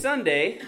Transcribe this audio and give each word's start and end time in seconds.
Sunday 0.00 0.62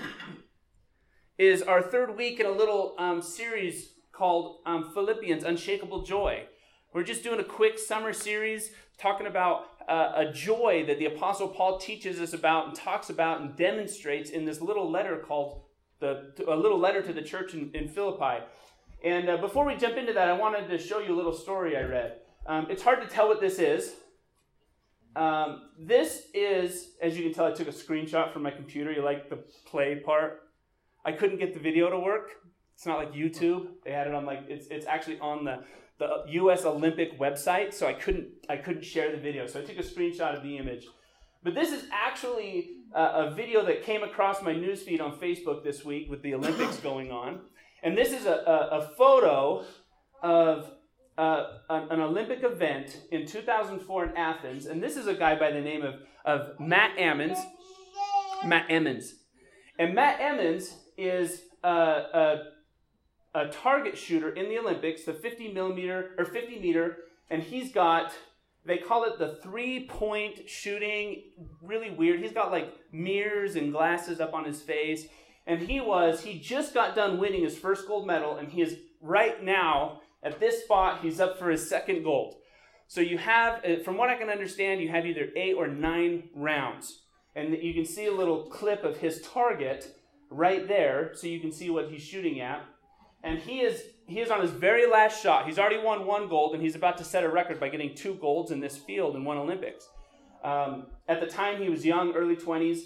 is 1.39 1.63
our 1.63 1.81
third 1.81 2.19
week 2.19 2.39
in 2.39 2.45
a 2.45 2.51
little 2.51 2.95
um, 2.99 3.23
series 3.23 3.95
called 4.13 4.59
um, 4.67 4.91
Philippians 4.93 5.43
Unshakable 5.43 6.03
Joy. 6.03 6.45
We're 6.93 7.03
just 7.03 7.23
doing 7.23 7.41
a 7.41 7.45
quick 7.45 7.79
summer 7.79 8.13
series 8.13 8.73
talking 8.99 9.27
about 9.27 9.69
uh, 9.89 10.13
a 10.17 10.31
joy 10.31 10.85
that 10.87 10.99
the 10.99 11.07
Apostle 11.07 11.49
Paul 11.49 11.79
teaches 11.79 12.21
us 12.21 12.35
about 12.35 12.67
and 12.67 12.77
talks 12.77 13.09
about 13.09 13.41
and 13.41 13.57
demonstrates 13.57 14.29
in 14.29 14.45
this 14.45 14.61
little 14.61 14.91
letter 14.91 15.17
called 15.17 15.63
the, 16.01 16.35
a 16.47 16.55
little 16.55 16.79
letter 16.79 17.01
to 17.01 17.15
the 17.15 17.23
church 17.23 17.55
in, 17.55 17.71
in 17.73 17.89
Philippi. 17.89 18.45
And 19.03 19.31
uh, 19.31 19.39
before 19.39 19.65
we 19.65 19.77
jump 19.77 19.97
into 19.97 20.13
that, 20.13 20.29
I 20.29 20.35
wanted 20.35 20.69
to 20.69 20.77
show 20.77 20.99
you 20.99 21.15
a 21.15 21.17
little 21.17 21.33
story 21.33 21.75
I 21.75 21.85
read. 21.85 22.17
Um, 22.45 22.67
it's 22.69 22.83
hard 22.83 23.01
to 23.01 23.09
tell 23.09 23.29
what 23.29 23.41
this 23.41 23.59
is. 23.59 23.95
Um, 25.15 25.71
this 25.79 26.29
is, 26.33 26.93
as 27.03 27.17
you 27.17 27.25
can 27.25 27.35
tell, 27.35 27.47
I 27.47 27.53
took 27.53 27.69
a 27.69 27.73
screenshot 27.73 28.33
from 28.33 28.43
my 28.43 28.51
computer. 28.51 28.93
You 28.93 29.03
like 29.03 29.29
the 29.29 29.37
play 29.67 29.97
part? 29.97 30.41
I 31.05 31.13
couldn't 31.13 31.39
get 31.39 31.55
the 31.55 31.61
video 31.61 31.91
to 31.91 31.99
work. 31.99 32.31
It's 32.75 32.87
not 32.87 32.99
like 32.99 33.13
YouTube. 33.13 33.69
They 33.85 33.93
had 33.93 34.07
it 34.07 34.15
on 34.15 34.25
like 34.25 34.45
it's 34.49 34.67
it's 34.69 34.87
actually 34.87 35.19
on 35.21 35.45
the 35.45 35.65
the 35.99 36.25
U.S. 36.29 36.65
Olympic 36.65 37.19
website, 37.19 37.75
so 37.75 37.87
I 37.87 37.93
couldn't 37.93 38.29
I 38.49 38.57
couldn't 38.57 38.85
share 38.85 39.13
the 39.13 39.19
video. 39.19 39.47
So 39.47 39.61
I 39.61 39.65
took 39.65 39.79
a 39.79 39.83
screenshot 39.83 40.37
of 40.37 40.43
the 40.43 40.57
image. 40.57 40.87
But 41.45 41.55
this 41.55 41.73
is 41.73 41.85
actually 41.93 42.71
a, 42.95 43.03
a 43.03 43.35
video 43.35 43.65
that 43.67 43.83
came 43.83 44.03
across 44.03 44.43
my 44.43 44.53
newsfeed 44.53 45.01
on 45.01 45.19
Facebook 45.19 45.63
this 45.65 45.85
week 45.85 46.09
with 46.09 46.23
the 46.23 46.35
Olympics 46.35 46.77
going 46.91 47.11
on, 47.11 47.41
and 47.83 47.97
this 47.97 48.13
is 48.13 48.27
a, 48.27 48.33
a, 48.35 48.79
a 48.79 48.89
photo 48.97 49.65
of 50.23 50.71
uh, 51.19 51.59
an, 51.69 52.01
Olympic 52.01 52.43
event 52.43 53.03
in 53.11 53.27
2004 53.27 54.05
in 54.05 54.17
Athens, 54.17 54.67
and 54.67 54.83
this 54.83 54.97
is 54.97 55.07
a 55.07 55.15
guy 55.15 55.39
by 55.39 55.51
the 55.51 55.61
name 55.61 55.83
of, 55.83 55.97
of 56.25 56.59
Matt 56.59 56.93
Emmons. 56.99 57.39
Matt 58.45 58.67
Emmons. 58.71 59.15
And 59.79 59.95
Matt 59.95 60.21
Emmons 60.21 60.75
is 60.97 61.43
a, 61.63 61.69
a, 61.69 62.39
a 63.35 63.49
target 63.49 63.97
shooter 63.97 64.31
in 64.31 64.49
the 64.49 64.59
Olympics, 64.59 65.05
the 65.05 65.13
50 65.13 65.53
millimeter 65.53 66.15
or 66.19 66.25
50 66.25 66.59
meter, 66.61 66.99
and 67.31 67.43
he's 67.43 67.73
got 67.73 68.13
they 68.65 68.79
call 68.79 69.05
it 69.05 69.19
the 69.19 69.39
three 69.43 69.87
point 69.89 70.49
shooting. 70.49 71.23
Really 71.61 71.91
weird. 71.91 72.21
He's 72.21 72.33
got 72.33 72.53
like 72.53 72.73
mirrors 72.93 73.57
and 73.57 73.73
glasses 73.73 74.21
up 74.21 74.35
on 74.35 74.45
his 74.45 74.61
face. 74.61 75.07
And 75.47 75.61
he 75.61 75.81
was, 75.81 76.23
he 76.23 76.39
just 76.39 76.73
got 76.73 76.95
done 76.95 77.19
winning 77.19 77.43
his 77.43 77.59
first 77.59 77.89
gold 77.89 78.07
medal, 78.07 78.37
and 78.37 78.49
he 78.49 78.63
is 78.63 78.77
right 79.01 79.43
now 79.43 80.02
at 80.23 80.41
this 80.41 80.63
spot, 80.65 81.01
he's 81.03 81.21
up 81.21 81.39
for 81.39 81.51
his 81.51 81.69
second 81.69 82.03
gold. 82.05 82.37
So 82.87 83.01
you 83.01 83.19
have, 83.19 83.65
uh, 83.65 83.83
from 83.83 83.97
what 83.97 84.11
I 84.11 84.17
can 84.17 84.29
understand, 84.29 84.81
you 84.81 84.89
have 84.91 85.07
either 85.07 85.29
eight 85.37 85.55
or 85.55 85.67
nine 85.67 86.25
rounds. 86.35 87.03
And 87.35 87.57
you 87.63 87.73
can 87.73 87.87
see 87.87 88.07
a 88.07 88.13
little 88.13 88.45
clip 88.45 88.85
of 88.85 88.99
his 88.99 89.23
target 89.23 89.97
right 90.31 90.69
there, 90.69 91.13
so 91.15 91.27
you 91.27 91.41
can 91.41 91.53
see 91.53 91.71
what 91.71 91.91
he's 91.91 92.03
shooting 92.03 92.41
at. 92.41 92.65
And 93.23 93.39
he 93.39 93.61
is 93.61 93.83
he 94.07 94.21
is 94.21 94.31
on 94.31 94.43
his 94.43 94.51
very 94.51 94.87
last 94.91 95.23
shot. 95.23 95.47
He's 95.47 95.59
already 95.59 95.79
won 95.79 96.07
one 96.07 96.29
gold, 96.29 96.55
and 96.55 96.63
he's 96.63 96.75
about 96.75 96.99
to 96.99 97.05
set 97.05 97.25
a 97.25 97.29
record 97.31 97.59
by 97.59 97.69
getting 97.69 97.95
two 97.95 98.15
golds 98.15 98.51
in 98.51 98.61
this 98.61 98.77
field 98.77 99.17
in 99.17 99.25
one 99.25 99.39
Olympics. 99.39 99.89
Um, 100.45 100.89
at 101.09 101.21
the 101.21 101.27
time, 101.27 101.63
he 101.63 101.71
was 101.71 101.87
young, 101.87 102.13
early 102.15 102.37
20s. 102.37 102.81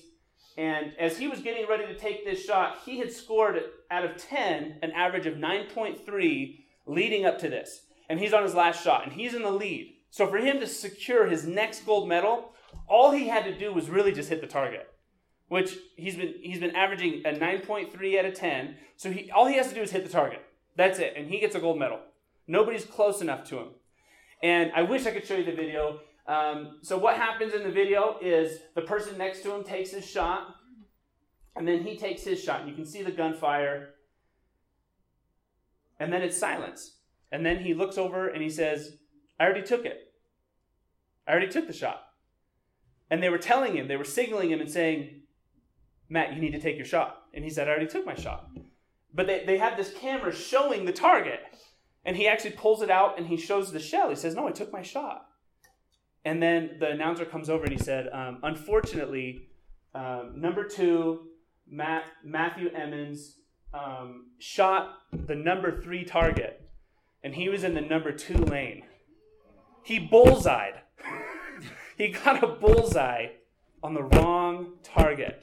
And 0.58 0.92
as 0.98 1.18
he 1.18 1.26
was 1.26 1.40
getting 1.40 1.66
ready 1.68 1.86
to 1.86 1.98
take 1.98 2.24
this 2.24 2.44
shot, 2.44 2.78
he 2.84 2.98
had 2.98 3.10
scored 3.12 3.60
out 3.90 4.04
of 4.04 4.16
10 4.16 4.78
an 4.82 4.90
average 4.92 5.26
of 5.26 5.34
9.3 5.34 6.58
leading 6.86 7.26
up 7.26 7.38
to 7.40 7.48
this. 7.48 7.82
And 8.08 8.20
he's 8.20 8.32
on 8.32 8.44
his 8.44 8.54
last 8.54 8.82
shot, 8.82 9.04
and 9.04 9.12
he's 9.12 9.34
in 9.34 9.42
the 9.42 9.50
lead. 9.50 9.94
So 10.10 10.26
for 10.26 10.38
him 10.38 10.60
to 10.60 10.66
secure 10.66 11.26
his 11.26 11.46
next 11.46 11.84
gold 11.84 12.08
medal, 12.08 12.52
all 12.88 13.10
he 13.10 13.28
had 13.28 13.44
to 13.44 13.58
do 13.58 13.72
was 13.72 13.90
really 13.90 14.12
just 14.12 14.28
hit 14.28 14.40
the 14.40 14.46
target, 14.46 14.88
which 15.48 15.76
he's 15.96 16.16
been 16.16 16.34
he's 16.40 16.60
been 16.60 16.76
averaging 16.76 17.22
a 17.24 17.30
9.3 17.30 18.18
out 18.18 18.24
of 18.24 18.34
10. 18.34 18.76
So 18.96 19.10
he 19.10 19.30
all 19.30 19.46
he 19.46 19.56
has 19.56 19.68
to 19.68 19.74
do 19.74 19.82
is 19.82 19.90
hit 19.90 20.04
the 20.04 20.12
target. 20.12 20.42
That's 20.76 20.98
it, 20.98 21.14
and 21.16 21.28
he 21.28 21.40
gets 21.40 21.54
a 21.54 21.60
gold 21.60 21.78
medal. 21.78 22.00
Nobody's 22.46 22.84
close 22.84 23.20
enough 23.20 23.48
to 23.48 23.58
him. 23.58 23.68
And 24.42 24.70
I 24.74 24.82
wish 24.82 25.06
I 25.06 25.10
could 25.10 25.26
show 25.26 25.36
you 25.36 25.44
the 25.44 25.52
video. 25.52 26.00
Um, 26.26 26.78
so 26.82 26.98
what 26.98 27.16
happens 27.16 27.54
in 27.54 27.62
the 27.62 27.70
video 27.70 28.16
is 28.20 28.58
the 28.74 28.82
person 28.82 29.16
next 29.16 29.42
to 29.42 29.54
him 29.54 29.64
takes 29.64 29.90
his 29.90 30.04
shot, 30.08 30.54
and 31.56 31.66
then 31.66 31.82
he 31.82 31.96
takes 31.96 32.22
his 32.22 32.42
shot. 32.42 32.66
You 32.66 32.74
can 32.74 32.84
see 32.84 33.02
the 33.02 33.10
gunfire, 33.10 33.94
and 35.98 36.12
then 36.12 36.22
it's 36.22 36.36
silence. 36.36 36.96
And 37.32 37.44
then 37.44 37.60
he 37.60 37.74
looks 37.74 37.98
over 37.98 38.28
and 38.28 38.42
he 38.42 38.50
says, 38.50 38.96
I 39.38 39.44
already 39.44 39.62
took 39.62 39.84
it. 39.84 40.12
I 41.26 41.32
already 41.32 41.48
took 41.48 41.66
the 41.66 41.72
shot. 41.72 42.02
And 43.10 43.22
they 43.22 43.28
were 43.28 43.38
telling 43.38 43.76
him, 43.76 43.88
they 43.88 43.96
were 43.96 44.04
signaling 44.04 44.50
him 44.50 44.60
and 44.60 44.70
saying, 44.70 45.22
Matt, 46.08 46.34
you 46.34 46.40
need 46.40 46.52
to 46.52 46.60
take 46.60 46.76
your 46.76 46.86
shot. 46.86 47.22
And 47.34 47.44
he 47.44 47.50
said, 47.50 47.68
I 47.68 47.70
already 47.70 47.86
took 47.86 48.06
my 48.06 48.14
shot. 48.14 48.48
But 49.12 49.26
they, 49.26 49.44
they 49.44 49.58
have 49.58 49.76
this 49.76 49.92
camera 49.92 50.32
showing 50.34 50.84
the 50.84 50.92
target. 50.92 51.40
And 52.04 52.16
he 52.16 52.28
actually 52.28 52.52
pulls 52.52 52.82
it 52.82 52.90
out 52.90 53.18
and 53.18 53.26
he 53.26 53.36
shows 53.36 53.72
the 53.72 53.80
shell. 53.80 54.08
He 54.08 54.14
says, 54.14 54.34
No, 54.34 54.46
I 54.46 54.52
took 54.52 54.72
my 54.72 54.82
shot. 54.82 55.26
And 56.24 56.42
then 56.42 56.76
the 56.78 56.90
announcer 56.90 57.24
comes 57.24 57.50
over 57.50 57.64
and 57.64 57.72
he 57.72 57.78
said, 57.78 58.08
um, 58.12 58.38
Unfortunately, 58.42 59.48
um, 59.94 60.34
number 60.36 60.64
two, 60.64 61.28
Matt, 61.68 62.04
Matthew 62.24 62.68
Emmons 62.70 63.38
um, 63.76 64.26
shot 64.38 64.94
the 65.12 65.34
number 65.34 65.80
three 65.80 66.04
target, 66.04 66.68
and 67.22 67.34
he 67.34 67.48
was 67.48 67.64
in 67.64 67.74
the 67.74 67.80
number 67.80 68.12
two 68.12 68.38
lane. 68.38 68.84
He 69.82 69.98
bullseyed. 69.98 70.74
he 71.96 72.08
got 72.08 72.42
a 72.42 72.48
bullseye 72.48 73.28
on 73.82 73.94
the 73.94 74.02
wrong 74.02 74.74
target. 74.82 75.42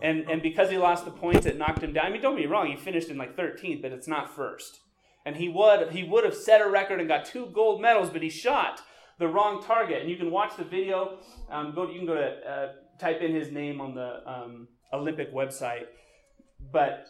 And, 0.00 0.30
and 0.30 0.42
because 0.42 0.70
he 0.70 0.78
lost 0.78 1.04
the 1.04 1.10
points, 1.10 1.44
it 1.44 1.58
knocked 1.58 1.82
him 1.82 1.92
down. 1.92 2.06
I 2.06 2.10
mean, 2.10 2.22
don't 2.22 2.36
be 2.36 2.46
wrong, 2.46 2.68
he 2.68 2.76
finished 2.76 3.08
in 3.08 3.18
like 3.18 3.36
13th, 3.36 3.82
but 3.82 3.92
it's 3.92 4.06
not 4.06 4.34
first. 4.34 4.80
And 5.26 5.36
he 5.36 5.48
would, 5.48 5.90
he 5.90 6.04
would 6.04 6.24
have 6.24 6.34
set 6.34 6.60
a 6.60 6.70
record 6.70 7.00
and 7.00 7.08
got 7.08 7.24
two 7.24 7.46
gold 7.46 7.82
medals, 7.82 8.10
but 8.10 8.22
he 8.22 8.30
shot 8.30 8.80
the 9.18 9.28
wrong 9.28 9.62
target. 9.62 10.00
And 10.00 10.10
you 10.10 10.16
can 10.16 10.30
watch 10.30 10.56
the 10.56 10.64
video. 10.64 11.18
Um, 11.50 11.74
go, 11.74 11.90
you 11.90 11.98
can 11.98 12.06
go 12.06 12.14
to 12.14 12.50
uh, 12.50 12.68
type 12.98 13.20
in 13.20 13.34
his 13.34 13.50
name 13.50 13.80
on 13.80 13.94
the 13.94 14.22
um, 14.30 14.68
Olympic 14.92 15.34
website. 15.34 15.86
But 16.72 17.06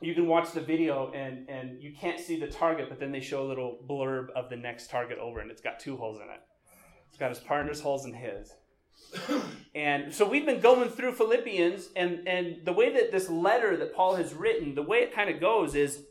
you 0.00 0.14
can 0.14 0.26
watch 0.26 0.52
the 0.52 0.60
video 0.60 1.12
and 1.12 1.48
and 1.48 1.82
you 1.82 1.92
can't 1.92 2.20
see 2.20 2.38
the 2.38 2.46
target, 2.46 2.88
but 2.88 3.00
then 3.00 3.12
they 3.12 3.20
show 3.20 3.42
a 3.42 3.48
little 3.48 3.78
blurb 3.88 4.30
of 4.36 4.48
the 4.48 4.56
next 4.56 4.90
target 4.90 5.18
over, 5.18 5.40
and 5.40 5.50
it's 5.50 5.60
got 5.60 5.80
two 5.80 5.96
holes 5.96 6.18
in 6.18 6.24
it. 6.24 6.40
It's 7.08 7.18
got 7.18 7.30
his 7.30 7.40
partner's 7.40 7.80
holes 7.80 8.04
and 8.04 8.14
his. 8.14 8.52
and 9.74 10.12
so 10.12 10.28
we've 10.28 10.46
been 10.46 10.60
going 10.60 10.88
through 10.90 11.12
Philippians, 11.12 11.88
and 11.96 12.28
and 12.28 12.64
the 12.64 12.72
way 12.72 12.92
that 12.92 13.10
this 13.10 13.28
letter 13.28 13.76
that 13.76 13.94
Paul 13.94 14.16
has 14.16 14.34
written, 14.34 14.74
the 14.74 14.82
way 14.82 14.98
it 14.98 15.14
kind 15.14 15.30
of 15.30 15.40
goes 15.40 15.74
is. 15.74 16.04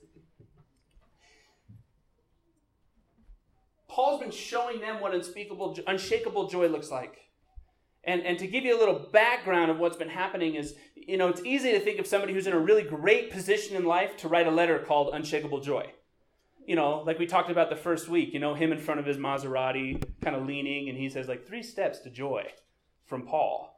Paul's 3.87 4.21
been 4.21 4.31
showing 4.31 4.79
them 4.79 5.01
what 5.01 5.16
unspeakable, 5.16 5.75
unshakable 5.87 6.49
joy 6.49 6.67
looks 6.67 6.91
like. 6.91 7.17
And, 8.07 8.25
and 8.25 8.40
to 8.40 8.47
give 8.47 8.63
you 8.63 8.75
a 8.75 8.79
little 8.79 9.09
background 9.12 9.69
of 9.69 9.79
what's 9.79 9.97
been 9.97 10.07
happening 10.07 10.56
is, 10.56 10.75
you 10.95 11.18
know, 11.18 11.28
it's 11.28 11.41
easy 11.44 11.73
to 11.73 11.79
think 11.79 12.00
of 12.00 12.07
somebody 12.07 12.34
who's 12.34 12.47
in 12.47 12.53
a 12.53 12.59
really 12.59 12.81
great 12.81 13.29
position 13.29 13.75
in 13.75 13.84
life 13.84 14.16
to 14.18 14.29
write 14.29 14.47
a 14.47 14.51
letter 14.51 14.79
called 14.79 15.13
Unshakable 15.13 15.59
Joy. 15.59 15.91
You 16.66 16.78
know, 16.78 17.03
like 17.06 17.19
we 17.19 17.25
talked 17.25 17.51
about 17.51 17.69
the 17.69 17.75
first 17.75 18.07
week, 18.07 18.34
you 18.34 18.40
know, 18.40 18.53
him 18.53 18.72
in 18.72 18.79
front 18.79 19.01
of 19.01 19.06
his 19.06 19.17
Maserati, 19.17 20.01
kind 20.22 20.38
of 20.38 20.46
leaning, 20.46 20.88
and 20.88 20.97
he 20.97 21.09
says, 21.09 21.28
like, 21.28 21.46
three 21.46 21.63
steps 21.63 22.00
to 22.00 22.09
joy 22.09 22.46
from 23.06 23.23
Paul. 23.23 23.78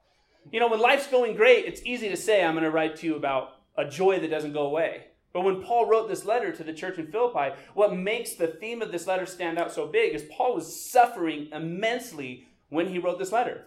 You 0.51 0.59
know, 0.59 0.67
when 0.67 0.79
life's 0.79 1.07
going 1.07 1.35
great, 1.35 1.65
it's 1.65 1.81
easy 1.83 2.09
to 2.09 2.17
say, 2.17 2.43
I'm 2.43 2.53
going 2.53 2.63
to 2.63 2.71
write 2.71 2.95
to 2.97 3.07
you 3.07 3.15
about 3.15 3.49
a 3.77 3.85
joy 3.85 4.19
that 4.19 4.29
doesn't 4.29 4.53
go 4.53 4.67
away. 4.67 5.05
But 5.33 5.43
when 5.43 5.61
Paul 5.63 5.87
wrote 5.87 6.07
this 6.07 6.25
letter 6.25 6.51
to 6.51 6.63
the 6.63 6.73
church 6.73 6.97
in 6.97 7.11
Philippi, 7.11 7.55
what 7.73 7.95
makes 7.95 8.33
the 8.33 8.47
theme 8.47 8.81
of 8.81 8.91
this 8.91 9.07
letter 9.07 9.25
stand 9.25 9.59
out 9.59 9.71
so 9.71 9.87
big 9.87 10.13
is 10.13 10.25
Paul 10.31 10.55
was 10.55 10.89
suffering 10.89 11.49
immensely 11.51 12.47
when 12.69 12.87
he 12.87 12.99
wrote 12.99 13.19
this 13.19 13.31
letter. 13.31 13.65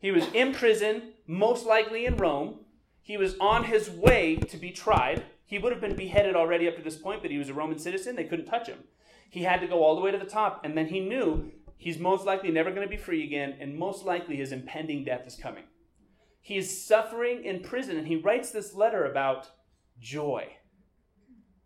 He 0.00 0.10
was 0.10 0.26
in 0.32 0.54
prison, 0.54 1.12
most 1.26 1.66
likely 1.66 2.06
in 2.06 2.16
Rome. 2.16 2.60
He 3.02 3.16
was 3.16 3.36
on 3.38 3.64
his 3.64 3.90
way 3.90 4.36
to 4.36 4.56
be 4.56 4.70
tried. 4.70 5.24
He 5.44 5.58
would 5.58 5.72
have 5.72 5.80
been 5.80 5.96
beheaded 5.96 6.34
already 6.34 6.66
up 6.68 6.76
to 6.76 6.82
this 6.82 6.96
point, 6.96 7.22
but 7.22 7.30
he 7.30 7.38
was 7.38 7.48
a 7.48 7.54
Roman 7.54 7.78
citizen. 7.78 8.16
They 8.16 8.24
couldn't 8.24 8.46
touch 8.46 8.68
him. 8.68 8.84
He 9.28 9.42
had 9.42 9.60
to 9.60 9.66
go 9.66 9.84
all 9.84 9.94
the 9.94 10.00
way 10.00 10.10
to 10.10 10.18
the 10.18 10.24
top, 10.24 10.64
and 10.64 10.76
then 10.76 10.86
he 10.86 11.00
knew 11.00 11.52
he's 11.76 11.98
most 11.98 12.24
likely 12.24 12.50
never 12.50 12.70
going 12.70 12.86
to 12.86 12.88
be 12.88 12.96
free 12.96 13.24
again, 13.24 13.56
and 13.60 13.78
most 13.78 14.04
likely 14.04 14.36
his 14.36 14.52
impending 14.52 15.04
death 15.04 15.26
is 15.26 15.36
coming. 15.36 15.64
He 16.40 16.56
is 16.56 16.84
suffering 16.84 17.44
in 17.44 17.62
prison, 17.62 17.96
and 17.96 18.06
he 18.06 18.16
writes 18.16 18.50
this 18.50 18.74
letter 18.74 19.04
about 19.04 19.50
joy. 20.00 20.56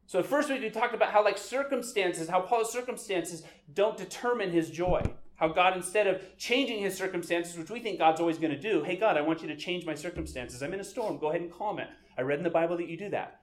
So, 0.07 0.23
first 0.23 0.51
week 0.51 0.61
we 0.61 0.71
talked 0.71 0.95
about 0.95 1.13
how, 1.13 1.25
like 1.25 1.39
circumstances, 1.39 2.29
how 2.29 2.41
Paul's 2.41 2.73
circumstances 2.73 3.43
don't 3.73 3.97
determine 3.97 4.53
his 4.53 4.71
joy. 4.71 5.03
How 5.45 5.53
God, 5.53 5.77
instead 5.77 6.07
of 6.07 6.23
changing 6.39 6.79
his 6.79 6.97
circumstances, 6.97 7.59
which 7.59 7.69
we 7.69 7.79
think 7.79 7.99
God's 7.99 8.19
always 8.19 8.39
going 8.39 8.53
to 8.53 8.59
do, 8.59 8.83
hey, 8.83 8.97
God, 8.97 9.19
I 9.19 9.21
want 9.21 9.43
you 9.43 9.49
to 9.49 9.57
change 9.57 9.85
my 9.85 9.95
circumstances. 9.95 10.63
I'm 10.63 10.73
in 10.73 10.81
a 10.81 10.85
storm. 10.85 11.19
Go 11.19 11.29
ahead 11.29 11.43
and 11.43 11.53
calm 11.53 11.79
it. 11.79 11.89
I 12.17 12.23
read 12.23 12.39
in 12.39 12.45
the 12.45 12.49
Bible 12.49 12.79
that 12.79 12.89
you 12.89 12.97
do 12.97 13.11
that. 13.11 13.43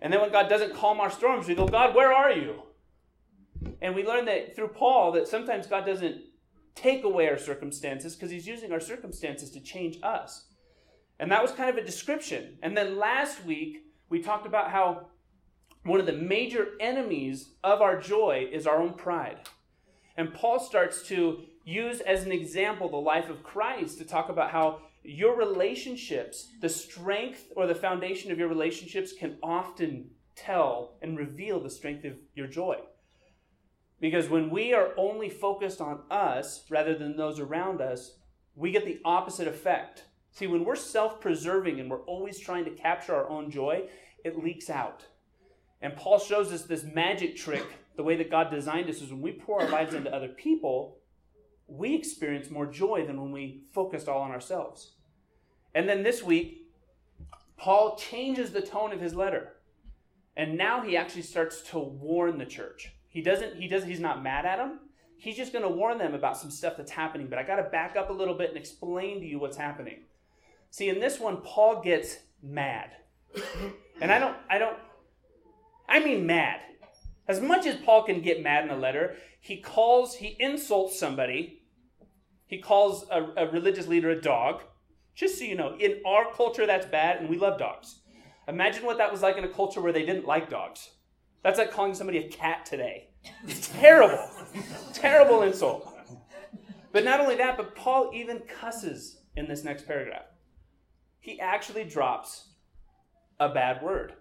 And 0.00 0.12
then 0.12 0.20
when 0.20 0.30
God 0.30 0.48
doesn't 0.48 0.76
calm 0.76 1.00
our 1.00 1.10
storms, 1.10 1.48
we 1.48 1.56
go, 1.56 1.66
God, 1.66 1.92
where 1.96 2.12
are 2.12 2.30
you? 2.30 2.62
And 3.82 3.96
we 3.96 4.06
learn 4.06 4.26
that 4.26 4.54
through 4.54 4.68
Paul 4.68 5.10
that 5.10 5.26
sometimes 5.26 5.66
God 5.66 5.84
doesn't 5.84 6.20
take 6.76 7.02
away 7.02 7.28
our 7.28 7.36
circumstances 7.36 8.14
because 8.14 8.30
he's 8.30 8.46
using 8.46 8.70
our 8.70 8.78
circumstances 8.78 9.50
to 9.50 9.60
change 9.60 9.98
us. 10.04 10.46
And 11.18 11.32
that 11.32 11.42
was 11.42 11.50
kind 11.50 11.68
of 11.68 11.76
a 11.76 11.84
description. 11.84 12.58
And 12.62 12.76
then 12.76 12.96
last 12.96 13.44
week, 13.44 13.86
we 14.08 14.22
talked 14.22 14.46
about 14.46 14.70
how 14.70 15.08
one 15.82 15.98
of 15.98 16.06
the 16.06 16.12
major 16.12 16.68
enemies 16.78 17.54
of 17.64 17.82
our 17.82 18.00
joy 18.00 18.48
is 18.52 18.68
our 18.68 18.80
own 18.80 18.94
pride. 18.94 19.40
And 20.20 20.34
Paul 20.34 20.60
starts 20.60 21.02
to 21.04 21.44
use 21.64 22.02
as 22.02 22.24
an 22.24 22.30
example 22.30 22.90
the 22.90 22.98
life 22.98 23.30
of 23.30 23.42
Christ 23.42 23.96
to 23.96 24.04
talk 24.04 24.28
about 24.28 24.50
how 24.50 24.82
your 25.02 25.34
relationships, 25.34 26.50
the 26.60 26.68
strength 26.68 27.50
or 27.56 27.66
the 27.66 27.74
foundation 27.74 28.30
of 28.30 28.38
your 28.38 28.48
relationships, 28.48 29.14
can 29.14 29.38
often 29.42 30.10
tell 30.36 30.98
and 31.00 31.16
reveal 31.16 31.58
the 31.58 31.70
strength 31.70 32.04
of 32.04 32.18
your 32.34 32.48
joy. 32.48 32.76
Because 33.98 34.28
when 34.28 34.50
we 34.50 34.74
are 34.74 34.92
only 34.98 35.30
focused 35.30 35.80
on 35.80 36.02
us 36.10 36.66
rather 36.68 36.94
than 36.94 37.16
those 37.16 37.40
around 37.40 37.80
us, 37.80 38.18
we 38.54 38.72
get 38.72 38.84
the 38.84 39.00
opposite 39.06 39.48
effect. 39.48 40.04
See, 40.32 40.46
when 40.46 40.66
we're 40.66 40.76
self 40.76 41.18
preserving 41.18 41.80
and 41.80 41.90
we're 41.90 42.04
always 42.04 42.38
trying 42.38 42.66
to 42.66 42.72
capture 42.72 43.14
our 43.14 43.30
own 43.30 43.50
joy, 43.50 43.88
it 44.22 44.44
leaks 44.44 44.68
out. 44.68 45.02
And 45.80 45.96
Paul 45.96 46.18
shows 46.18 46.52
us 46.52 46.64
this 46.64 46.84
magic 46.84 47.38
trick. 47.38 47.64
The 48.00 48.04
way 48.04 48.16
that 48.16 48.30
God 48.30 48.50
designed 48.50 48.88
us 48.88 49.02
is 49.02 49.10
when 49.10 49.20
we 49.20 49.32
pour 49.32 49.60
our 49.60 49.68
lives 49.68 49.92
into 49.92 50.10
other 50.10 50.28
people, 50.28 50.96
we 51.66 51.94
experience 51.94 52.48
more 52.48 52.64
joy 52.64 53.04
than 53.06 53.20
when 53.20 53.30
we 53.30 53.64
focused 53.74 54.08
all 54.08 54.22
on 54.22 54.30
ourselves. 54.30 54.92
And 55.74 55.86
then 55.86 56.02
this 56.02 56.22
week, 56.22 56.66
Paul 57.58 57.96
changes 57.96 58.52
the 58.52 58.62
tone 58.62 58.94
of 58.94 59.02
his 59.02 59.14
letter. 59.14 59.52
And 60.34 60.56
now 60.56 60.80
he 60.80 60.96
actually 60.96 61.20
starts 61.20 61.60
to 61.72 61.78
warn 61.78 62.38
the 62.38 62.46
church. 62.46 62.90
He 63.06 63.20
doesn't, 63.20 63.56
he 63.56 63.68
does, 63.68 63.84
he's 63.84 64.00
not 64.00 64.22
mad 64.22 64.46
at 64.46 64.56
them. 64.56 64.80
He's 65.18 65.36
just 65.36 65.52
going 65.52 65.64
to 65.64 65.68
warn 65.68 65.98
them 65.98 66.14
about 66.14 66.38
some 66.38 66.50
stuff 66.50 66.78
that's 66.78 66.92
happening. 66.92 67.26
But 67.26 67.38
I 67.38 67.42
got 67.42 67.56
to 67.56 67.64
back 67.64 67.96
up 67.96 68.08
a 68.08 68.14
little 68.14 68.32
bit 68.32 68.48
and 68.48 68.56
explain 68.56 69.20
to 69.20 69.26
you 69.26 69.38
what's 69.38 69.58
happening. 69.58 70.04
See, 70.70 70.88
in 70.88 71.00
this 71.00 71.20
one, 71.20 71.42
Paul 71.42 71.82
gets 71.82 72.16
mad. 72.42 72.92
And 74.00 74.10
I 74.10 74.18
don't, 74.18 74.38
I 74.48 74.56
don't, 74.56 74.78
I 75.86 76.02
mean 76.02 76.24
mad. 76.24 76.60
As 77.30 77.40
much 77.40 77.66
as 77.66 77.76
Paul 77.76 78.02
can 78.02 78.20
get 78.20 78.42
mad 78.42 78.64
in 78.64 78.70
a 78.70 78.76
letter, 78.76 79.16
he 79.40 79.58
calls, 79.58 80.16
he 80.16 80.36
insults 80.38 80.98
somebody 80.98 81.60
he 82.50 82.58
calls 82.58 83.06
a, 83.12 83.22
a 83.36 83.50
religious 83.52 83.86
leader 83.86 84.10
a 84.10 84.20
dog. 84.20 84.62
Just 85.14 85.38
so 85.38 85.44
you 85.44 85.54
know, 85.54 85.76
in 85.78 86.00
our 86.04 86.32
culture, 86.34 86.66
that's 86.66 86.84
bad, 86.84 87.20
and 87.20 87.30
we 87.30 87.38
love 87.38 87.60
dogs. 87.60 88.00
Imagine 88.48 88.84
what 88.84 88.98
that 88.98 89.12
was 89.12 89.22
like 89.22 89.36
in 89.36 89.44
a 89.44 89.48
culture 89.48 89.80
where 89.80 89.92
they 89.92 90.04
didn't 90.04 90.26
like 90.26 90.50
dogs. 90.50 90.90
That's 91.44 91.58
like 91.58 91.70
calling 91.70 91.94
somebody 91.94 92.18
a 92.18 92.28
cat 92.28 92.66
today. 92.66 93.10
It's 93.46 93.68
terrible. 93.68 94.28
terrible 94.92 95.42
insult. 95.42 95.96
But 96.90 97.04
not 97.04 97.20
only 97.20 97.36
that, 97.36 97.56
but 97.56 97.76
Paul 97.76 98.10
even 98.12 98.40
cusses 98.40 99.18
in 99.36 99.46
this 99.46 99.62
next 99.62 99.86
paragraph. 99.86 100.24
He 101.20 101.38
actually 101.38 101.84
drops 101.84 102.48
a 103.38 103.48
bad 103.48 103.80
word. 103.80 104.14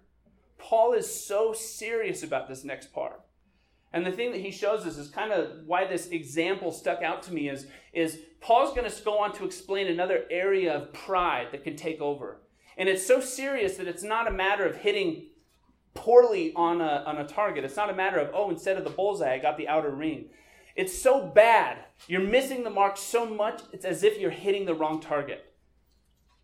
Paul 0.60 0.94
is 0.94 1.26
so 1.26 1.54
serious 1.54 2.22
about 2.22 2.48
this 2.48 2.64
next 2.64 2.94
part. 2.94 3.22
And 3.92 4.06
the 4.06 4.12
thing 4.12 4.32
that 4.34 4.42
he 4.42 4.52
shows 4.52 4.86
us 4.86 4.98
is 4.98 5.10
kind 5.10 5.32
of 5.32 5.66
why 5.66 5.88
this 5.88 6.08
example 6.10 6.72
stuck 6.72 7.02
out 7.02 7.24
to 7.24 7.34
me 7.34 7.50
is, 7.50 7.66
is 7.92 8.20
Paul's 8.40 8.76
going 8.76 8.90
to 8.90 9.04
go 9.04 9.18
on 9.18 9.34
to 9.34 9.46
explain 9.46 9.88
another 9.88 10.26
area 10.30 10.76
of 10.76 10.94
pride 10.94 11.48
that 11.52 11.64
can 11.64 11.76
take 11.76 12.00
over. 12.00 12.42
And 12.78 12.88
it's 12.88 13.06
so 13.06 13.20
serious 13.20 13.78
that 13.78 13.88
it's 13.88 14.04
not 14.04 14.28
a 14.28 14.32
matter 14.32 14.66
of 14.66 14.76
hitting 14.78 15.28
poorly 15.96 16.54
on 16.56 16.82
a, 16.82 17.04
on 17.08 17.18
a 17.18 17.28
target. 17.28 17.64
It's 17.64 17.76
not 17.76 17.90
a 17.90 17.96
matter 17.96 18.20
of, 18.20 18.30
oh, 18.34 18.52
instead 18.52 18.78
of 18.78 18.84
the 18.84 18.92
bullseye, 18.92 19.34
I 19.34 19.40
got 19.40 19.58
the 19.58 19.68
outer 19.68 19.90
ring. 19.90 20.30
It's 20.76 21.02
so 21.02 21.26
bad. 21.26 21.80
You're 22.08 22.22
missing 22.22 22.64
the 22.64 22.70
mark 22.70 22.96
so 22.96 23.26
much, 23.26 23.62
it's 23.74 23.86
as 23.86 24.04
if 24.04 24.20
you're 24.20 24.30
hitting 24.30 24.66
the 24.66 24.76
wrong 24.76 25.02
target. 25.02 25.52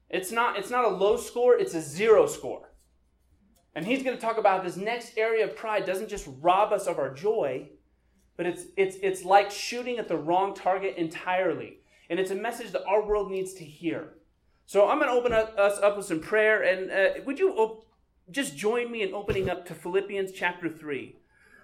It's 0.09 0.31
not, 0.31 0.57
it's 0.57 0.69
not 0.69 0.83
a 0.83 0.89
low 0.89 1.15
score, 1.15 1.57
it's 1.57 1.73
a 1.73 1.81
zero 1.81 2.25
score. 2.25 2.71
And 3.75 3.86
he's 3.86 4.04
going 4.04 4.16
to 4.16 4.22
talk 4.22 4.38
about 4.38 4.63
this 4.63 4.77
next 4.77 5.18
area 5.18 5.44
of 5.44 5.56
pride 5.56 5.86
doesn't 5.86 6.10
just 6.10 6.27
rob 6.39 6.72
us 6.72 6.88
of 6.88 6.98
our 6.98 7.13
joy, 7.13 7.68
but 8.38 8.45
it's, 8.45 8.63
it's, 8.77 8.95
it's 9.01 9.25
like 9.25 9.51
shooting 9.51 9.98
at 9.98 10.07
the 10.07 10.16
wrong 10.16 10.56
target 10.56 10.95
entirely. 10.95 11.80
And 12.10 12.19
it's 12.19 12.31
a 12.31 12.36
message 12.36 12.72
that 12.72 12.86
our 12.86 13.06
world 13.06 13.30
needs 13.30 13.54
to 13.56 13.66
hear. 13.66 14.13
So 14.66 14.89
I'm 14.89 14.98
going 14.98 15.10
to 15.10 15.16
open 15.16 15.33
up, 15.33 15.57
us 15.57 15.77
up 15.80 15.98
with 15.98 16.06
some 16.06 16.22
prayer. 16.22 16.63
And 16.63 16.89
uh, 16.89 17.22
would 17.25 17.38
you 17.38 17.51
op- 17.51 17.86
just 18.31 18.56
join 18.56 18.92
me 18.92 19.04
in 19.04 19.13
opening 19.13 19.50
up 19.50 19.66
to 19.68 19.75
Philippians 19.75 20.31
chapter 20.31 20.69
3? 20.69 21.16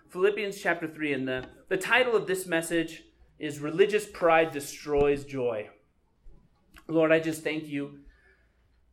Philippians 0.10 0.60
chapter 0.60 0.88
3. 0.88 1.14
And 1.14 1.28
the, 1.28 1.46
the 1.70 1.78
title 1.78 2.16
of 2.16 2.28
this 2.28 2.46
message 2.46 3.04
is 3.40 3.60
Religious 3.60 4.06
Pride 4.06 4.52
Destroys 4.52 5.24
Joy. 5.24 5.70
Lord, 6.88 7.12
I 7.12 7.20
just 7.20 7.44
thank 7.44 7.68
you. 7.68 8.00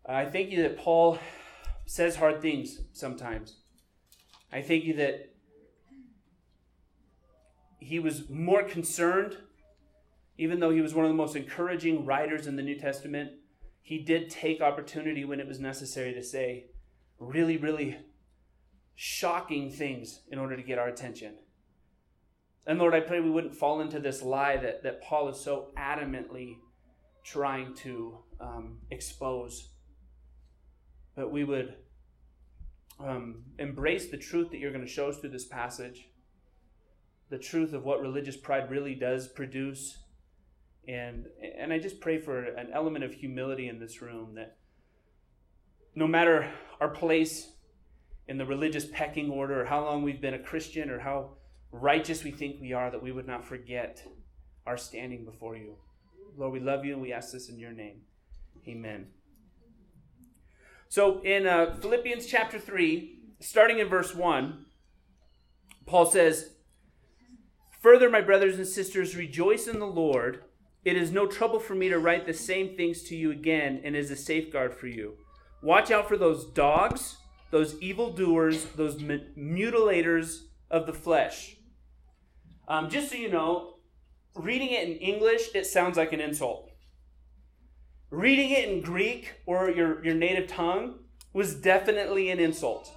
I 0.06 0.24
thank 0.24 0.50
you 0.50 0.62
that 0.62 0.78
Paul 0.78 1.18
says 1.88 2.16
hard 2.16 2.42
things 2.42 2.82
sometimes. 2.92 3.56
I 4.52 4.60
thank 4.60 4.84
you 4.84 4.92
that 4.96 5.30
he 7.80 7.98
was 7.98 8.28
more 8.28 8.62
concerned, 8.62 9.38
even 10.36 10.60
though 10.60 10.68
he 10.68 10.82
was 10.82 10.94
one 10.94 11.06
of 11.06 11.10
the 11.10 11.16
most 11.16 11.34
encouraging 11.34 12.04
writers 12.04 12.46
in 12.46 12.56
the 12.56 12.62
New 12.62 12.78
Testament, 12.78 13.30
he 13.80 13.98
did 13.98 14.28
take 14.28 14.60
opportunity 14.60 15.24
when 15.24 15.40
it 15.40 15.48
was 15.48 15.58
necessary 15.58 16.12
to 16.12 16.22
say 16.22 16.66
really, 17.18 17.56
really 17.56 17.96
shocking 18.94 19.70
things 19.70 20.20
in 20.30 20.38
order 20.38 20.56
to 20.56 20.62
get 20.62 20.78
our 20.78 20.88
attention. 20.88 21.36
And 22.66 22.78
Lord, 22.78 22.94
I 22.94 23.00
pray 23.00 23.20
we 23.20 23.30
wouldn't 23.30 23.56
fall 23.56 23.80
into 23.80 23.98
this 23.98 24.20
lie 24.20 24.58
that, 24.58 24.82
that 24.82 25.00
Paul 25.00 25.30
is 25.30 25.40
so 25.40 25.68
adamantly 25.78 26.58
trying 27.24 27.72
to 27.76 28.18
um, 28.42 28.80
expose 28.90 29.70
that 31.18 31.30
we 31.30 31.42
would 31.42 31.74
um, 33.00 33.42
embrace 33.58 34.08
the 34.08 34.16
truth 34.16 34.50
that 34.50 34.58
you're 34.58 34.72
going 34.72 34.84
to 34.84 34.90
show 34.90 35.08
us 35.08 35.18
through 35.18 35.30
this 35.30 35.46
passage, 35.46 36.08
the 37.28 37.38
truth 37.38 37.72
of 37.72 37.84
what 37.84 38.00
religious 38.00 38.36
pride 38.36 38.70
really 38.70 38.94
does 38.94 39.26
produce. 39.26 39.98
And, 40.86 41.26
and 41.58 41.72
I 41.72 41.78
just 41.78 42.00
pray 42.00 42.18
for 42.18 42.44
an 42.44 42.70
element 42.72 43.04
of 43.04 43.12
humility 43.12 43.68
in 43.68 43.80
this 43.80 44.00
room 44.00 44.36
that 44.36 44.56
no 45.94 46.06
matter 46.06 46.50
our 46.80 46.88
place 46.88 47.50
in 48.28 48.38
the 48.38 48.46
religious 48.46 48.86
pecking 48.86 49.30
order, 49.30 49.62
or 49.62 49.64
how 49.64 49.84
long 49.84 50.02
we've 50.02 50.20
been 50.20 50.34
a 50.34 50.38
Christian, 50.38 50.88
or 50.88 51.00
how 51.00 51.30
righteous 51.72 52.22
we 52.22 52.30
think 52.30 52.60
we 52.60 52.72
are, 52.72 52.90
that 52.90 53.02
we 53.02 53.10
would 53.10 53.26
not 53.26 53.44
forget 53.44 54.06
our 54.66 54.76
standing 54.76 55.24
before 55.24 55.56
you. 55.56 55.74
Lord, 56.36 56.52
we 56.52 56.60
love 56.60 56.84
you 56.84 56.92
and 56.92 57.02
we 57.02 57.12
ask 57.12 57.32
this 57.32 57.48
in 57.48 57.58
your 57.58 57.72
name. 57.72 58.02
Amen. 58.68 59.06
So 60.88 61.20
in 61.22 61.46
uh, 61.46 61.76
Philippians 61.80 62.26
chapter 62.26 62.58
3, 62.58 63.18
starting 63.40 63.78
in 63.78 63.88
verse 63.88 64.14
1, 64.14 64.64
Paul 65.86 66.06
says, 66.06 66.54
Further, 67.80 68.10
my 68.10 68.20
brothers 68.20 68.56
and 68.56 68.66
sisters, 68.66 69.14
rejoice 69.14 69.68
in 69.68 69.78
the 69.78 69.86
Lord. 69.86 70.42
It 70.84 70.96
is 70.96 71.12
no 71.12 71.26
trouble 71.26 71.60
for 71.60 71.74
me 71.74 71.88
to 71.88 71.98
write 71.98 72.26
the 72.26 72.34
same 72.34 72.76
things 72.76 73.02
to 73.04 73.16
you 73.16 73.30
again, 73.30 73.80
and 73.84 73.94
is 73.94 74.10
a 74.10 74.16
safeguard 74.16 74.74
for 74.74 74.86
you. 74.86 75.14
Watch 75.62 75.90
out 75.90 76.08
for 76.08 76.16
those 76.16 76.46
dogs, 76.46 77.18
those 77.50 77.80
evildoers, 77.80 78.64
those 78.76 78.96
mutilators 78.96 80.44
of 80.70 80.86
the 80.86 80.92
flesh. 80.92 81.56
Um, 82.66 82.88
just 82.90 83.10
so 83.10 83.16
you 83.16 83.30
know, 83.30 83.74
reading 84.34 84.70
it 84.70 84.88
in 84.88 84.96
English, 84.96 85.54
it 85.54 85.66
sounds 85.66 85.96
like 85.96 86.12
an 86.12 86.20
insult. 86.20 86.67
Reading 88.10 88.50
it 88.50 88.68
in 88.68 88.80
Greek 88.80 89.34
or 89.44 89.70
your, 89.70 90.02
your 90.02 90.14
native 90.14 90.48
tongue 90.48 90.94
was 91.34 91.54
definitely 91.54 92.30
an 92.30 92.38
insult. 92.38 92.90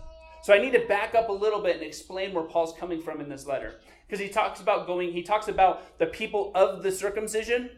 So 0.43 0.53
I 0.53 0.59
need 0.59 0.71
to 0.71 0.87
back 0.87 1.13
up 1.15 1.27
a 1.27 1.33
little 1.33 1.61
bit 1.61 1.75
and 1.75 1.83
explain 1.83 2.33
where 2.33 2.45
Paul's 2.45 2.73
coming 2.79 3.01
from 3.01 3.19
in 3.19 3.27
this 3.27 3.45
letter. 3.45 3.75
Because 4.07 4.21
he 4.21 4.29
talks 4.29 4.61
about 4.61 4.87
going, 4.87 5.11
he 5.11 5.21
talks 5.21 5.49
about 5.49 5.99
the 5.99 6.05
people 6.05 6.51
of 6.55 6.81
the 6.81 6.91
circumcision. 6.91 7.69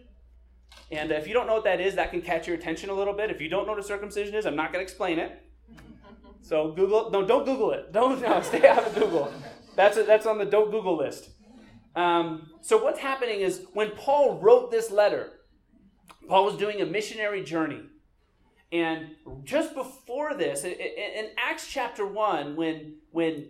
And 0.92 1.12
if 1.12 1.28
you 1.28 1.34
don't 1.34 1.48
know 1.48 1.56
what 1.56 1.64
that 1.64 1.82
is, 1.82 1.96
that 1.96 2.12
can 2.12 2.22
catch 2.22 2.48
your 2.48 2.56
attention 2.56 2.92
a 2.92 2.94
little 2.94 3.14
bit. 3.14 3.32
If 3.32 3.42
you 3.42 3.50
don't 3.50 3.66
know 3.66 3.74
what 3.74 3.82
a 3.82 3.88
circumcision 3.88 4.36
is, 4.36 4.46
I'm 4.46 4.56
not 4.56 4.72
going 4.72 4.86
to 4.86 4.90
explain 4.90 5.20
it. 5.20 5.40
So 6.46 6.74
Google, 6.74 7.10
no, 7.10 7.26
don't 7.26 7.46
Google 7.46 7.72
it. 7.72 7.94
Don't 7.94 8.22
no, 8.22 8.42
stay 8.42 8.68
out 8.68 8.86
of 8.86 8.94
Google. 8.94 9.32
That's 9.78 9.96
a, 9.96 10.04
that's 10.04 10.26
on 10.26 10.38
the 10.38 10.44
don't 10.44 10.72
Google 10.72 10.98
list. 10.98 11.30
Um, 11.96 12.52
so 12.60 12.84
what's 12.84 13.00
happening 13.00 13.40
is 13.40 13.66
when 13.72 13.92
Paul 13.92 14.40
wrote 14.40 14.70
this 14.70 14.92
letter, 14.92 15.32
Paul 16.28 16.46
was 16.46 16.58
doing 16.58 16.82
a 16.82 16.86
missionary 16.86 17.44
journey. 17.44 17.82
And 18.72 19.10
just 19.44 19.76
before 19.76 20.34
this, 20.34 20.64
in 20.64 21.30
Acts 21.38 21.68
chapter 21.68 22.08
1, 22.08 22.56
when, 22.56 22.96
when, 23.12 23.50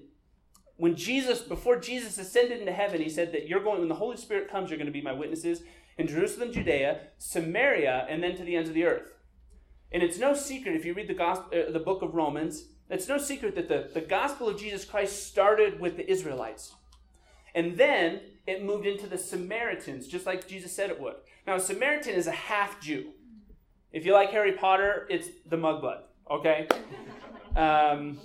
when 0.76 0.96
Jesus, 0.98 1.42
before 1.42 1.80
Jesus 1.80 2.18
ascended 2.18 2.60
into 2.60 2.74
heaven, 2.74 3.02
he 3.02 3.10
said 3.10 3.32
that 3.32 3.48
you're 3.48 3.64
going, 3.64 3.80
when 3.80 3.88
the 3.88 3.96
Holy 3.96 4.18
Spirit 4.18 4.52
comes, 4.52 4.70
you're 4.70 4.78
going 4.78 4.88
to 4.88 4.92
be 4.92 5.02
my 5.02 5.14
witnesses 5.14 5.62
in 5.98 6.08
Jerusalem, 6.08 6.52
Judea, 6.52 7.00
Samaria, 7.20 8.06
and 8.10 8.22
then 8.22 8.36
to 8.36 8.44
the 8.44 8.56
ends 8.56 8.70
of 8.70 8.76
the 8.76 8.84
earth. 8.84 9.14
And 9.94 10.02
it's 10.02 10.18
no 10.18 10.34
secret, 10.34 10.76
if 10.76 10.86
you 10.86 10.94
read 10.94 11.08
the, 11.08 11.14
gospel, 11.14 11.58
uh, 11.58 11.72
the 11.72 11.80
book 11.80 12.02
of 12.02 12.16
Romans, 12.16 12.66
it's 12.90 13.08
no 13.08 13.18
secret 13.18 13.56
that 13.56 13.70
the, 13.70 13.90
the 13.94 14.06
gospel 14.06 14.50
of 14.50 14.60
Jesus 14.60 14.84
Christ 14.84 15.28
started 15.28 15.80
with 15.80 15.96
the 15.96 16.10
Israelites. 16.10 16.74
And 17.56 17.78
then 17.78 18.22
it 18.48 18.64
moved 18.64 18.86
into 18.86 19.08
the 19.08 19.18
Samaritans, 19.18 20.08
just 20.08 20.26
like 20.26 20.48
Jesus 20.48 20.72
said 20.76 20.90
it 20.90 21.00
would. 21.00 21.16
Now, 21.46 21.56
a 21.56 21.60
Samaritan 21.60 22.16
is 22.16 22.28
a 22.28 22.32
half 22.32 22.82
Jew. 22.82 23.12
If 23.92 24.06
you 24.06 24.14
like 24.14 24.32
Harry 24.32 24.54
Potter, 24.54 25.08
it's 25.10 25.30
the 25.46 25.56
Mudblood, 25.56 26.02
okay? 26.32 26.68
Um, 27.56 28.20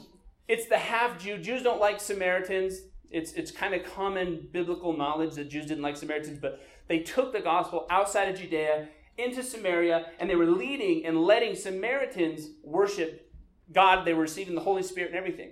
it's 0.49 0.67
the 0.67 0.79
half 0.79 1.19
Jew. 1.23 1.39
Jews 1.39 1.63
don't 1.63 1.81
like 1.81 2.01
Samaritans. 2.01 2.81
It's, 3.11 3.33
it's 3.33 3.51
kind 3.51 3.75
of 3.75 3.85
common 3.85 4.49
biblical 4.51 4.97
knowledge 4.97 5.35
that 5.35 5.51
Jews 5.51 5.67
didn't 5.67 5.83
like 5.83 5.97
Samaritans, 5.97 6.39
but 6.39 6.61
they 6.89 7.01
took 7.01 7.33
the 7.33 7.41
gospel 7.41 7.87
outside 7.91 8.29
of 8.29 8.41
Judea 8.41 8.89
into 9.19 9.43
Samaria, 9.43 10.07
and 10.19 10.31
they 10.31 10.37
were 10.37 10.47
leading 10.47 11.05
and 11.05 11.23
letting 11.23 11.55
Samaritans 11.55 12.49
worship 12.63 13.31
God. 13.73 14.05
They 14.05 14.15
were 14.15 14.23
receiving 14.23 14.55
the 14.55 14.61
Holy 14.63 14.83
Spirit 14.83 15.11
and 15.11 15.19
everything. 15.19 15.51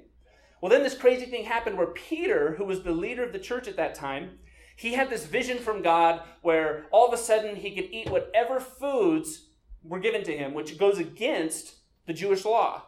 Well, 0.60 0.70
then 0.70 0.82
this 0.82 0.96
crazy 0.96 1.26
thing 1.26 1.44
happened 1.44 1.76
where 1.76 1.88
Peter, 1.88 2.54
who 2.56 2.64
was 2.64 2.82
the 2.82 2.92
leader 2.92 3.22
of 3.22 3.32
the 3.32 3.38
church 3.38 3.68
at 3.68 3.76
that 3.76 3.94
time, 3.94 4.38
he 4.76 4.94
had 4.94 5.10
this 5.10 5.26
vision 5.26 5.58
from 5.58 5.82
God 5.82 6.22
where 6.42 6.86
all 6.90 7.06
of 7.06 7.14
a 7.14 7.22
sudden 7.22 7.56
he 7.56 7.70
could 7.70 7.90
eat 7.90 8.10
whatever 8.10 8.60
foods 8.60 9.48
were 9.82 10.00
given 10.00 10.24
to 10.24 10.36
him, 10.36 10.54
which 10.54 10.78
goes 10.78 10.98
against 10.98 11.76
the 12.06 12.12
Jewish 12.12 12.44
law. 12.44 12.82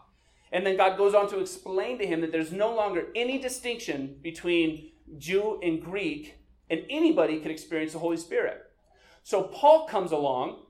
And 0.50 0.66
then 0.66 0.76
God 0.76 0.96
goes 0.96 1.14
on 1.14 1.28
to 1.30 1.40
explain 1.40 1.98
to 1.98 2.06
him 2.06 2.20
that 2.20 2.32
there's 2.32 2.52
no 2.52 2.74
longer 2.74 3.08
any 3.14 3.38
distinction 3.38 4.18
between 4.22 4.90
Jew 5.18 5.58
and 5.62 5.82
Greek, 5.82 6.36
and 6.70 6.82
anybody 6.90 7.40
can 7.40 7.50
experience 7.50 7.92
the 7.92 7.98
Holy 7.98 8.16
Spirit. 8.16 8.62
So 9.22 9.42
Paul 9.42 9.86
comes 9.86 10.12
along. 10.12 10.62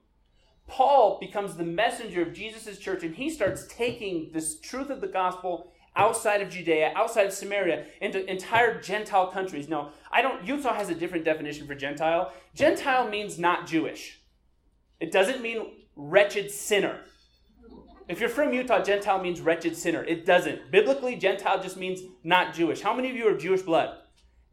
Paul 0.67 1.19
becomes 1.21 1.57
the 1.57 1.65
messenger 1.65 2.23
of 2.23 2.35
Jesus' 2.35 2.79
church, 2.79 3.03
and 3.03 3.15
he 3.15 3.31
starts 3.31 3.67
taking 3.69 4.31
this 4.33 4.61
truth 4.61 4.91
of 4.91 5.01
the 5.01 5.09
gospel 5.09 5.73
outside 5.99 6.41
of 6.41 6.49
Judea, 6.49 6.93
outside 6.95 7.27
of 7.27 7.33
Samaria, 7.33 7.87
into 8.01 8.25
entire 8.31 8.81
Gentile 8.81 9.27
countries. 9.27 9.69
Now, 9.69 9.91
I 10.11 10.23
don't 10.23 10.45
Utah 10.47 10.73
has 10.73 10.89
a 10.89 10.95
different 10.95 11.25
definition 11.25 11.67
for 11.67 11.75
Gentile. 11.75 12.33
Gentile 12.55 13.09
means 13.09 13.39
not 13.39 13.67
Jewish. 13.67 14.21
It 15.01 15.13
doesn't 15.13 15.43
mean 15.43 15.67
wretched 15.97 16.51
sinner. 16.51 17.01
If 18.09 18.21
you're 18.21 18.31
from 18.31 18.55
Utah, 18.55 18.83
Gentile 18.83 19.21
means 19.21 19.41
wretched 19.41 19.77
sinner. 19.77 20.03
It 20.05 20.25
doesn't. 20.25 20.71
Biblically, 20.71 21.17
Gentile 21.17 21.63
just 21.63 21.77
means 21.77 22.01
not 22.25 22.55
Jewish. 22.55 22.81
How 22.81 22.95
many 22.95 23.11
of 23.11 23.17
you 23.17 23.29
are 23.29 23.37
Jewish 23.37 23.61
blood? 23.61 23.99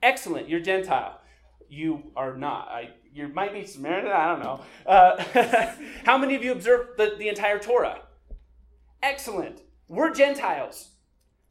Excellent, 0.04 0.50
you're 0.50 0.60
Gentile. 0.60 1.22
You 1.70 2.12
are 2.18 2.36
not. 2.36 2.68
I, 2.68 2.90
you 3.14 3.30
might 3.30 3.54
be 3.54 3.66
Samaritan, 3.66 4.12
I 4.12 4.28
don't 4.28 4.44
know. 4.44 4.62
Uh, 4.86 5.72
how 6.06 6.18
many 6.18 6.36
of 6.36 6.44
you 6.44 6.52
observe 6.52 6.98
the, 6.98 7.16
the 7.18 7.30
entire 7.30 7.58
Torah? 7.58 8.02
Excellent. 9.02 9.62
We're 9.88 10.14
Gentiles. 10.14 10.90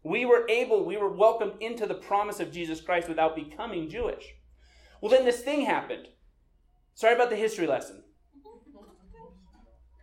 We 0.05 0.25
were 0.25 0.47
able, 0.49 0.85
we 0.85 0.97
were 0.97 1.13
welcomed 1.13 1.55
into 1.61 1.87
the 1.87 1.95
promise 1.95 2.39
of 2.39 2.53
Jesus 2.53 2.81
Christ 2.81 3.09
without 3.09 3.35
becoming 3.35 3.89
Jewish. 3.89 4.25
Well, 5.01 5.11
then 5.11 5.25
this 5.25 5.41
thing 5.41 5.63
happened. 5.67 6.09
Sorry 6.95 7.15
about 7.15 7.31
the 7.31 7.37
history 7.37 7.67
lesson 7.67 8.05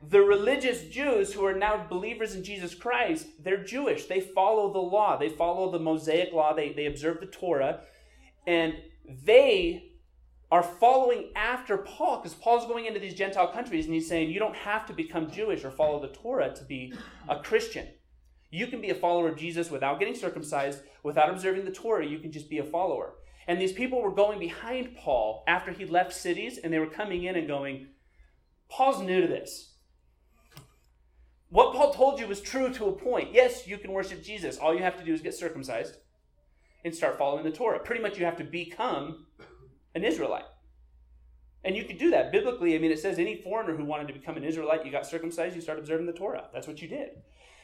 the 0.07 0.21
religious 0.21 0.83
Jews 0.85 1.33
who 1.33 1.45
are 1.45 1.53
now 1.53 1.85
believers 1.87 2.35
in 2.35 2.43
Jesus 2.43 2.73
Christ, 2.73 3.27
they're 3.39 3.63
Jewish. 3.63 4.07
They 4.07 4.19
follow 4.19 4.73
the 4.73 4.79
law, 4.79 5.17
they 5.17 5.29
follow 5.29 5.71
the 5.71 5.79
Mosaic 5.79 6.33
law, 6.33 6.53
they, 6.53 6.73
they 6.73 6.87
observe 6.87 7.19
the 7.19 7.27
Torah, 7.27 7.81
and 8.47 8.73
they 9.07 9.91
are 10.51 10.63
following 10.63 11.31
after 11.35 11.77
Paul 11.77 12.17
because 12.17 12.33
Paul's 12.33 12.65
going 12.65 12.85
into 12.85 12.99
these 12.99 13.13
Gentile 13.13 13.47
countries 13.47 13.85
and 13.85 13.93
he's 13.93 14.09
saying, 14.09 14.31
You 14.31 14.39
don't 14.39 14.55
have 14.55 14.85
to 14.87 14.93
become 14.93 15.31
Jewish 15.31 15.63
or 15.63 15.71
follow 15.71 16.01
the 16.01 16.09
Torah 16.09 16.53
to 16.53 16.63
be 16.65 16.93
a 17.29 17.39
Christian. 17.39 17.87
You 18.51 18.67
can 18.67 18.81
be 18.81 18.89
a 18.89 18.95
follower 18.95 19.29
of 19.29 19.37
Jesus 19.37 19.71
without 19.71 19.97
getting 19.97 20.15
circumcised, 20.15 20.81
without 21.03 21.29
observing 21.29 21.65
the 21.65 21.71
Torah. 21.71 22.05
You 22.05 22.19
can 22.19 22.31
just 22.31 22.49
be 22.49 22.59
a 22.59 22.63
follower. 22.63 23.13
And 23.47 23.59
these 23.59 23.71
people 23.71 24.01
were 24.01 24.11
going 24.11 24.39
behind 24.39 24.95
Paul 24.97 25.43
after 25.47 25.71
he 25.71 25.85
left 25.85 26.13
cities 26.13 26.57
and 26.57 26.71
they 26.71 26.79
were 26.79 26.87
coming 26.87 27.23
in 27.23 27.35
and 27.35 27.47
going, 27.47 27.87
Paul's 28.69 29.01
new 29.01 29.21
to 29.21 29.27
this. 29.27 29.73
What 31.49 31.73
Paul 31.73 31.93
told 31.93 32.19
you 32.19 32.27
was 32.27 32.41
true 32.41 32.71
to 32.73 32.85
a 32.85 32.91
point. 32.91 33.33
Yes, 33.33 33.67
you 33.67 33.77
can 33.77 33.91
worship 33.91 34.23
Jesus. 34.23 34.57
All 34.57 34.73
you 34.73 34.83
have 34.83 34.97
to 34.97 35.03
do 35.03 35.13
is 35.13 35.21
get 35.21 35.33
circumcised 35.33 35.97
and 36.85 36.95
start 36.95 37.17
following 37.17 37.43
the 37.43 37.51
Torah. 37.51 37.79
Pretty 37.79 38.01
much 38.01 38.17
you 38.17 38.25
have 38.25 38.37
to 38.37 38.43
become 38.43 39.25
an 39.95 40.03
Israelite. 40.03 40.45
And 41.63 41.75
you 41.75 41.83
could 41.83 41.97
do 41.97 42.11
that 42.11 42.31
biblically. 42.31 42.75
I 42.75 42.79
mean, 42.79 42.91
it 42.91 42.99
says 42.99 43.19
any 43.19 43.35
foreigner 43.35 43.75
who 43.75 43.85
wanted 43.85 44.07
to 44.07 44.13
become 44.13 44.37
an 44.37 44.43
Israelite, 44.43 44.85
you 44.85 44.91
got 44.91 45.05
circumcised, 45.05 45.55
you 45.55 45.61
start 45.61 45.77
observing 45.77 46.07
the 46.07 46.13
Torah. 46.13 46.45
That's 46.53 46.67
what 46.67 46.81
you 46.81 46.87
did. 46.87 47.09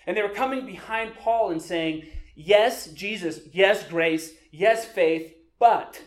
And 0.08 0.16
they 0.16 0.24
were 0.24 0.30
coming 0.30 0.66
behind 0.66 1.16
Paul 1.16 1.52
and 1.52 1.62
saying, 1.62 2.08
Yes, 2.36 2.88
Jesus, 2.88 3.42
yes, 3.52 3.88
grace, 3.88 4.32
yes, 4.52 4.86
faith, 4.86 5.34
but 5.60 6.02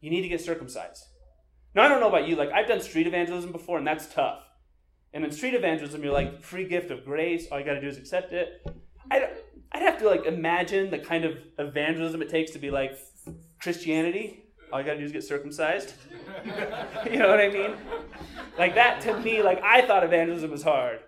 you 0.00 0.10
need 0.10 0.22
to 0.22 0.28
get 0.28 0.40
circumcised. 0.40 1.04
Now, 1.74 1.84
I 1.84 1.88
don't 1.88 2.00
know 2.00 2.08
about 2.08 2.28
you, 2.28 2.36
like, 2.36 2.50
I've 2.50 2.68
done 2.68 2.80
street 2.80 3.06
evangelism 3.06 3.50
before, 3.50 3.78
and 3.78 3.86
that's 3.86 4.06
tough. 4.06 4.40
And 5.14 5.24
in 5.24 5.32
street 5.32 5.54
evangelism, 5.54 6.02
you're 6.02 6.12
like, 6.12 6.42
free 6.42 6.68
gift 6.68 6.90
of 6.90 7.04
grace. 7.04 7.46
All 7.50 7.58
you 7.58 7.64
got 7.64 7.74
to 7.74 7.80
do 7.80 7.88
is 7.88 7.96
accept 7.96 8.32
it. 8.32 8.62
I'd, 9.10 9.28
I'd 9.72 9.82
have 9.82 9.98
to 9.98 10.06
like 10.06 10.26
imagine 10.26 10.90
the 10.90 10.98
kind 10.98 11.24
of 11.24 11.38
evangelism 11.58 12.22
it 12.22 12.28
takes 12.28 12.52
to 12.52 12.58
be 12.58 12.70
like 12.70 12.98
Christianity. 13.60 14.44
All 14.72 14.80
you 14.80 14.86
got 14.86 14.94
to 14.94 14.98
do 14.98 15.04
is 15.04 15.12
get 15.12 15.24
circumcised. 15.24 15.92
you 17.10 17.18
know 17.18 17.28
what 17.28 17.40
I 17.40 17.48
mean? 17.48 17.74
Like 18.58 18.74
that 18.74 19.00
to 19.02 19.18
me, 19.20 19.42
like 19.42 19.62
I 19.62 19.86
thought 19.86 20.04
evangelism 20.04 20.50
was 20.50 20.62
hard. 20.62 21.00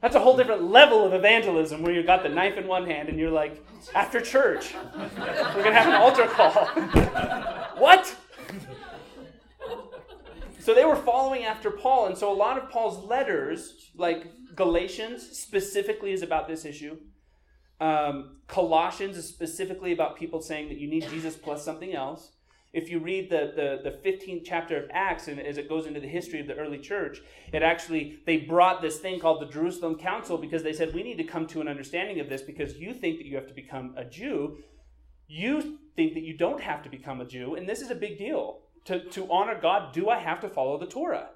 That's 0.00 0.14
a 0.14 0.20
whole 0.20 0.36
different 0.36 0.70
level 0.70 1.04
of 1.04 1.12
evangelism 1.12 1.82
where 1.82 1.92
you've 1.92 2.06
got 2.06 2.22
the 2.22 2.28
knife 2.30 2.56
in 2.56 2.66
one 2.66 2.86
hand 2.86 3.08
and 3.10 3.18
you're 3.18 3.30
like, 3.30 3.62
after 3.94 4.20
church, 4.20 4.74
we're 4.74 5.62
going 5.62 5.74
to 5.74 5.80
have 5.80 5.88
an 5.88 5.94
altar 5.94 6.26
call. 6.26 6.52
what? 7.76 8.16
So 10.58 10.74
they 10.74 10.84
were 10.84 10.96
following 10.96 11.44
after 11.44 11.70
Paul, 11.70 12.06
and 12.06 12.16
so 12.16 12.32
a 12.32 12.34
lot 12.34 12.58
of 12.58 12.70
Paul's 12.70 13.04
letters, 13.04 13.90
like 13.96 14.26
Galatians, 14.54 15.38
specifically 15.38 16.12
is 16.12 16.22
about 16.22 16.48
this 16.48 16.64
issue. 16.64 16.96
Um, 17.80 18.36
Colossians 18.46 19.16
is 19.16 19.26
specifically 19.26 19.92
about 19.92 20.16
people 20.16 20.40
saying 20.42 20.68
that 20.68 20.78
you 20.78 20.88
need 20.88 21.08
Jesus 21.08 21.36
plus 21.36 21.64
something 21.64 21.94
else. 21.94 22.32
If 22.72 22.88
you 22.88 23.00
read 23.00 23.30
the, 23.30 23.52
the, 23.56 23.90
the 23.90 24.10
15th 24.10 24.42
chapter 24.44 24.76
of 24.76 24.90
Acts, 24.92 25.26
and 25.26 25.40
as 25.40 25.58
it 25.58 25.68
goes 25.68 25.86
into 25.86 26.00
the 26.00 26.06
history 26.06 26.40
of 26.40 26.46
the 26.46 26.54
early 26.54 26.78
church, 26.78 27.20
it 27.52 27.62
actually, 27.62 28.20
they 28.26 28.38
brought 28.38 28.80
this 28.80 28.98
thing 28.98 29.18
called 29.18 29.42
the 29.42 29.52
Jerusalem 29.52 29.96
Council 29.96 30.38
because 30.38 30.62
they 30.62 30.72
said, 30.72 30.94
we 30.94 31.02
need 31.02 31.18
to 31.18 31.24
come 31.24 31.46
to 31.48 31.60
an 31.60 31.68
understanding 31.68 32.20
of 32.20 32.28
this 32.28 32.42
because 32.42 32.76
you 32.76 32.94
think 32.94 33.18
that 33.18 33.26
you 33.26 33.34
have 33.34 33.48
to 33.48 33.54
become 33.54 33.94
a 33.96 34.04
Jew. 34.04 34.58
You 35.26 35.78
think 35.96 36.14
that 36.14 36.22
you 36.22 36.36
don't 36.36 36.60
have 36.60 36.82
to 36.84 36.88
become 36.88 37.20
a 37.20 37.24
Jew, 37.26 37.56
and 37.56 37.68
this 37.68 37.80
is 37.80 37.90
a 37.90 37.96
big 37.96 38.18
deal 38.18 38.60
to, 38.84 39.00
to 39.10 39.30
honor 39.30 39.58
God, 39.60 39.92
do 39.92 40.08
I 40.08 40.18
have 40.18 40.40
to 40.40 40.48
follow 40.48 40.78
the 40.78 40.86
Torah? 40.86 41.30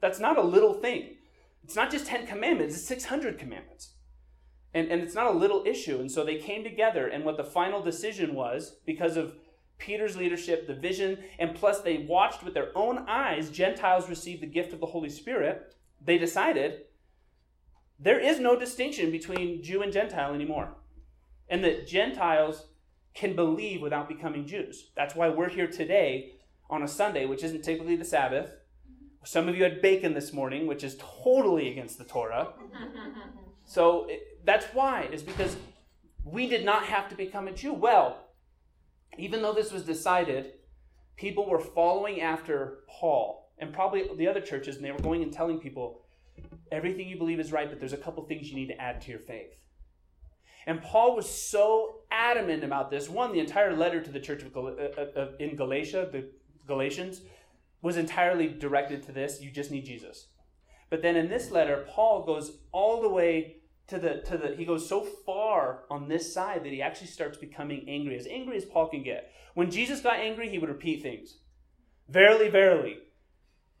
That's 0.00 0.18
not 0.18 0.38
a 0.38 0.42
little 0.42 0.74
thing. 0.74 1.16
It's 1.62 1.76
not 1.76 1.90
just 1.90 2.06
10 2.06 2.26
commandments, 2.26 2.74
it's 2.74 2.86
600 2.86 3.38
commandments. 3.38 3.94
And, 4.74 4.90
and 4.90 5.02
it's 5.02 5.14
not 5.14 5.26
a 5.26 5.36
little 5.36 5.64
issue. 5.66 6.00
And 6.00 6.10
so 6.10 6.24
they 6.24 6.38
came 6.38 6.64
together, 6.64 7.06
and 7.06 7.24
what 7.24 7.36
the 7.36 7.44
final 7.44 7.82
decision 7.82 8.34
was, 8.34 8.76
because 8.86 9.16
of 9.16 9.34
Peter's 9.82 10.16
leadership, 10.16 10.68
the 10.68 10.74
vision, 10.74 11.18
and 11.40 11.56
plus 11.56 11.80
they 11.80 11.98
watched 11.98 12.44
with 12.44 12.54
their 12.54 12.70
own 12.76 12.98
eyes 13.08 13.50
Gentiles 13.50 14.08
receive 14.08 14.40
the 14.40 14.46
gift 14.46 14.72
of 14.72 14.78
the 14.78 14.86
Holy 14.86 15.10
Spirit, 15.10 15.74
they 16.00 16.18
decided 16.18 16.82
there 17.98 18.20
is 18.20 18.38
no 18.38 18.56
distinction 18.58 19.10
between 19.10 19.60
Jew 19.62 19.82
and 19.82 19.92
Gentile 19.92 20.34
anymore. 20.34 20.76
And 21.48 21.64
that 21.64 21.88
Gentiles 21.88 22.66
can 23.12 23.34
believe 23.34 23.82
without 23.82 24.08
becoming 24.08 24.46
Jews. 24.46 24.90
That's 24.96 25.16
why 25.16 25.28
we're 25.28 25.48
here 25.48 25.66
today 25.66 26.34
on 26.70 26.84
a 26.84 26.88
Sunday, 26.88 27.26
which 27.26 27.42
isn't 27.42 27.62
typically 27.62 27.96
the 27.96 28.04
Sabbath. 28.04 28.52
Some 29.24 29.48
of 29.48 29.56
you 29.56 29.64
had 29.64 29.82
bacon 29.82 30.14
this 30.14 30.32
morning, 30.32 30.66
which 30.68 30.84
is 30.84 30.96
totally 30.98 31.70
against 31.70 31.98
the 31.98 32.04
Torah. 32.04 32.52
So 33.64 34.06
it, 34.08 34.44
that's 34.44 34.66
why, 34.74 35.08
is 35.12 35.22
because 35.22 35.56
we 36.24 36.48
did 36.48 36.64
not 36.64 36.84
have 36.86 37.08
to 37.10 37.14
become 37.14 37.46
a 37.46 37.52
Jew. 37.52 37.72
Well, 37.72 38.21
even 39.18 39.42
though 39.42 39.52
this 39.52 39.72
was 39.72 39.84
decided, 39.84 40.54
people 41.16 41.48
were 41.48 41.60
following 41.60 42.20
after 42.20 42.78
Paul 42.88 43.52
and 43.58 43.72
probably 43.72 44.08
the 44.16 44.28
other 44.28 44.40
churches, 44.40 44.76
and 44.76 44.84
they 44.84 44.90
were 44.90 44.98
going 44.98 45.22
and 45.22 45.32
telling 45.32 45.58
people, 45.58 46.02
everything 46.70 47.08
you 47.08 47.16
believe 47.16 47.38
is 47.38 47.52
right, 47.52 47.68
but 47.68 47.78
there's 47.78 47.92
a 47.92 47.98
couple 47.98 48.24
things 48.24 48.48
you 48.48 48.56
need 48.56 48.68
to 48.68 48.80
add 48.80 49.00
to 49.02 49.10
your 49.10 49.20
faith. 49.20 49.54
And 50.66 50.80
Paul 50.80 51.16
was 51.16 51.28
so 51.28 51.96
adamant 52.10 52.64
about 52.64 52.90
this. 52.90 53.08
One, 53.08 53.32
the 53.32 53.40
entire 53.40 53.76
letter 53.76 54.00
to 54.00 54.10
the 54.10 54.20
church 54.20 54.42
of 54.42 54.56
uh, 54.56 54.60
uh, 54.60 55.28
in 55.38 55.56
Galatia, 55.56 56.08
the 56.10 56.30
Galatians, 56.66 57.22
was 57.82 57.96
entirely 57.96 58.48
directed 58.48 59.02
to 59.04 59.12
this. 59.12 59.40
You 59.40 59.50
just 59.50 59.70
need 59.70 59.84
Jesus. 59.84 60.28
But 60.88 61.02
then 61.02 61.16
in 61.16 61.28
this 61.28 61.50
letter, 61.50 61.84
Paul 61.88 62.24
goes 62.24 62.58
all 62.70 63.02
the 63.02 63.08
way 63.08 63.56
to 63.92 63.98
the 63.98 64.22
to 64.26 64.38
the 64.38 64.54
he 64.56 64.64
goes 64.64 64.88
so 64.88 65.02
far 65.02 65.84
on 65.90 66.08
this 66.08 66.32
side 66.32 66.64
that 66.64 66.72
he 66.72 66.82
actually 66.82 67.06
starts 67.08 67.38
becoming 67.38 67.84
angry, 67.88 68.16
as 68.18 68.26
angry 68.26 68.56
as 68.56 68.64
Paul 68.64 68.88
can 68.88 69.02
get. 69.02 69.32
When 69.54 69.70
Jesus 69.70 70.00
got 70.00 70.16
angry, 70.16 70.48
he 70.48 70.58
would 70.58 70.68
repeat 70.68 71.02
things. 71.02 71.38
Verily, 72.08 72.48
verily. 72.48 72.98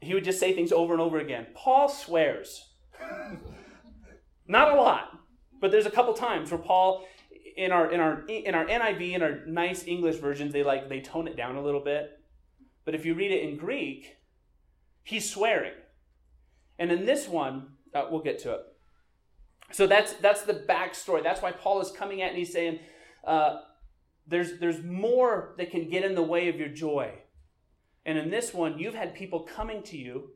He 0.00 0.14
would 0.14 0.24
just 0.24 0.40
say 0.40 0.52
things 0.52 0.72
over 0.72 0.92
and 0.92 1.02
over 1.02 1.18
again. 1.18 1.46
Paul 1.54 1.88
swears. 1.88 2.70
Not 4.46 4.72
a 4.72 4.80
lot, 4.80 5.18
but 5.60 5.70
there's 5.70 5.86
a 5.86 5.90
couple 5.90 6.12
times 6.14 6.50
where 6.50 6.58
Paul 6.58 7.06
in 7.56 7.72
our 7.72 7.90
in 7.90 8.00
our 8.00 8.24
in 8.28 8.54
our 8.54 8.66
NIV 8.66 9.12
in 9.12 9.22
our 9.22 9.46
nice 9.46 9.86
English 9.86 10.16
versions 10.16 10.52
they 10.52 10.62
like 10.62 10.88
they 10.88 11.00
tone 11.00 11.28
it 11.28 11.36
down 11.36 11.56
a 11.56 11.62
little 11.62 11.82
bit 11.82 12.18
but 12.84 12.94
if 12.94 13.06
you 13.06 13.14
read 13.14 13.30
it 13.30 13.48
in 13.48 13.56
Greek, 13.56 14.16
he's 15.02 15.30
swearing. 15.30 15.74
And 16.78 16.90
in 16.90 17.06
this 17.06 17.28
one, 17.28 17.74
uh, 17.94 18.06
we'll 18.10 18.22
get 18.22 18.40
to 18.40 18.52
it. 18.54 18.60
So 19.72 19.86
that's 19.86 20.12
that's 20.14 20.42
the 20.42 20.54
backstory. 20.54 21.22
That's 21.22 21.42
why 21.42 21.52
Paul 21.52 21.80
is 21.80 21.90
coming 21.90 22.22
at 22.22 22.30
and 22.30 22.38
he's 22.38 22.52
saying, 22.52 22.78
uh, 23.26 23.60
there's 24.26 24.58
there's 24.58 24.82
more 24.82 25.54
that 25.58 25.70
can 25.70 25.88
get 25.88 26.04
in 26.04 26.14
the 26.14 26.22
way 26.22 26.48
of 26.48 26.56
your 26.56 26.68
joy. 26.68 27.12
And 28.04 28.18
in 28.18 28.30
this 28.30 28.52
one, 28.52 28.78
you've 28.78 28.94
had 28.94 29.14
people 29.14 29.40
coming 29.40 29.82
to 29.84 29.96
you, 29.96 30.30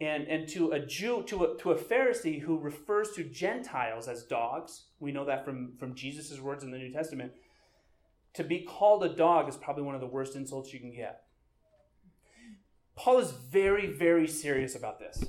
and 0.00 0.26
and 0.28 0.48
to 0.50 0.72
a 0.72 0.80
Jew, 0.80 1.22
to 1.28 1.44
a, 1.44 1.58
to 1.58 1.70
a 1.72 1.76
Pharisee 1.76 2.40
who 2.40 2.58
refers 2.58 3.12
to 3.12 3.24
Gentiles 3.24 4.08
as 4.08 4.24
dogs. 4.24 4.86
We 4.98 5.12
know 5.12 5.24
that 5.24 5.44
from 5.44 5.76
from 5.78 5.94
Jesus' 5.94 6.38
words 6.40 6.64
in 6.64 6.70
the 6.70 6.78
New 6.78 6.92
Testament. 6.92 7.32
To 8.34 8.44
be 8.44 8.60
called 8.60 9.02
a 9.02 9.08
dog 9.08 9.48
is 9.48 9.56
probably 9.56 9.82
one 9.82 9.96
of 9.96 10.00
the 10.00 10.06
worst 10.06 10.36
insults 10.36 10.72
you 10.72 10.78
can 10.78 10.94
get. 10.94 11.22
Paul 12.94 13.18
is 13.18 13.32
very, 13.32 13.86
very 13.86 14.28
serious 14.28 14.76
about 14.76 15.00
this. 15.00 15.24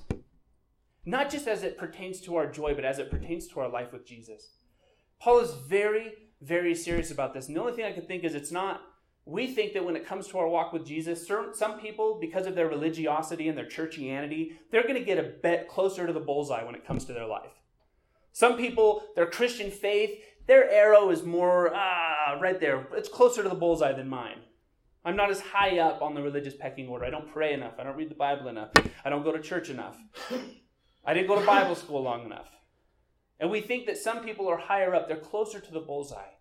Not 1.05 1.31
just 1.31 1.47
as 1.47 1.63
it 1.63 1.77
pertains 1.77 2.21
to 2.21 2.35
our 2.35 2.51
joy, 2.51 2.75
but 2.75 2.85
as 2.85 2.99
it 2.99 3.09
pertains 3.09 3.47
to 3.47 3.59
our 3.59 3.69
life 3.69 3.91
with 3.91 4.05
Jesus. 4.05 4.51
Paul 5.19 5.39
is 5.39 5.51
very, 5.67 6.13
very 6.41 6.75
serious 6.75 7.11
about 7.11 7.33
this. 7.33 7.47
And 7.47 7.55
the 7.55 7.61
only 7.61 7.73
thing 7.73 7.85
I 7.85 7.91
can 7.91 8.05
think 8.05 8.23
is 8.23 8.35
it's 8.35 8.51
not, 8.51 8.81
we 9.25 9.47
think 9.47 9.73
that 9.73 9.85
when 9.85 9.95
it 9.95 10.05
comes 10.05 10.27
to 10.27 10.37
our 10.39 10.47
walk 10.47 10.73
with 10.73 10.85
Jesus, 10.85 11.27
some 11.53 11.79
people, 11.79 12.17
because 12.19 12.45
of 12.47 12.55
their 12.55 12.67
religiosity 12.67 13.47
and 13.47 13.57
their 13.57 13.65
churchianity, 13.65 14.53
they're 14.71 14.83
going 14.83 14.95
to 14.95 15.03
get 15.03 15.17
a 15.17 15.33
bit 15.41 15.67
closer 15.67 16.07
to 16.07 16.13
the 16.13 16.19
bullseye 16.19 16.63
when 16.63 16.75
it 16.75 16.85
comes 16.85 17.05
to 17.05 17.13
their 17.13 17.27
life. 17.27 17.51
Some 18.31 18.57
people, 18.57 19.03
their 19.15 19.27
Christian 19.27 19.69
faith, 19.69 20.11
their 20.47 20.69
arrow 20.69 21.09
is 21.11 21.23
more, 21.23 21.71
ah, 21.73 22.37
right 22.41 22.59
there. 22.59 22.87
It's 22.93 23.09
closer 23.09 23.43
to 23.43 23.49
the 23.49 23.55
bullseye 23.55 23.93
than 23.93 24.07
mine. 24.07 24.39
I'm 25.03 25.15
not 25.15 25.31
as 25.31 25.39
high 25.39 25.79
up 25.79 26.01
on 26.01 26.13
the 26.13 26.21
religious 26.21 26.55
pecking 26.55 26.87
order. 26.87 27.05
I 27.05 27.09
don't 27.09 27.31
pray 27.31 27.53
enough. 27.53 27.73
I 27.79 27.83
don't 27.83 27.97
read 27.97 28.09
the 28.09 28.15
Bible 28.15 28.47
enough. 28.47 28.69
I 29.03 29.09
don't 29.09 29.23
go 29.23 29.31
to 29.31 29.41
church 29.41 29.69
enough. 29.69 29.97
I 31.05 31.13
didn't 31.13 31.27
go 31.27 31.39
to 31.39 31.45
Bible 31.45 31.75
school 31.75 32.03
long 32.03 32.25
enough. 32.25 32.49
And 33.39 33.49
we 33.49 33.61
think 33.61 33.87
that 33.87 33.97
some 33.97 34.23
people 34.23 34.47
are 34.47 34.57
higher 34.57 34.93
up, 34.93 35.07
they're 35.07 35.17
closer 35.17 35.59
to 35.59 35.71
the 35.71 35.79
bullseye. 35.79 36.33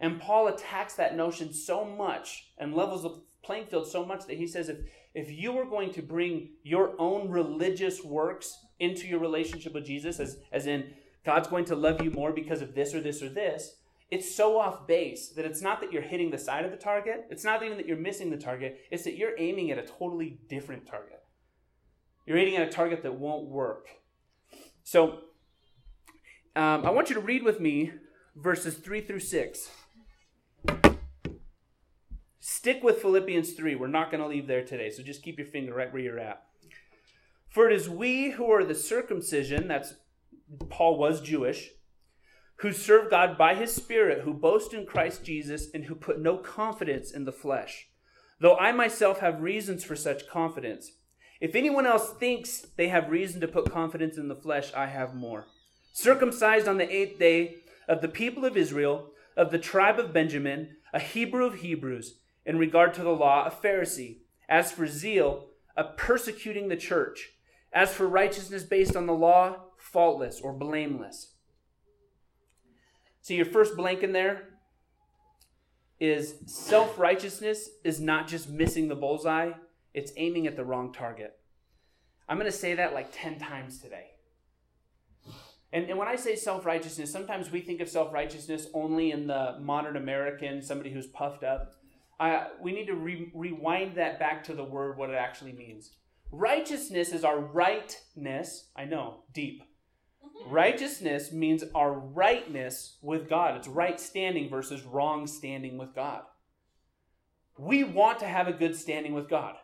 And 0.00 0.18
Paul 0.18 0.48
attacks 0.48 0.94
that 0.94 1.14
notion 1.14 1.52
so 1.52 1.84
much 1.84 2.52
and 2.56 2.74
levels 2.74 3.02
the 3.02 3.20
playing 3.42 3.66
field 3.66 3.86
so 3.86 4.04
much 4.04 4.26
that 4.26 4.38
he 4.38 4.46
says 4.46 4.70
if, 4.70 4.78
if 5.14 5.30
you 5.30 5.52
were 5.52 5.66
going 5.66 5.92
to 5.92 6.02
bring 6.02 6.50
your 6.62 6.94
own 6.98 7.28
religious 7.28 8.02
works 8.02 8.56
into 8.78 9.06
your 9.06 9.18
relationship 9.18 9.74
with 9.74 9.84
Jesus, 9.84 10.18
as, 10.18 10.38
as 10.52 10.66
in 10.66 10.94
God's 11.24 11.48
going 11.48 11.66
to 11.66 11.76
love 11.76 12.02
you 12.02 12.10
more 12.10 12.32
because 12.32 12.62
of 12.62 12.74
this 12.74 12.94
or 12.94 13.00
this 13.00 13.22
or 13.22 13.28
this, 13.28 13.76
it's 14.10 14.34
so 14.34 14.58
off 14.58 14.86
base 14.86 15.28
that 15.30 15.44
it's 15.44 15.62
not 15.62 15.80
that 15.80 15.92
you're 15.92 16.02
hitting 16.02 16.30
the 16.30 16.38
side 16.38 16.64
of 16.64 16.70
the 16.70 16.76
target. 16.76 17.26
It's 17.30 17.44
not 17.44 17.62
even 17.62 17.76
that 17.76 17.86
you're 17.86 17.96
missing 17.96 18.30
the 18.30 18.36
target. 18.36 18.80
It's 18.90 19.04
that 19.04 19.16
you're 19.16 19.38
aiming 19.38 19.70
at 19.70 19.78
a 19.78 19.86
totally 19.86 20.40
different 20.48 20.86
target. 20.86 21.19
You're 22.30 22.38
aiming 22.38 22.58
at 22.58 22.68
a 22.68 22.70
target 22.70 23.02
that 23.02 23.16
won't 23.16 23.48
work. 23.48 23.88
So 24.84 25.18
um, 26.54 26.86
I 26.86 26.90
want 26.90 27.08
you 27.08 27.16
to 27.16 27.20
read 27.20 27.42
with 27.42 27.58
me 27.58 27.90
verses 28.36 28.76
3 28.76 29.00
through 29.00 29.18
6. 29.18 29.68
Stick 32.38 32.84
with 32.84 33.02
Philippians 33.02 33.54
3. 33.54 33.74
We're 33.74 33.88
not 33.88 34.12
going 34.12 34.22
to 34.22 34.28
leave 34.28 34.46
there 34.46 34.64
today, 34.64 34.90
so 34.90 35.02
just 35.02 35.24
keep 35.24 35.38
your 35.38 35.48
finger 35.48 35.74
right 35.74 35.92
where 35.92 36.02
you're 36.02 36.20
at. 36.20 36.44
For 37.48 37.68
it 37.68 37.74
is 37.74 37.90
we 37.90 38.30
who 38.30 38.48
are 38.52 38.62
the 38.62 38.76
circumcision, 38.76 39.66
that's 39.66 39.94
Paul 40.68 40.98
was 40.98 41.20
Jewish 41.20 41.70
who 42.58 42.72
serve 42.72 43.10
God 43.10 43.36
by 43.36 43.56
his 43.56 43.74
Spirit, 43.74 44.22
who 44.22 44.34
boast 44.34 44.72
in 44.72 44.86
Christ 44.86 45.24
Jesus, 45.24 45.66
and 45.74 45.86
who 45.86 45.96
put 45.96 46.20
no 46.20 46.36
confidence 46.36 47.10
in 47.10 47.24
the 47.24 47.32
flesh. 47.32 47.88
Though 48.38 48.56
I 48.56 48.70
myself 48.70 49.18
have 49.18 49.40
reasons 49.40 49.82
for 49.82 49.96
such 49.96 50.28
confidence. 50.28 50.92
If 51.40 51.54
anyone 51.54 51.86
else 51.86 52.10
thinks 52.10 52.66
they 52.76 52.88
have 52.88 53.10
reason 53.10 53.40
to 53.40 53.48
put 53.48 53.72
confidence 53.72 54.18
in 54.18 54.28
the 54.28 54.36
flesh, 54.36 54.72
I 54.74 54.86
have 54.86 55.14
more. 55.14 55.46
Circumcised 55.92 56.68
on 56.68 56.76
the 56.76 56.94
eighth 56.94 57.18
day 57.18 57.56
of 57.88 58.02
the 58.02 58.08
people 58.08 58.44
of 58.44 58.56
Israel, 58.56 59.10
of 59.36 59.50
the 59.50 59.58
tribe 59.58 59.98
of 59.98 60.12
Benjamin, 60.12 60.76
a 60.92 61.00
Hebrew 61.00 61.46
of 61.46 61.60
Hebrews, 61.60 62.18
in 62.44 62.58
regard 62.58 62.92
to 62.94 63.02
the 63.02 63.10
law, 63.10 63.46
a 63.46 63.50
Pharisee. 63.50 64.18
As 64.48 64.70
for 64.70 64.86
zeal, 64.86 65.46
a 65.76 65.84
persecuting 65.84 66.68
the 66.68 66.76
church. 66.76 67.30
As 67.72 67.92
for 67.94 68.06
righteousness 68.06 68.64
based 68.64 68.96
on 68.96 69.06
the 69.06 69.14
law, 69.14 69.56
faultless 69.78 70.40
or 70.40 70.52
blameless. 70.52 71.34
See, 73.22 73.36
your 73.36 73.46
first 73.46 73.76
blank 73.76 74.02
in 74.02 74.12
there 74.12 74.48
is 75.98 76.34
self 76.46 76.98
righteousness 76.98 77.68
is 77.84 78.00
not 78.00 78.26
just 78.26 78.48
missing 78.48 78.88
the 78.88 78.94
bullseye, 78.94 79.52
it's 79.94 80.12
aiming 80.16 80.46
at 80.46 80.56
the 80.56 80.64
wrong 80.64 80.92
target. 80.92 81.32
I'm 82.28 82.38
going 82.38 82.50
to 82.50 82.56
say 82.56 82.74
that 82.74 82.94
like 82.94 83.08
10 83.12 83.38
times 83.38 83.80
today. 83.80 84.06
And, 85.72 85.88
and 85.88 85.98
when 85.98 86.08
I 86.08 86.16
say 86.16 86.34
self 86.36 86.66
righteousness, 86.66 87.12
sometimes 87.12 87.50
we 87.50 87.60
think 87.60 87.80
of 87.80 87.88
self 87.88 88.12
righteousness 88.12 88.66
only 88.74 89.12
in 89.12 89.26
the 89.26 89.56
modern 89.60 89.96
American, 89.96 90.62
somebody 90.62 90.92
who's 90.92 91.06
puffed 91.06 91.44
up. 91.44 91.74
I, 92.18 92.48
we 92.60 92.72
need 92.72 92.86
to 92.86 92.94
re- 92.94 93.30
rewind 93.34 93.96
that 93.96 94.18
back 94.18 94.44
to 94.44 94.54
the 94.54 94.64
word, 94.64 94.98
what 94.98 95.10
it 95.10 95.16
actually 95.16 95.52
means. 95.52 95.92
Righteousness 96.32 97.12
is 97.12 97.24
our 97.24 97.38
rightness. 97.38 98.68
I 98.76 98.84
know, 98.84 99.22
deep. 99.32 99.62
Mm-hmm. 100.24 100.52
Righteousness 100.52 101.32
means 101.32 101.64
our 101.74 101.92
rightness 101.92 102.98
with 103.00 103.28
God. 103.28 103.56
It's 103.56 103.68
right 103.68 103.98
standing 103.98 104.50
versus 104.50 104.82
wrong 104.82 105.26
standing 105.26 105.78
with 105.78 105.94
God. 105.94 106.22
We 107.58 107.84
want 107.84 108.18
to 108.20 108.26
have 108.26 108.48
a 108.48 108.52
good 108.52 108.76
standing 108.76 109.12
with 109.14 109.28
God, 109.28 109.56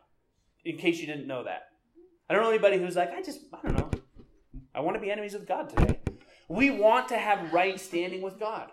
in 0.66 0.76
case 0.76 1.00
you 1.00 1.06
didn't 1.06 1.26
know 1.26 1.44
that. 1.44 1.68
I 2.28 2.34
don't 2.34 2.42
know 2.42 2.50
anybody 2.50 2.78
who's 2.78 2.96
like, 2.96 3.12
I 3.12 3.22
just, 3.22 3.40
I 3.52 3.66
don't 3.66 3.78
know. 3.78 3.90
I 4.74 4.80
want 4.80 4.96
to 4.96 5.00
be 5.00 5.10
enemies 5.10 5.34
with 5.34 5.46
God 5.46 5.70
today. 5.70 6.00
We 6.48 6.70
want 6.70 7.08
to 7.08 7.16
have 7.16 7.52
right 7.52 7.78
standing 7.80 8.20
with 8.20 8.38
God. 8.38 8.70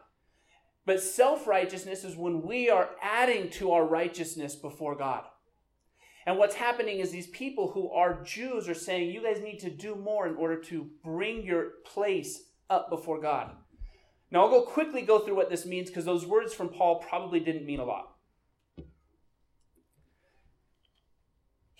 But 0.85 1.01
self 1.01 1.47
righteousness 1.47 2.03
is 2.03 2.17
when 2.17 2.41
we 2.41 2.69
are 2.69 2.89
adding 3.01 3.49
to 3.51 3.71
our 3.71 3.85
righteousness 3.85 4.55
before 4.55 4.95
God. 4.95 5.23
And 6.25 6.37
what's 6.37 6.55
happening 6.55 6.99
is 6.99 7.11
these 7.11 7.27
people 7.27 7.71
who 7.71 7.89
are 7.91 8.23
Jews 8.23 8.67
are 8.67 8.73
saying, 8.73 9.11
you 9.11 9.23
guys 9.23 9.41
need 9.41 9.59
to 9.59 9.69
do 9.69 9.95
more 9.95 10.27
in 10.27 10.35
order 10.35 10.59
to 10.63 10.89
bring 11.03 11.45
your 11.45 11.71
place 11.85 12.43
up 12.69 12.89
before 12.89 13.21
God. 13.21 13.51
Now, 14.31 14.41
I'll 14.41 14.49
go 14.49 14.61
quickly 14.63 15.03
go 15.03 15.19
through 15.19 15.35
what 15.35 15.49
this 15.49 15.65
means 15.65 15.89
because 15.89 16.05
those 16.05 16.25
words 16.25 16.53
from 16.53 16.69
Paul 16.69 17.03
probably 17.07 17.39
didn't 17.39 17.65
mean 17.65 17.79
a 17.79 17.85
lot. 17.85 18.12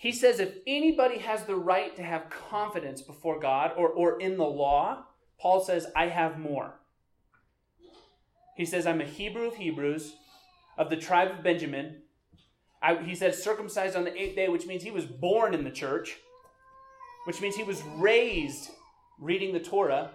He 0.04 0.12
says 0.12 0.38
if 0.38 0.56
anybody 0.66 1.16
has 1.20 1.44
the 1.44 1.56
right 1.56 1.96
to 1.96 2.02
have 2.02 2.28
confidence 2.28 3.00
before 3.00 3.40
God 3.40 3.72
or, 3.74 3.88
or 3.88 4.20
in 4.20 4.36
the 4.36 4.44
law, 4.44 5.06
Paul 5.40 5.64
says, 5.64 5.86
I 5.96 6.08
have 6.08 6.38
more. 6.38 6.74
He 8.54 8.66
says, 8.66 8.86
I'm 8.86 9.00
a 9.00 9.06
Hebrew 9.06 9.46
of 9.46 9.56
Hebrews, 9.56 10.12
of 10.76 10.90
the 10.90 10.98
tribe 10.98 11.30
of 11.30 11.42
Benjamin, 11.42 12.02
I, 12.82 13.02
he 13.02 13.14
says 13.14 13.42
circumcised 13.42 13.96
on 13.96 14.04
the 14.04 14.14
eighth 14.14 14.36
day, 14.36 14.50
which 14.50 14.66
means 14.66 14.82
he 14.82 14.90
was 14.90 15.06
born 15.06 15.54
in 15.54 15.64
the 15.64 15.70
church, 15.70 16.18
which 17.24 17.40
means 17.40 17.56
he 17.56 17.62
was 17.62 17.82
raised 17.96 18.72
reading 19.18 19.54
the 19.54 19.58
Torah. 19.58 20.10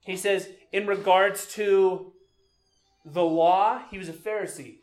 He 0.00 0.16
says, 0.16 0.48
in 0.72 0.88
regards 0.88 1.46
to 1.54 2.14
the 3.04 3.22
law, 3.22 3.80
he 3.92 3.96
was 3.96 4.08
a 4.08 4.12
Pharisee. 4.12 4.78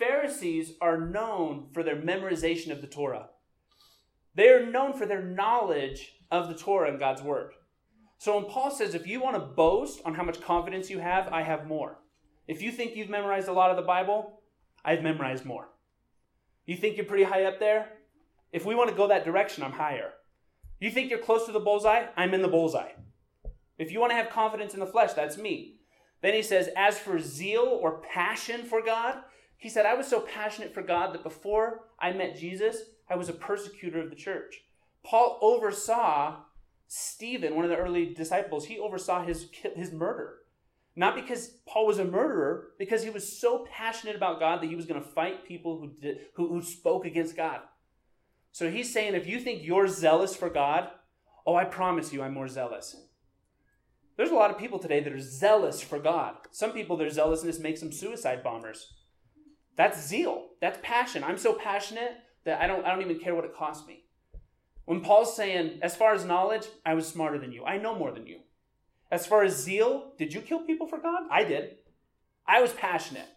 Pharisees 0.00 0.72
are 0.80 0.98
known 0.98 1.66
for 1.74 1.82
their 1.82 1.94
memorization 1.94 2.72
of 2.72 2.80
the 2.80 2.86
Torah. 2.86 3.28
They 4.34 4.48
are 4.48 4.64
known 4.64 4.94
for 4.94 5.04
their 5.04 5.22
knowledge 5.22 6.14
of 6.30 6.48
the 6.48 6.54
Torah 6.54 6.88
and 6.88 6.98
God's 6.98 7.22
Word. 7.22 7.52
So 8.16 8.34
when 8.36 8.46
Paul 8.46 8.70
says, 8.70 8.94
if 8.94 9.06
you 9.06 9.20
want 9.20 9.36
to 9.36 9.40
boast 9.40 10.00
on 10.06 10.14
how 10.14 10.22
much 10.22 10.40
confidence 10.40 10.88
you 10.88 11.00
have, 11.00 11.28
I 11.28 11.42
have 11.42 11.66
more. 11.66 11.98
If 12.48 12.62
you 12.62 12.72
think 12.72 12.96
you've 12.96 13.10
memorized 13.10 13.48
a 13.48 13.52
lot 13.52 13.70
of 13.70 13.76
the 13.76 13.82
Bible, 13.82 14.40
I've 14.84 15.02
memorized 15.02 15.44
more. 15.44 15.68
You 16.64 16.76
think 16.76 16.96
you're 16.96 17.04
pretty 17.04 17.24
high 17.24 17.44
up 17.44 17.60
there? 17.60 17.88
If 18.52 18.64
we 18.64 18.74
want 18.74 18.88
to 18.88 18.96
go 18.96 19.08
that 19.08 19.26
direction, 19.26 19.62
I'm 19.62 19.72
higher. 19.72 20.12
You 20.80 20.90
think 20.90 21.10
you're 21.10 21.18
close 21.18 21.44
to 21.44 21.52
the 21.52 21.60
bullseye? 21.60 22.06
I'm 22.16 22.32
in 22.32 22.40
the 22.40 22.48
bullseye. 22.48 22.92
If 23.78 23.92
you 23.92 24.00
want 24.00 24.12
to 24.12 24.16
have 24.16 24.30
confidence 24.30 24.72
in 24.72 24.80
the 24.80 24.86
flesh, 24.86 25.12
that's 25.12 25.36
me. 25.36 25.76
Then 26.22 26.32
he 26.32 26.42
says, 26.42 26.70
As 26.74 26.98
for 26.98 27.18
zeal 27.18 27.78
or 27.82 28.00
passion 28.00 28.64
for 28.64 28.82
God, 28.82 29.18
he 29.60 29.68
said, 29.68 29.86
I 29.86 29.94
was 29.94 30.06
so 30.06 30.20
passionate 30.20 30.72
for 30.72 30.82
God 30.82 31.12
that 31.12 31.22
before 31.22 31.82
I 31.98 32.12
met 32.12 32.36
Jesus, 32.36 32.78
I 33.08 33.14
was 33.14 33.28
a 33.28 33.34
persecutor 33.34 34.00
of 34.00 34.08
the 34.08 34.16
church. 34.16 34.62
Paul 35.04 35.38
oversaw 35.42 36.38
Stephen, 36.88 37.54
one 37.54 37.64
of 37.64 37.70
the 37.70 37.76
early 37.76 38.06
disciples, 38.14 38.66
he 38.66 38.78
oversaw 38.78 39.22
his, 39.22 39.48
his 39.76 39.92
murder. 39.92 40.38
Not 40.96 41.14
because 41.14 41.58
Paul 41.68 41.86
was 41.86 41.98
a 41.98 42.04
murderer, 42.04 42.70
because 42.78 43.04
he 43.04 43.10
was 43.10 43.38
so 43.38 43.66
passionate 43.70 44.16
about 44.16 44.40
God 44.40 44.60
that 44.60 44.66
he 44.68 44.74
was 44.74 44.86
going 44.86 45.00
to 45.00 45.08
fight 45.08 45.46
people 45.46 45.78
who, 45.78 45.92
did, 46.00 46.18
who, 46.34 46.48
who 46.48 46.62
spoke 46.62 47.04
against 47.04 47.36
God. 47.36 47.60
So 48.50 48.70
he's 48.70 48.92
saying, 48.92 49.14
if 49.14 49.26
you 49.26 49.38
think 49.38 49.62
you're 49.62 49.86
zealous 49.86 50.34
for 50.34 50.50
God, 50.50 50.88
oh, 51.46 51.54
I 51.54 51.64
promise 51.64 52.12
you 52.12 52.22
I'm 52.22 52.34
more 52.34 52.48
zealous. 52.48 52.96
There's 54.16 54.30
a 54.30 54.34
lot 54.34 54.50
of 54.50 54.58
people 54.58 54.78
today 54.78 55.00
that 55.00 55.12
are 55.12 55.20
zealous 55.20 55.80
for 55.80 55.98
God. 55.98 56.34
Some 56.50 56.72
people, 56.72 56.96
their 56.96 57.10
zealousness 57.10 57.58
makes 57.60 57.80
them 57.80 57.92
suicide 57.92 58.42
bombers. 58.42 58.94
That's 59.76 60.06
zeal. 60.06 60.48
That's 60.60 60.78
passion. 60.82 61.24
I'm 61.24 61.38
so 61.38 61.54
passionate 61.54 62.18
that 62.44 62.60
I 62.60 62.66
don't, 62.66 62.84
I 62.84 62.90
don't 62.90 63.02
even 63.02 63.18
care 63.18 63.34
what 63.34 63.44
it 63.44 63.56
costs 63.56 63.86
me. 63.86 64.04
When 64.84 65.00
Paul's 65.00 65.36
saying, 65.36 65.78
as 65.82 65.96
far 65.96 66.14
as 66.14 66.24
knowledge, 66.24 66.66
I 66.84 66.94
was 66.94 67.06
smarter 67.06 67.38
than 67.38 67.52
you, 67.52 67.64
I 67.64 67.78
know 67.78 67.94
more 67.94 68.10
than 68.10 68.26
you. 68.26 68.40
As 69.10 69.26
far 69.26 69.42
as 69.42 69.56
zeal, 69.56 70.12
did 70.18 70.32
you 70.32 70.40
kill 70.40 70.60
people 70.60 70.86
for 70.86 70.98
God? 70.98 71.22
I 71.30 71.44
did. 71.44 71.76
I 72.46 72.60
was 72.60 72.72
passionate. 72.72 73.28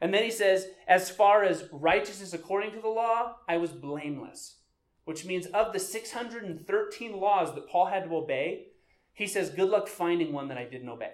And 0.00 0.14
then 0.14 0.24
he 0.24 0.30
says, 0.30 0.66
as 0.88 1.10
far 1.10 1.44
as 1.44 1.68
righteousness 1.72 2.32
according 2.32 2.72
to 2.72 2.80
the 2.80 2.88
law, 2.88 3.36
I 3.48 3.58
was 3.58 3.70
blameless. 3.70 4.56
Which 5.04 5.24
means 5.24 5.46
of 5.46 5.72
the 5.72 5.78
613 5.78 7.20
laws 7.20 7.54
that 7.54 7.68
Paul 7.68 7.86
had 7.86 8.04
to 8.04 8.16
obey, 8.16 8.68
he 9.12 9.26
says, 9.26 9.50
good 9.50 9.68
luck 9.68 9.88
finding 9.88 10.32
one 10.32 10.48
that 10.48 10.58
I 10.58 10.64
didn't 10.64 10.88
obey. 10.88 11.12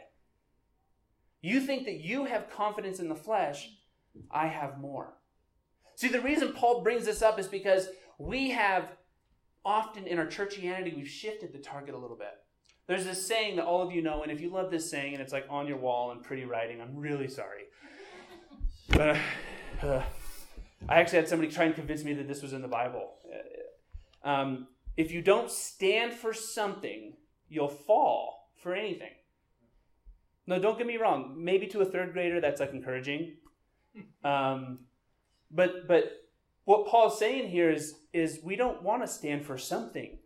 You 1.40 1.60
think 1.60 1.84
that 1.84 2.00
you 2.00 2.24
have 2.24 2.50
confidence 2.50 3.00
in 3.00 3.08
the 3.08 3.14
flesh, 3.14 3.70
I 4.30 4.46
have 4.48 4.78
more. 4.78 5.14
See, 5.94 6.08
the 6.08 6.20
reason 6.20 6.52
Paul 6.52 6.82
brings 6.82 7.06
this 7.06 7.22
up 7.22 7.38
is 7.38 7.48
because 7.48 7.88
we 8.18 8.50
have 8.50 8.92
often 9.64 10.06
in 10.06 10.18
our 10.18 10.26
churchianity, 10.26 10.94
we've 10.94 11.08
shifted 11.08 11.52
the 11.52 11.58
target 11.58 11.94
a 11.94 11.98
little 11.98 12.16
bit. 12.16 12.32
There's 12.86 13.04
this 13.04 13.26
saying 13.26 13.56
that 13.56 13.64
all 13.64 13.82
of 13.82 13.92
you 13.92 14.00
know, 14.00 14.22
and 14.22 14.30
if 14.30 14.40
you 14.40 14.50
love 14.50 14.70
this 14.70 14.88
saying 14.88 15.14
and 15.14 15.22
it's 15.22 15.32
like 15.32 15.46
on 15.50 15.66
your 15.66 15.78
wall 15.78 16.12
in 16.12 16.20
pretty 16.20 16.44
writing, 16.44 16.80
I'm 16.80 16.96
really 16.96 17.28
sorry. 17.28 17.64
But 18.90 19.00
uh, 19.10 19.18
uh, 19.82 20.02
I 20.88 21.00
actually 21.00 21.18
had 21.18 21.28
somebody 21.28 21.50
try 21.50 21.64
and 21.64 21.74
convince 21.74 22.04
me 22.04 22.12
that 22.14 22.28
this 22.28 22.42
was 22.42 22.52
in 22.52 22.62
the 22.62 22.68
Bible. 22.68 23.14
Um, 24.22 24.68
if 24.96 25.10
you 25.10 25.20
don't 25.20 25.50
stand 25.50 26.12
for 26.12 26.32
something, 26.32 27.14
you'll 27.48 27.68
fall 27.68 28.50
for 28.62 28.74
anything. 28.74 29.10
No, 30.46 30.60
don't 30.60 30.78
get 30.78 30.86
me 30.86 30.96
wrong. 30.96 31.34
Maybe 31.36 31.66
to 31.68 31.80
a 31.80 31.84
third 31.84 32.12
grader, 32.12 32.40
that's 32.40 32.60
like 32.60 32.72
encouraging. 32.72 33.34
Um, 34.24 34.80
but 35.50 35.86
but 35.86 36.10
what 36.64 36.86
Paul's 36.86 37.18
saying 37.18 37.48
here 37.48 37.70
is 37.70 37.94
is 38.12 38.40
we 38.42 38.56
don't 38.56 38.82
want 38.82 39.02
to 39.02 39.08
stand 39.08 39.44
for 39.44 39.56
something. 39.56 40.18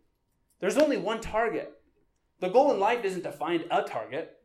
There's 0.59 0.77
only 0.77 0.97
one 0.97 1.21
target. 1.21 1.71
The 2.39 2.49
goal 2.49 2.71
in 2.73 2.79
life 2.79 3.03
isn't 3.05 3.23
to 3.23 3.31
find 3.31 3.65
a 3.69 3.83
target 3.83 4.37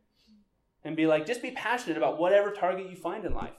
and 0.83 0.95
be 0.95 1.07
like, 1.07 1.25
just 1.25 1.41
be 1.41 1.51
passionate 1.51 1.97
about 1.97 2.19
whatever 2.19 2.51
target 2.51 2.89
you 2.89 2.95
find 2.95 3.25
in 3.25 3.33
life. 3.33 3.51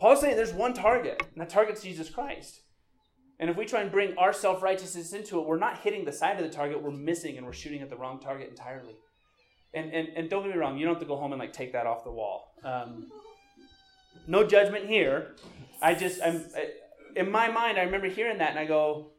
Paul's 0.00 0.20
saying 0.20 0.36
there's 0.36 0.52
one 0.52 0.74
target, 0.74 1.22
and 1.22 1.40
that 1.40 1.48
target's 1.48 1.82
Jesus 1.82 2.10
Christ. 2.10 2.60
And 3.38 3.50
if 3.50 3.56
we 3.56 3.64
try 3.64 3.80
and 3.80 3.90
bring 3.90 4.16
our 4.16 4.32
self 4.32 4.62
righteousness 4.62 5.12
into 5.12 5.38
it, 5.40 5.46
we're 5.46 5.58
not 5.58 5.78
hitting 5.78 6.04
the 6.04 6.12
side 6.12 6.38
of 6.38 6.44
the 6.44 6.54
target, 6.54 6.82
we're 6.82 6.90
missing 6.90 7.36
and 7.36 7.46
we're 7.46 7.52
shooting 7.52 7.82
at 7.82 7.90
the 7.90 7.96
wrong 7.96 8.20
target 8.20 8.48
entirely. 8.48 8.96
And, 9.72 9.92
and, 9.92 10.08
and 10.16 10.30
don't 10.30 10.44
get 10.44 10.52
me 10.52 10.58
wrong, 10.58 10.78
you 10.78 10.84
don't 10.84 10.94
have 10.94 11.02
to 11.02 11.08
go 11.08 11.16
home 11.16 11.32
and 11.32 11.40
like 11.40 11.52
take 11.52 11.72
that 11.72 11.86
off 11.86 12.04
the 12.04 12.12
wall. 12.12 12.54
Um, 12.62 13.08
no 14.26 14.46
judgment 14.46 14.86
here. 14.86 15.34
I 15.82 15.94
just, 15.94 16.20
I'm, 16.22 16.44
in 17.16 17.30
my 17.30 17.48
mind, 17.48 17.78
I 17.78 17.82
remember 17.82 18.08
hearing 18.08 18.38
that 18.38 18.50
and 18.50 18.58
I 18.58 18.64
go, 18.64 19.12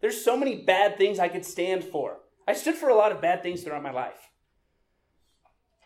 there's 0.00 0.22
so 0.22 0.36
many 0.36 0.62
bad 0.62 0.96
things 0.96 1.18
I 1.18 1.28
could 1.28 1.44
stand 1.44 1.84
for. 1.84 2.18
I 2.46 2.54
stood 2.54 2.74
for 2.74 2.88
a 2.88 2.94
lot 2.94 3.12
of 3.12 3.20
bad 3.20 3.42
things 3.42 3.62
throughout 3.62 3.82
my 3.82 3.92
life. 3.92 4.30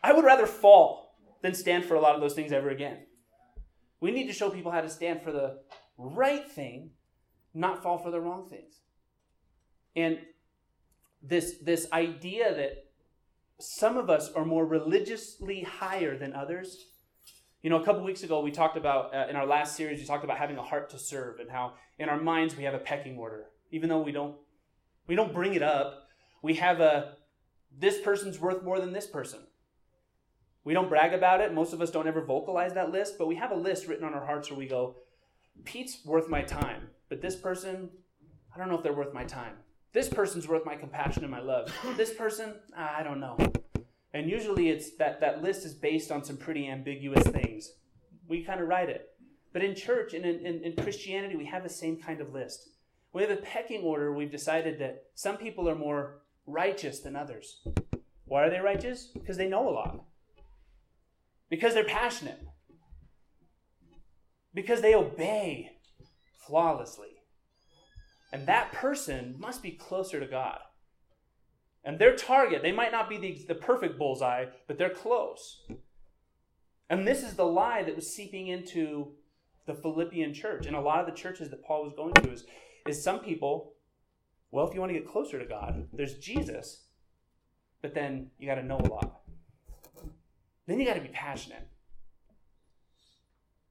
I 0.03 0.13
would 0.13 0.25
rather 0.25 0.47
fall 0.47 1.17
than 1.43 1.55
stand 1.55 1.85
for 1.85 1.95
a 1.95 2.01
lot 2.01 2.15
of 2.15 2.21
those 2.21 2.35
things 2.35 2.53
ever 2.53 2.71
again. 2.71 3.07
We 4.01 4.11
need 4.11 4.27
to 4.27 4.33
show 4.33 4.51
people 4.51 4.73
how 4.73 4.81
to 4.81 4.89
stand 4.89 5.23
for 5.23 5.33
the 5.33 5.61
right 5.97 6.51
thing, 6.51 6.91
not 7.55 7.83
fall 7.83 7.99
for 7.99 8.11
the 8.11 8.21
wrong 8.21 8.49
things. 8.49 8.81
And 9.97 10.19
this, 11.23 11.57
this 11.63 11.87
idea 11.93 12.55
that 12.55 12.85
some 13.61 13.97
of 13.97 14.11
us 14.11 14.31
are 14.33 14.45
more 14.45 14.67
religiously 14.67 15.63
higher 15.63 16.19
than 16.19 16.35
others. 16.35 16.85
You 17.65 17.71
know, 17.71 17.81
a 17.81 17.85
couple 17.85 18.05
weeks 18.05 18.23
ago, 18.23 18.41
we 18.41 18.51
talked 18.51 18.77
about, 18.77 19.15
uh, 19.15 19.27
in 19.31 19.37
our 19.37 19.47
last 19.47 19.75
series, 19.75 19.99
we 19.99 20.05
talked 20.05 20.23
about 20.23 20.37
having 20.37 20.59
a 20.59 20.63
heart 20.63 20.91
to 20.91 20.99
serve 20.99 21.41
and 21.41 21.51
how 21.51 21.73
in 21.99 22.11
our 22.11 22.21
minds 22.21 22.55
we 22.59 22.65
have 22.65 22.75
a 22.75 22.79
pecking 22.79 23.17
order. 23.17 23.47
Even 23.71 23.89
though 23.89 24.03
we 24.03 24.13
don't, 24.13 24.37
we 25.07 25.15
don't 25.15 25.33
bring 25.33 25.55
it 25.55 25.63
up, 25.63 26.07
we 26.43 26.53
have 26.57 26.81
a 26.81 27.15
this 27.75 27.99
person's 28.03 28.39
worth 28.39 28.63
more 28.63 28.79
than 28.81 28.93
this 28.93 29.07
person. 29.07 29.41
We 30.63 30.75
don't 30.75 30.91
brag 30.91 31.15
about 31.15 31.41
it. 31.41 31.55
Most 31.55 31.73
of 31.73 31.81
us 31.81 31.91
don't 31.91 32.07
ever 32.07 32.21
vocalize 32.21 32.75
that 32.75 32.93
list, 32.93 33.17
but 33.17 33.29
we 33.29 33.37
have 33.37 33.51
a 33.51 33.57
list 33.57 33.89
written 33.89 34.05
on 34.05 34.13
our 34.13 34.27
hearts 34.27 34.51
where 34.51 34.59
we 34.59 34.67
go, 34.67 34.97
Pete's 35.65 36.05
worth 36.05 36.29
my 36.29 36.43
time, 36.43 36.91
but 37.09 37.23
this 37.23 37.35
person, 37.35 37.89
I 38.55 38.59
don't 38.59 38.69
know 38.69 38.77
if 38.77 38.83
they're 38.83 38.93
worth 38.93 39.15
my 39.15 39.25
time. 39.25 39.55
This 39.95 40.11
person's 40.11 40.47
worth 40.47 40.67
my 40.67 40.77
compassion 40.77 41.23
and 41.25 41.31
my 41.31 41.41
love. 41.41 41.73
This 41.97 42.13
person, 42.13 42.57
I 42.77 43.03
don't 43.03 43.21
know. 43.21 43.39
And 44.15 44.31
usually 44.31 44.71
it's 44.71 44.97
that 44.97 45.21
that 45.21 45.43
list 45.43 45.67
is 45.67 45.75
based 45.75 46.13
on 46.13 46.25
some 46.25 46.37
pretty 46.37 46.69
ambiguous 46.69 47.27
things. 47.27 47.73
We 48.29 48.45
kind 48.45 48.61
of 48.61 48.69
write 48.69 48.89
it. 48.89 49.11
But 49.53 49.65
in 49.65 49.75
church 49.75 50.15
and 50.15 50.25
in, 50.25 50.47
in, 50.47 50.63
in 50.63 50.83
Christianity, 50.83 51.35
we 51.35 51.47
have 51.47 51.65
the 51.65 51.69
same 51.69 52.01
kind 52.01 52.21
of 52.21 52.33
list. 52.33 52.71
We 53.13 53.23
have 53.23 53.31
a 53.31 53.37
pecking 53.37 53.83
order. 53.83 54.13
We've 54.13 54.31
decided 54.31 54.79
that 54.79 55.05
some 55.15 55.37
people 55.37 55.69
are 55.69 55.75
more 55.75 56.23
righteous 56.47 57.01
than 57.01 57.17
others. 57.17 57.61
Why 58.25 58.45
are 58.45 58.51
they 58.51 58.61
righteous? 58.61 59.09
Because 59.13 59.37
they 59.37 59.49
know 59.49 59.69
a 59.69 59.71
lot. 59.71 60.05
Because 61.51 61.75
they're 61.75 61.85
passionate. 61.85 62.41
Because 64.55 64.81
they 64.81 64.95
obey 64.95 65.73
flawlessly. 66.47 67.09
And 68.33 68.47
that 68.47 68.73
person 68.73 69.35
must 69.39 69.63
be 69.63 69.73
closer 69.73 70.21
to 70.21 70.27
God. 70.27 70.59
And 71.85 71.99
their 71.99 72.17
target, 72.17 72.63
they 72.63 72.73
might 72.73 72.93
not 72.93 73.09
be 73.09 73.19
the, 73.19 73.45
the 73.47 73.55
perfect 73.55 73.99
bullseye, 73.99 74.47
but 74.67 74.79
they're 74.79 74.91
close. 74.91 75.63
And 76.89 77.07
this 77.07 77.23
is 77.23 77.35
the 77.35 77.45
lie 77.45 77.83
that 77.83 77.97
was 77.97 78.15
seeping 78.15 78.49
into 78.49 79.13
the 79.67 79.75
Philippian 79.75 80.33
church. 80.33 80.67
And 80.67 80.77
a 80.77 80.81
lot 80.81 81.01
of 81.01 81.07
the 81.07 81.13
churches 81.13 81.51
that 81.51 81.65
Paul 81.65 81.85
was 81.85 81.93
going 81.95 82.15
to 82.15 82.33
is, 82.33 82.45
is 82.87 83.03
some 83.03 83.21
people 83.21 83.75
well, 84.55 84.69
if 84.69 84.73
you 84.73 84.79
want 84.79 84.93
to 84.93 84.99
get 85.01 85.11
closer 85.11 85.37
to 85.37 85.45
God, 85.45 85.89
there's 85.93 86.15
Jesus, 86.15 86.85
but 87.83 87.93
then 87.93 88.31
you 88.39 88.47
got 88.47 88.55
to 88.55 88.63
know 88.63 88.79
a 88.79 88.87
lot. 88.87 89.23
Then 90.69 90.79
you 90.79 90.87
got 90.87 90.95
to 90.95 91.01
be 91.01 91.09
passionate. 91.09 91.67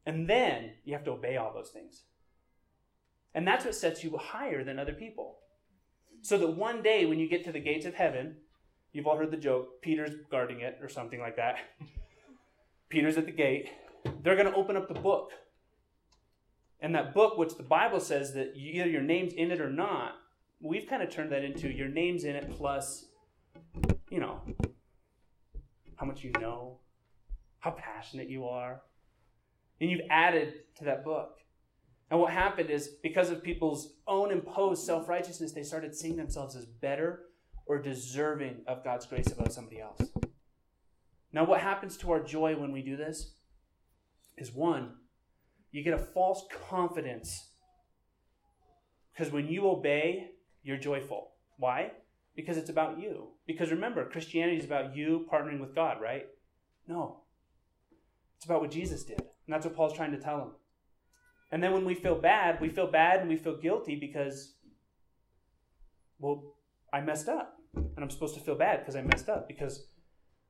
And 0.06 0.30
then 0.30 0.72
you 0.84 0.92
have 0.92 1.06
to 1.06 1.12
obey 1.12 1.38
all 1.38 1.54
those 1.54 1.70
things. 1.70 2.02
And 3.34 3.48
that's 3.48 3.64
what 3.64 3.76
sets 3.76 4.04
you 4.04 4.18
higher 4.18 4.66
than 4.66 4.78
other 4.78 4.92
people. 4.92 5.38
So 6.24 6.38
that 6.38 6.56
one 6.56 6.82
day 6.82 7.06
when 7.06 7.20
you 7.20 7.28
get 7.28 7.44
to 7.44 7.52
the 7.52 7.60
gates 7.60 7.86
of 7.86 7.96
heaven, 7.96 8.38
you've 8.94 9.06
all 9.06 9.18
heard 9.18 9.30
the 9.30 9.38
joke, 9.38 9.82
Peter's 9.82 10.16
guarding 10.32 10.62
it 10.62 10.80
or 10.82 10.88
something 10.88 11.20
like 11.20 11.36
that. 11.36 11.58
Peter's 12.90 13.18
at 13.18 13.26
the 13.26 13.32
gate. 13.32 13.70
They're 14.24 14.38
going 14.38 14.50
to 14.50 14.56
open 14.56 14.78
up 14.78 14.88
the 14.88 15.00
book. 15.00 15.32
And 16.80 16.96
that 16.96 17.14
book, 17.14 17.38
which 17.38 17.56
the 17.56 17.64
Bible 17.64 18.00
says 18.00 18.34
that 18.36 18.54
either 18.56 18.90
your 18.90 19.02
name's 19.02 19.34
in 19.34 19.52
it 19.52 19.60
or 19.60 19.70
not, 19.70 20.14
we've 20.62 20.88
kind 20.88 21.04
of 21.04 21.10
turned 21.10 21.34
that 21.34 21.44
into 21.44 21.70
your 21.70 21.90
name's 21.90 22.24
in 22.24 22.38
it 22.38 22.50
plus, 22.56 23.06
you 24.10 24.22
know, 24.22 24.40
how 25.98 26.06
much 26.06 26.24
you 26.24 26.32
know, 26.40 26.78
how 27.60 27.72
passionate 27.72 28.30
you 28.30 28.46
are. 28.46 28.82
And 29.82 29.92
you've 29.92 30.08
added 30.10 30.54
to 30.78 30.86
that 30.86 31.04
book. 31.04 31.40
And 32.14 32.22
what 32.22 32.32
happened 32.32 32.70
is 32.70 32.90
because 33.02 33.32
of 33.32 33.42
people's 33.42 33.96
own 34.08 34.30
imposed 34.32 34.86
self 34.86 35.10
righteousness, 35.10 35.52
they 35.52 35.64
started 35.64 35.96
seeing 35.96 36.16
themselves 36.16 36.56
as 36.56 36.68
better 36.68 37.22
or 37.66 37.82
deserving 37.82 38.58
of 38.68 38.84
God's 38.84 39.08
grace 39.08 39.32
above 39.32 39.52
somebody 39.52 39.82
else. 39.82 40.00
Now, 41.32 41.44
what 41.44 41.62
happens 41.62 41.98
to 41.98 42.12
our 42.12 42.22
joy 42.22 42.56
when 42.56 42.72
we 42.72 42.84
do 42.84 42.96
this 42.96 43.34
is 44.38 44.52
one, 44.52 44.92
you 45.72 45.84
get 45.84 45.96
a 45.96 45.98
false 45.98 46.46
confidence. 46.70 47.50
Because 49.12 49.34
when 49.34 49.48
you 49.48 49.68
obey, 49.68 50.34
you're 50.62 50.78
joyful. 50.78 51.32
Why? 51.58 51.94
Because 52.36 52.58
it's 52.58 52.70
about 52.70 53.00
you. 53.00 53.30
Because 53.48 53.72
remember, 53.72 54.08
Christianity 54.08 54.58
is 54.58 54.66
about 54.66 54.96
you 54.96 55.26
partnering 55.34 55.60
with 55.60 55.74
God, 55.74 56.00
right? 56.00 56.28
No. 56.88 57.22
It's 58.38 58.46
about 58.46 58.62
what 58.62 58.70
Jesus 58.70 59.04
did. 59.04 59.20
And 59.20 59.28
that's 59.48 59.66
what 59.66 59.76
Paul's 59.76 59.96
trying 59.96 60.12
to 60.12 60.20
tell 60.20 60.38
them. 60.38 60.52
And 61.54 61.62
then 61.62 61.72
when 61.72 61.86
we 61.86 61.94
feel 61.94 62.16
bad, 62.16 62.60
we 62.60 62.70
feel 62.70 62.88
bad 62.88 63.20
and 63.20 63.30
we 63.30 63.36
feel 63.38 63.56
guilty 63.56 63.96
because, 63.96 64.56
well, 66.18 66.56
I 66.92 67.00
messed 67.00 67.30
up. 67.30 67.60
And 67.76 68.00
I'm 68.00 68.10
supposed 68.10 68.34
to 68.34 68.42
feel 68.42 68.56
bad 68.56 68.80
because 68.80 68.96
I 68.96 69.04
messed 69.04 69.30
up 69.30 69.48
because 69.48 69.86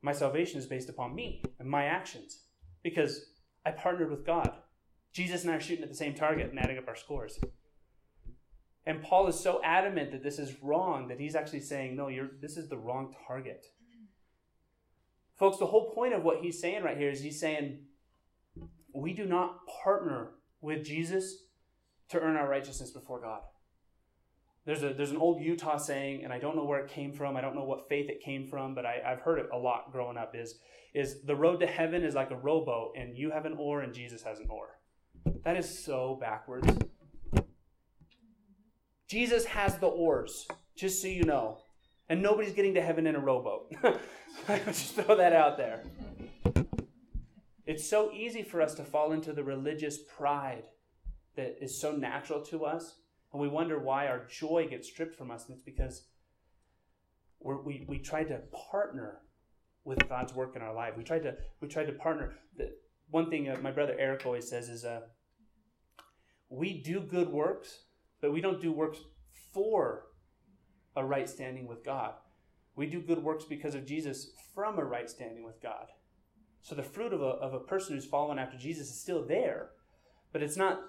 my 0.02 0.14
salvation 0.14 0.60
is 0.60 0.66
based 0.66 0.88
upon 0.88 1.14
me 1.14 1.44
and 1.60 1.70
my 1.70 1.84
actions. 1.84 2.44
Because 2.84 3.26
I 3.66 3.72
partnered 3.72 4.12
with 4.12 4.26
God. 4.26 4.54
Jesus 5.12 5.44
and 5.44 5.52
I 5.52 5.58
are 5.58 5.60
shooting 5.60 5.84
at 5.84 5.90
the 5.90 5.96
same 5.96 6.16
target 6.16 6.52
and 6.52 6.58
adding 6.58 6.78
up 6.78 6.88
our 6.88 6.96
scores. 6.96 7.38
And 8.86 9.04
Paul 9.04 9.28
is 9.28 9.38
so 9.38 9.60
adamant 9.62 10.14
that 10.14 10.24
this 10.24 10.40
is 10.40 10.64
wrong 10.64 11.10
that 11.10 11.20
he's 11.20 11.36
actually 11.36 11.62
saying, 11.62 11.98
no, 11.98 12.08
you're, 12.08 12.30
this 12.42 12.56
is 12.56 12.70
the 12.70 12.78
wrong 12.78 13.14
target. 13.28 13.66
Folks, 15.38 15.58
the 15.58 15.66
whole 15.66 15.92
point 15.94 16.14
of 16.14 16.24
what 16.24 16.40
he's 16.42 16.62
saying 16.62 16.82
right 16.82 16.98
here 16.98 17.10
is 17.10 17.22
he's 17.22 17.42
saying, 17.42 17.80
we 18.94 19.12
do 19.12 19.26
not 19.26 19.68
partner 19.84 20.30
with 20.64 20.86
Jesus 20.86 21.44
to 22.10 22.20
earn 22.20 22.36
our 22.36 22.48
righteousness 22.48 22.92
before 22.92 23.22
God. 23.22 23.42
There's, 24.66 24.82
a, 24.82 24.94
there's 24.94 25.12
an 25.12 25.18
old 25.18 25.42
Utah 25.42 25.78
saying, 25.78 26.24
and 26.24 26.32
I 26.32 26.40
don't 26.40 26.56
know 26.56 26.64
where 26.64 26.80
it 26.80 26.90
came 26.90 27.12
from. 27.12 27.36
I 27.36 27.42
don't 27.42 27.56
know 27.56 27.66
what 27.66 27.90
faith 27.90 28.10
it 28.10 28.22
came 28.22 28.48
from, 28.48 28.74
but 28.74 28.86
I, 28.86 29.02
I've 29.06 29.20
heard 29.20 29.40
it 29.40 29.50
a 29.52 29.58
lot 29.58 29.92
growing 29.92 30.18
up 30.18 30.36
is, 30.36 30.56
is 30.94 31.22
the 31.24 31.36
road 31.36 31.60
to 31.60 31.68
heaven 31.68 32.04
is 32.04 32.16
like 32.16 32.32
a 32.32 32.38
rowboat, 32.38 32.94
and 32.98 33.18
you 33.18 33.32
have 33.32 33.46
an 33.46 33.56
oar 33.60 33.82
and 33.82 33.94
Jesus 33.94 34.24
has 34.24 34.40
an 34.40 34.48
oar. 34.50 34.80
That 35.44 35.58
is 35.58 35.84
so 35.84 36.18
backwards. 36.22 36.68
Jesus 39.08 39.46
has 39.46 39.78
the 39.78 39.88
oars, 39.88 40.48
just 40.78 41.02
so 41.02 41.08
you 41.08 41.24
know. 41.24 41.60
And 42.10 42.22
nobody's 42.22 42.54
getting 42.54 42.74
to 42.76 42.82
heaven 42.82 43.06
in 43.06 43.16
a 43.16 43.20
rowboat. 43.20 43.74
I 44.48 44.60
just 44.66 44.96
throw 44.96 45.16
that 45.18 45.34
out 45.34 45.58
there. 45.58 45.84
It's 47.66 47.88
so 47.88 48.12
easy 48.12 48.44
for 48.44 48.62
us 48.62 48.74
to 48.76 48.84
fall 48.84 49.12
into 49.14 49.32
the 49.32 49.44
religious 49.44 49.98
pride 49.98 50.64
that 51.36 51.58
is 51.62 51.80
so 51.80 51.94
natural 51.94 52.42
to 52.46 52.66
us. 52.66 52.96
And 53.32 53.42
we 53.42 53.48
wonder 53.48 53.80
why 53.80 54.08
our 54.08 54.26
joy 54.26 54.68
gets 54.70 54.88
stripped 54.88 55.16
from 55.16 55.32
us. 55.32 55.46
And 55.46 55.56
it's 55.56 55.64
because 55.64 56.04
we 57.40 57.86
we, 57.88 58.00
tried 58.00 58.28
to 58.30 58.42
partner 58.72 59.20
with 59.84 60.08
God's 60.08 60.34
work 60.34 60.56
in 60.56 60.62
our 60.62 60.74
life. 60.74 60.94
We 60.98 61.04
tried 61.04 61.24
to, 61.24 61.36
we 61.60 61.68
tried 61.68 61.88
to 61.88 61.94
partner. 61.94 62.34
The, 62.58 62.74
one 63.10 63.30
thing 63.30 63.50
uh, 63.50 63.58
my 63.62 63.72
brother 63.72 63.96
Eric 63.98 64.26
always 64.26 64.50
says 64.50 64.70
is 64.70 64.86
uh, 64.86 65.02
we 66.50 66.82
do 66.82 67.00
good 67.02 67.30
works, 67.30 67.80
but 68.22 68.32
we 68.32 68.42
don't 68.42 68.62
do 68.62 68.72
works 68.72 69.00
for 69.54 70.06
a 70.96 71.04
right 71.04 71.28
standing 71.28 71.68
with 71.68 71.84
God. 71.84 72.14
We 72.76 72.88
do 72.88 73.02
good 73.02 73.24
works 73.24 73.46
because 73.46 73.76
of 73.76 73.86
Jesus 73.86 74.32
from 74.54 74.80
a 74.80 74.84
right 74.84 75.10
standing 75.10 75.44
with 75.44 75.62
God. 75.62 75.88
So 76.64 76.76
the 76.76 76.84
fruit 76.84 77.12
of 77.12 77.22
a, 77.22 77.26
of 77.26 77.54
a 77.54 77.60
person 77.60 77.94
who's 77.94 78.06
following 78.06 78.40
after 78.40 78.58
Jesus 78.58 78.90
is 78.90 79.00
still 79.00 79.22
there, 79.22 79.72
but 80.32 80.42
it's 80.42 80.56
not 80.56 80.80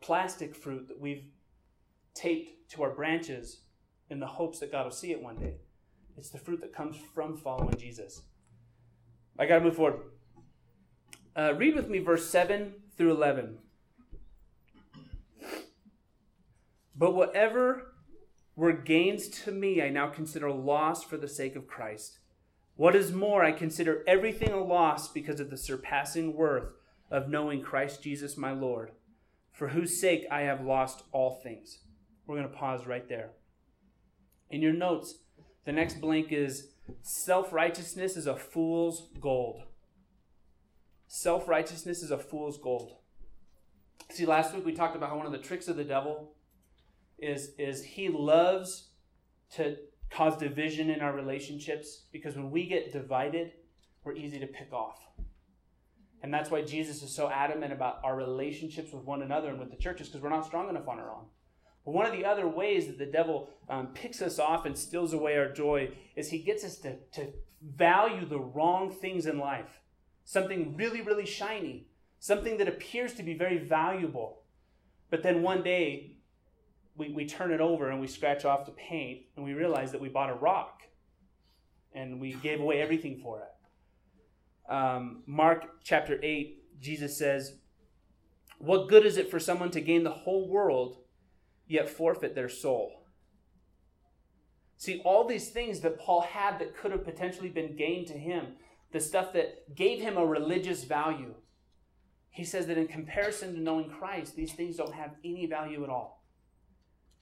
plastic 0.00 0.54
fruit 0.54 0.86
that 0.88 1.00
we've 1.00 1.24
taped 2.14 2.70
to 2.72 2.82
our 2.82 2.90
branches 2.90 3.62
in 4.10 4.20
the 4.20 4.26
hopes 4.26 4.58
that 4.60 4.70
God 4.70 4.84
will 4.84 4.92
see 4.92 5.12
it 5.12 5.22
one 5.22 5.36
day. 5.36 5.54
It's 6.18 6.28
the 6.28 6.38
fruit 6.38 6.60
that 6.60 6.74
comes 6.74 6.96
from 7.14 7.38
following 7.38 7.76
Jesus. 7.78 8.22
I 9.38 9.46
got 9.46 9.58
to 9.58 9.64
move 9.64 9.76
forward. 9.76 10.00
Uh, 11.34 11.54
read 11.54 11.74
with 11.74 11.88
me 11.88 11.98
verse 11.98 12.28
7 12.28 12.74
through 12.98 13.12
11. 13.12 13.56
But 16.94 17.14
whatever 17.14 17.94
were 18.54 18.72
gains 18.72 19.28
to 19.28 19.52
me, 19.52 19.80
I 19.80 19.88
now 19.88 20.08
consider 20.08 20.50
loss 20.50 21.02
for 21.02 21.16
the 21.16 21.28
sake 21.28 21.56
of 21.56 21.66
Christ. 21.66 22.18
What 22.76 22.94
is 22.94 23.10
more, 23.10 23.42
I 23.42 23.52
consider 23.52 24.04
everything 24.06 24.52
a 24.52 24.62
loss 24.62 25.10
because 25.10 25.40
of 25.40 25.48
the 25.48 25.56
surpassing 25.56 26.34
worth 26.34 26.72
of 27.10 27.28
knowing 27.28 27.62
Christ 27.62 28.02
Jesus 28.02 28.36
my 28.36 28.52
Lord, 28.52 28.90
for 29.50 29.68
whose 29.68 29.98
sake 29.98 30.26
I 30.30 30.42
have 30.42 30.60
lost 30.60 31.02
all 31.10 31.40
things. 31.42 31.78
We're 32.26 32.36
going 32.36 32.48
to 32.48 32.54
pause 32.54 32.86
right 32.86 33.08
there. 33.08 33.30
In 34.50 34.60
your 34.60 34.74
notes, 34.74 35.20
the 35.64 35.72
next 35.72 36.02
blank 36.02 36.32
is 36.32 36.68
self 37.02 37.50
righteousness 37.52 38.16
is 38.16 38.26
a 38.26 38.36
fool's 38.36 39.08
gold. 39.20 39.62
Self 41.08 41.48
righteousness 41.48 42.02
is 42.02 42.10
a 42.10 42.18
fool's 42.18 42.58
gold. 42.58 42.96
See, 44.10 44.26
last 44.26 44.54
week 44.54 44.66
we 44.66 44.72
talked 44.72 44.96
about 44.96 45.10
how 45.10 45.16
one 45.16 45.26
of 45.26 45.32
the 45.32 45.38
tricks 45.38 45.66
of 45.66 45.76
the 45.76 45.84
devil 45.84 46.34
is, 47.18 47.52
is 47.58 47.82
he 47.84 48.08
loves 48.08 48.90
to 49.54 49.76
cause 50.10 50.36
division 50.36 50.90
in 50.90 51.00
our 51.00 51.14
relationships 51.14 52.04
because 52.12 52.36
when 52.36 52.50
we 52.50 52.66
get 52.66 52.92
divided, 52.92 53.52
we're 54.04 54.14
easy 54.14 54.38
to 54.38 54.46
pick 54.46 54.72
off. 54.72 54.98
And 56.22 56.32
that's 56.32 56.50
why 56.50 56.62
Jesus 56.62 57.02
is 57.02 57.14
so 57.14 57.28
adamant 57.28 57.72
about 57.72 58.00
our 58.02 58.16
relationships 58.16 58.92
with 58.92 59.04
one 59.04 59.22
another 59.22 59.48
and 59.48 59.60
with 59.60 59.70
the 59.70 59.76
churches 59.76 60.08
because 60.08 60.22
we're 60.22 60.30
not 60.30 60.46
strong 60.46 60.68
enough 60.68 60.88
on 60.88 60.98
our 60.98 61.10
own. 61.10 61.26
But 61.84 61.92
one 61.92 62.06
of 62.06 62.12
the 62.12 62.24
other 62.24 62.48
ways 62.48 62.88
that 62.88 62.98
the 62.98 63.06
devil 63.06 63.48
um, 63.68 63.88
picks 63.88 64.20
us 64.20 64.38
off 64.38 64.66
and 64.66 64.76
steals 64.76 65.12
away 65.12 65.36
our 65.36 65.52
joy 65.52 65.90
is 66.16 66.30
he 66.30 66.38
gets 66.40 66.64
us 66.64 66.78
to, 66.78 66.96
to 67.12 67.28
value 67.62 68.26
the 68.26 68.40
wrong 68.40 68.90
things 68.90 69.26
in 69.26 69.38
life. 69.38 69.80
Something 70.24 70.76
really, 70.76 71.00
really 71.00 71.26
shiny, 71.26 71.86
something 72.18 72.58
that 72.58 72.66
appears 72.66 73.14
to 73.14 73.22
be 73.22 73.34
very 73.34 73.58
valuable. 73.58 74.42
But 75.10 75.22
then 75.22 75.42
one 75.42 75.62
day, 75.62 76.15
we, 76.96 77.10
we 77.10 77.26
turn 77.26 77.52
it 77.52 77.60
over 77.60 77.90
and 77.90 78.00
we 78.00 78.06
scratch 78.06 78.44
off 78.44 78.66
the 78.66 78.72
paint 78.72 79.22
and 79.36 79.44
we 79.44 79.52
realize 79.52 79.92
that 79.92 80.00
we 80.00 80.08
bought 80.08 80.30
a 80.30 80.34
rock 80.34 80.82
and 81.94 82.20
we 82.20 82.34
gave 82.34 82.60
away 82.60 82.80
everything 82.80 83.20
for 83.22 83.40
it. 83.40 84.72
Um, 84.72 85.22
Mark 85.26 85.82
chapter 85.84 86.18
8, 86.22 86.80
Jesus 86.80 87.16
says, 87.16 87.56
What 88.58 88.88
good 88.88 89.06
is 89.06 89.16
it 89.16 89.30
for 89.30 89.38
someone 89.38 89.70
to 89.70 89.80
gain 89.80 90.04
the 90.04 90.10
whole 90.10 90.48
world 90.48 90.98
yet 91.66 91.88
forfeit 91.88 92.34
their 92.34 92.48
soul. 92.48 93.02
See, 94.76 95.00
all 95.04 95.26
these 95.26 95.48
things 95.50 95.80
that 95.80 95.98
Paul 95.98 96.22
had 96.22 96.58
that 96.58 96.76
could 96.76 96.90
have 96.92 97.04
potentially 97.04 97.48
been 97.48 97.76
gained 97.76 98.06
to 98.08 98.18
him, 98.18 98.54
the 98.92 99.00
stuff 99.00 99.32
that 99.32 99.74
gave 99.74 100.00
him 100.00 100.16
a 100.16 100.24
religious 100.24 100.84
value, 100.84 101.34
he 102.30 102.44
says 102.44 102.66
that 102.66 102.78
in 102.78 102.86
comparison 102.86 103.54
to 103.54 103.60
knowing 103.60 103.88
Christ, 103.88 104.36
these 104.36 104.52
things 104.52 104.76
don't 104.76 104.94
have 104.94 105.14
any 105.24 105.46
value 105.46 105.82
at 105.82 105.90
all. 105.90 106.15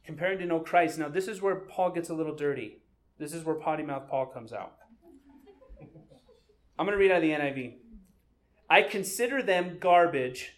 Comparing 0.04 0.38
to 0.38 0.46
know 0.46 0.60
Christ, 0.60 0.98
now 0.98 1.08
this 1.08 1.28
is 1.28 1.40
where 1.40 1.56
Paul 1.56 1.90
gets 1.90 2.10
a 2.10 2.14
little 2.14 2.34
dirty. 2.34 2.82
This 3.18 3.32
is 3.32 3.44
where 3.44 3.54
potty 3.54 3.82
mouth 3.82 4.08
Paul 4.08 4.26
comes 4.26 4.52
out. 4.52 4.74
I'm 6.78 6.86
going 6.86 6.98
to 6.98 7.02
read 7.02 7.10
out 7.10 7.18
of 7.18 7.22
the 7.22 7.30
NIV. 7.30 7.74
I 8.68 8.82
consider 8.82 9.42
them 9.42 9.78
garbage 9.80 10.54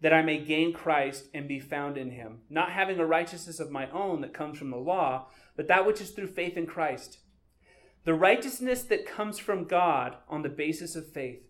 that 0.00 0.12
I 0.12 0.22
may 0.22 0.38
gain 0.38 0.72
Christ 0.72 1.26
and 1.32 1.46
be 1.46 1.60
found 1.60 1.96
in 1.96 2.10
him, 2.10 2.40
not 2.50 2.72
having 2.72 2.98
a 2.98 3.06
righteousness 3.06 3.60
of 3.60 3.70
my 3.70 3.88
own 3.90 4.20
that 4.22 4.34
comes 4.34 4.58
from 4.58 4.70
the 4.70 4.76
law, 4.76 5.28
but 5.56 5.68
that 5.68 5.86
which 5.86 6.00
is 6.00 6.10
through 6.10 6.28
faith 6.28 6.56
in 6.56 6.66
Christ. 6.66 7.18
The 8.04 8.14
righteousness 8.14 8.82
that 8.84 9.06
comes 9.06 9.38
from 9.38 9.64
God 9.64 10.16
on 10.28 10.42
the 10.42 10.48
basis 10.48 10.96
of 10.96 11.12
faith. 11.12 11.42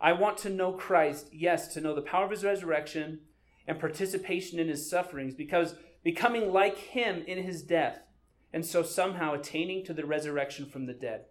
I 0.00 0.12
want 0.12 0.36
to 0.38 0.50
know 0.50 0.72
Christ, 0.72 1.28
yes, 1.32 1.72
to 1.74 1.80
know 1.80 1.94
the 1.94 2.02
power 2.02 2.26
of 2.26 2.30
his 2.30 2.44
resurrection 2.44 3.20
and 3.66 3.80
participation 3.80 4.60
in 4.60 4.68
his 4.68 4.88
sufferings, 4.88 5.34
because 5.34 5.74
becoming 6.06 6.52
like 6.52 6.78
him 6.78 7.24
in 7.26 7.42
his 7.42 7.64
death, 7.64 7.98
and 8.52 8.64
so 8.64 8.80
somehow 8.84 9.34
attaining 9.34 9.84
to 9.84 9.92
the 9.92 10.06
resurrection 10.06 10.64
from 10.64 10.86
the 10.86 10.92
dead. 10.92 11.22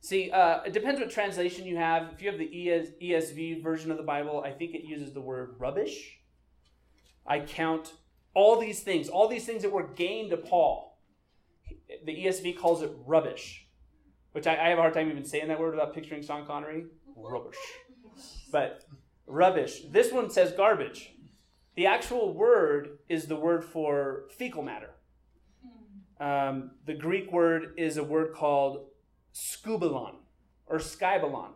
See, 0.00 0.30
uh, 0.30 0.60
it 0.62 0.72
depends 0.72 1.00
what 1.00 1.10
translation 1.10 1.66
you 1.66 1.76
have. 1.76 2.12
If 2.12 2.22
you 2.22 2.30
have 2.30 2.38
the 2.38 2.70
ES, 2.70 2.90
ESV 3.02 3.60
version 3.60 3.90
of 3.90 3.96
the 3.96 4.04
Bible, 4.04 4.44
I 4.46 4.52
think 4.52 4.76
it 4.76 4.84
uses 4.84 5.12
the 5.12 5.20
word 5.20 5.56
rubbish. 5.58 6.20
I 7.26 7.40
count 7.40 7.94
all 8.34 8.60
these 8.60 8.84
things, 8.84 9.08
all 9.08 9.26
these 9.26 9.46
things 9.46 9.62
that 9.62 9.72
were 9.72 9.88
gained 9.88 10.30
to 10.30 10.36
Paul. 10.36 11.00
The 12.04 12.26
ESV 12.26 12.56
calls 12.56 12.82
it 12.82 12.92
rubbish, 13.04 13.66
which 14.30 14.46
I, 14.46 14.52
I 14.52 14.68
have 14.68 14.78
a 14.78 14.82
hard 14.82 14.94
time 14.94 15.10
even 15.10 15.24
saying 15.24 15.48
that 15.48 15.58
word 15.58 15.72
without 15.72 15.92
picturing 15.92 16.22
Sean 16.22 16.46
Connery. 16.46 16.84
Rubbish. 17.16 17.56
But 18.52 18.84
rubbish. 19.26 19.80
This 19.90 20.12
one 20.12 20.30
says 20.30 20.52
garbage. 20.52 21.10
The 21.76 21.86
actual 21.86 22.32
word 22.32 22.98
is 23.08 23.26
the 23.26 23.36
word 23.36 23.64
for 23.64 24.24
fecal 24.30 24.62
matter. 24.62 24.90
Um, 26.20 26.72
the 26.86 26.94
Greek 26.94 27.32
word 27.32 27.74
is 27.76 27.96
a 27.96 28.04
word 28.04 28.32
called 28.34 28.86
scubalon 29.34 30.14
or 30.66 30.78
skybalon. 30.78 31.50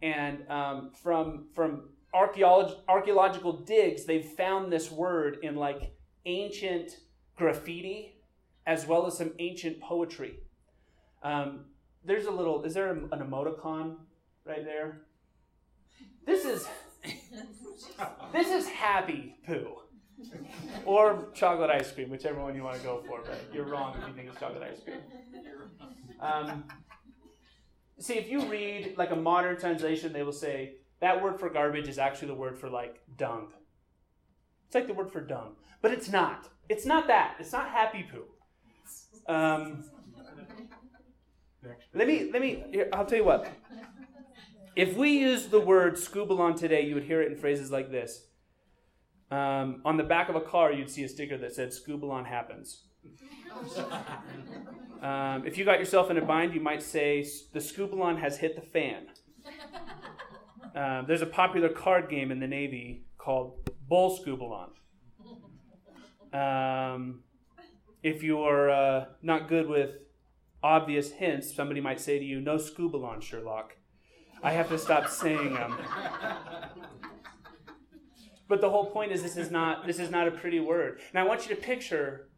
And 0.00 0.48
um, 0.48 0.90
from, 1.02 1.46
from 1.54 1.90
archeolog- 2.14 2.78
archaeological 2.88 3.52
digs, 3.52 4.04
they've 4.04 4.24
found 4.24 4.72
this 4.72 4.90
word 4.90 5.38
in 5.42 5.56
like 5.56 5.92
ancient 6.24 6.98
graffiti 7.36 8.14
as 8.66 8.86
well 8.86 9.06
as 9.06 9.18
some 9.18 9.32
ancient 9.40 9.80
poetry. 9.80 10.38
Um, 11.22 11.64
there's 12.04 12.26
a 12.26 12.30
little, 12.30 12.62
is 12.64 12.74
there 12.74 12.90
an 12.90 13.08
emoticon 13.08 13.96
right 14.44 14.64
there? 14.64 15.02
This 16.26 16.44
is, 16.44 16.68
this 18.32 18.48
is 18.48 18.68
happy 18.68 19.36
poo. 19.46 19.76
or 20.84 21.28
chocolate 21.34 21.70
ice 21.70 21.90
cream, 21.90 22.10
whichever 22.10 22.40
one 22.40 22.54
you 22.54 22.62
want 22.62 22.76
to 22.76 22.82
go 22.82 23.02
for, 23.06 23.22
but 23.24 23.38
you're 23.52 23.64
wrong 23.64 23.96
if 24.00 24.06
you 24.08 24.14
think 24.14 24.28
it's 24.28 24.38
chocolate 24.38 24.62
ice 24.62 24.80
cream. 24.84 24.98
Um, 26.20 26.64
see, 27.98 28.14
if 28.14 28.28
you 28.28 28.44
read 28.46 28.94
like 28.96 29.10
a 29.10 29.16
modern 29.16 29.58
translation, 29.58 30.12
they 30.12 30.22
will 30.22 30.32
say 30.32 30.76
that 31.00 31.22
word 31.22 31.40
for 31.40 31.50
garbage 31.50 31.88
is 31.88 31.98
actually 31.98 32.28
the 32.28 32.34
word 32.34 32.58
for 32.58 32.70
like 32.70 33.00
dung. 33.16 33.48
It's 34.66 34.74
like 34.74 34.86
the 34.86 34.94
word 34.94 35.10
for 35.10 35.20
dung, 35.20 35.56
but 35.80 35.90
it's 35.92 36.08
not. 36.08 36.48
It's 36.68 36.86
not 36.86 37.06
that. 37.08 37.36
It's 37.40 37.52
not 37.52 37.68
happy 37.68 38.06
poo. 38.10 38.24
Um, 39.32 39.84
let 41.94 42.06
me 42.06 42.30
let 42.32 42.40
me. 42.40 42.64
Here, 42.72 42.88
I'll 42.92 43.04
tell 43.04 43.18
you 43.18 43.24
what. 43.24 43.48
If 44.74 44.96
we 44.96 45.10
use 45.10 45.48
the 45.48 45.60
word 45.60 45.94
scubalon 45.94 46.56
today, 46.56 46.82
you 46.86 46.94
would 46.94 47.04
hear 47.04 47.20
it 47.20 47.30
in 47.30 47.38
phrases 47.38 47.70
like 47.70 47.90
this. 47.90 48.26
Um, 49.30 49.82
on 49.84 49.96
the 49.96 50.02
back 50.02 50.28
of 50.28 50.34
a 50.34 50.40
car, 50.40 50.72
you'd 50.72 50.90
see 50.90 51.04
a 51.04 51.08
sticker 51.08 51.38
that 51.38 51.54
said 51.54 51.70
"Scubalon 51.70 52.26
happens." 52.26 52.84
Um, 55.02 55.44
if 55.44 55.58
you 55.58 55.64
got 55.64 55.80
yourself 55.80 56.12
in 56.12 56.16
a 56.16 56.24
bind, 56.24 56.54
you 56.54 56.60
might 56.60 56.80
say 56.80 57.26
the 57.52 57.58
Scubalon 57.58 58.20
has 58.20 58.38
hit 58.38 58.54
the 58.54 58.62
fan. 58.62 59.06
Um, 60.74 61.04
there's 61.06 61.20
a 61.20 61.26
popular 61.26 61.68
card 61.68 62.08
game 62.08 62.30
in 62.30 62.40
the 62.40 62.46
Navy 62.46 63.04
called 63.18 63.68
Bull 63.88 64.18
Scubalon. 64.18 64.70
Um, 66.32 67.24
if 68.02 68.22
you're 68.22 68.70
uh, 68.70 69.04
not 69.20 69.48
good 69.48 69.68
with 69.68 69.90
obvious 70.62 71.12
hints, 71.12 71.54
somebody 71.54 71.82
might 71.82 72.00
say 72.00 72.18
to 72.18 72.24
you, 72.24 72.40
No 72.40 72.56
Scubalon, 72.56 73.20
Sherlock. 73.20 73.76
I 74.42 74.52
have 74.52 74.68
to 74.70 74.78
stop 74.78 75.08
saying 75.08 75.54
them. 75.54 75.76
But 78.48 78.60
the 78.60 78.68
whole 78.68 78.90
point 78.90 79.12
is 79.12 79.22
this 79.22 79.36
is 79.36 79.50
not 79.50 79.86
this 79.86 79.98
is 79.98 80.10
not 80.10 80.28
a 80.28 80.30
pretty 80.30 80.60
word. 80.60 81.00
And 81.10 81.18
I 81.18 81.24
want 81.24 81.48
you 81.48 81.54
to 81.54 81.60
picture 81.60 82.28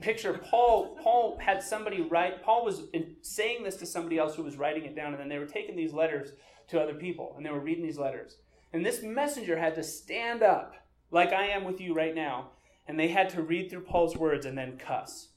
picture 0.00 0.34
Paul 0.34 0.96
Paul 1.02 1.38
had 1.40 1.62
somebody 1.62 2.00
write 2.00 2.42
Paul 2.44 2.64
was 2.64 2.82
saying 3.22 3.64
this 3.64 3.76
to 3.78 3.86
somebody 3.86 4.18
else 4.18 4.36
who 4.36 4.44
was 4.44 4.56
writing 4.56 4.84
it 4.84 4.94
down 4.94 5.12
and 5.12 5.20
then 5.20 5.28
they 5.28 5.38
were 5.38 5.46
taking 5.46 5.74
these 5.74 5.92
letters 5.92 6.30
to 6.68 6.80
other 6.80 6.94
people 6.94 7.34
and 7.36 7.44
they 7.44 7.50
were 7.50 7.60
reading 7.60 7.82
these 7.82 7.98
letters. 7.98 8.36
And 8.72 8.86
this 8.86 9.02
messenger 9.02 9.58
had 9.58 9.74
to 9.76 9.82
stand 9.82 10.42
up 10.42 10.74
like 11.10 11.32
I 11.32 11.48
am 11.48 11.64
with 11.64 11.80
you 11.80 11.94
right 11.94 12.14
now 12.14 12.50
and 12.86 13.00
they 13.00 13.08
had 13.08 13.30
to 13.30 13.42
read 13.42 13.70
through 13.70 13.84
Paul's 13.84 14.16
words 14.16 14.46
and 14.46 14.56
then 14.56 14.78
cuss. 14.78 15.28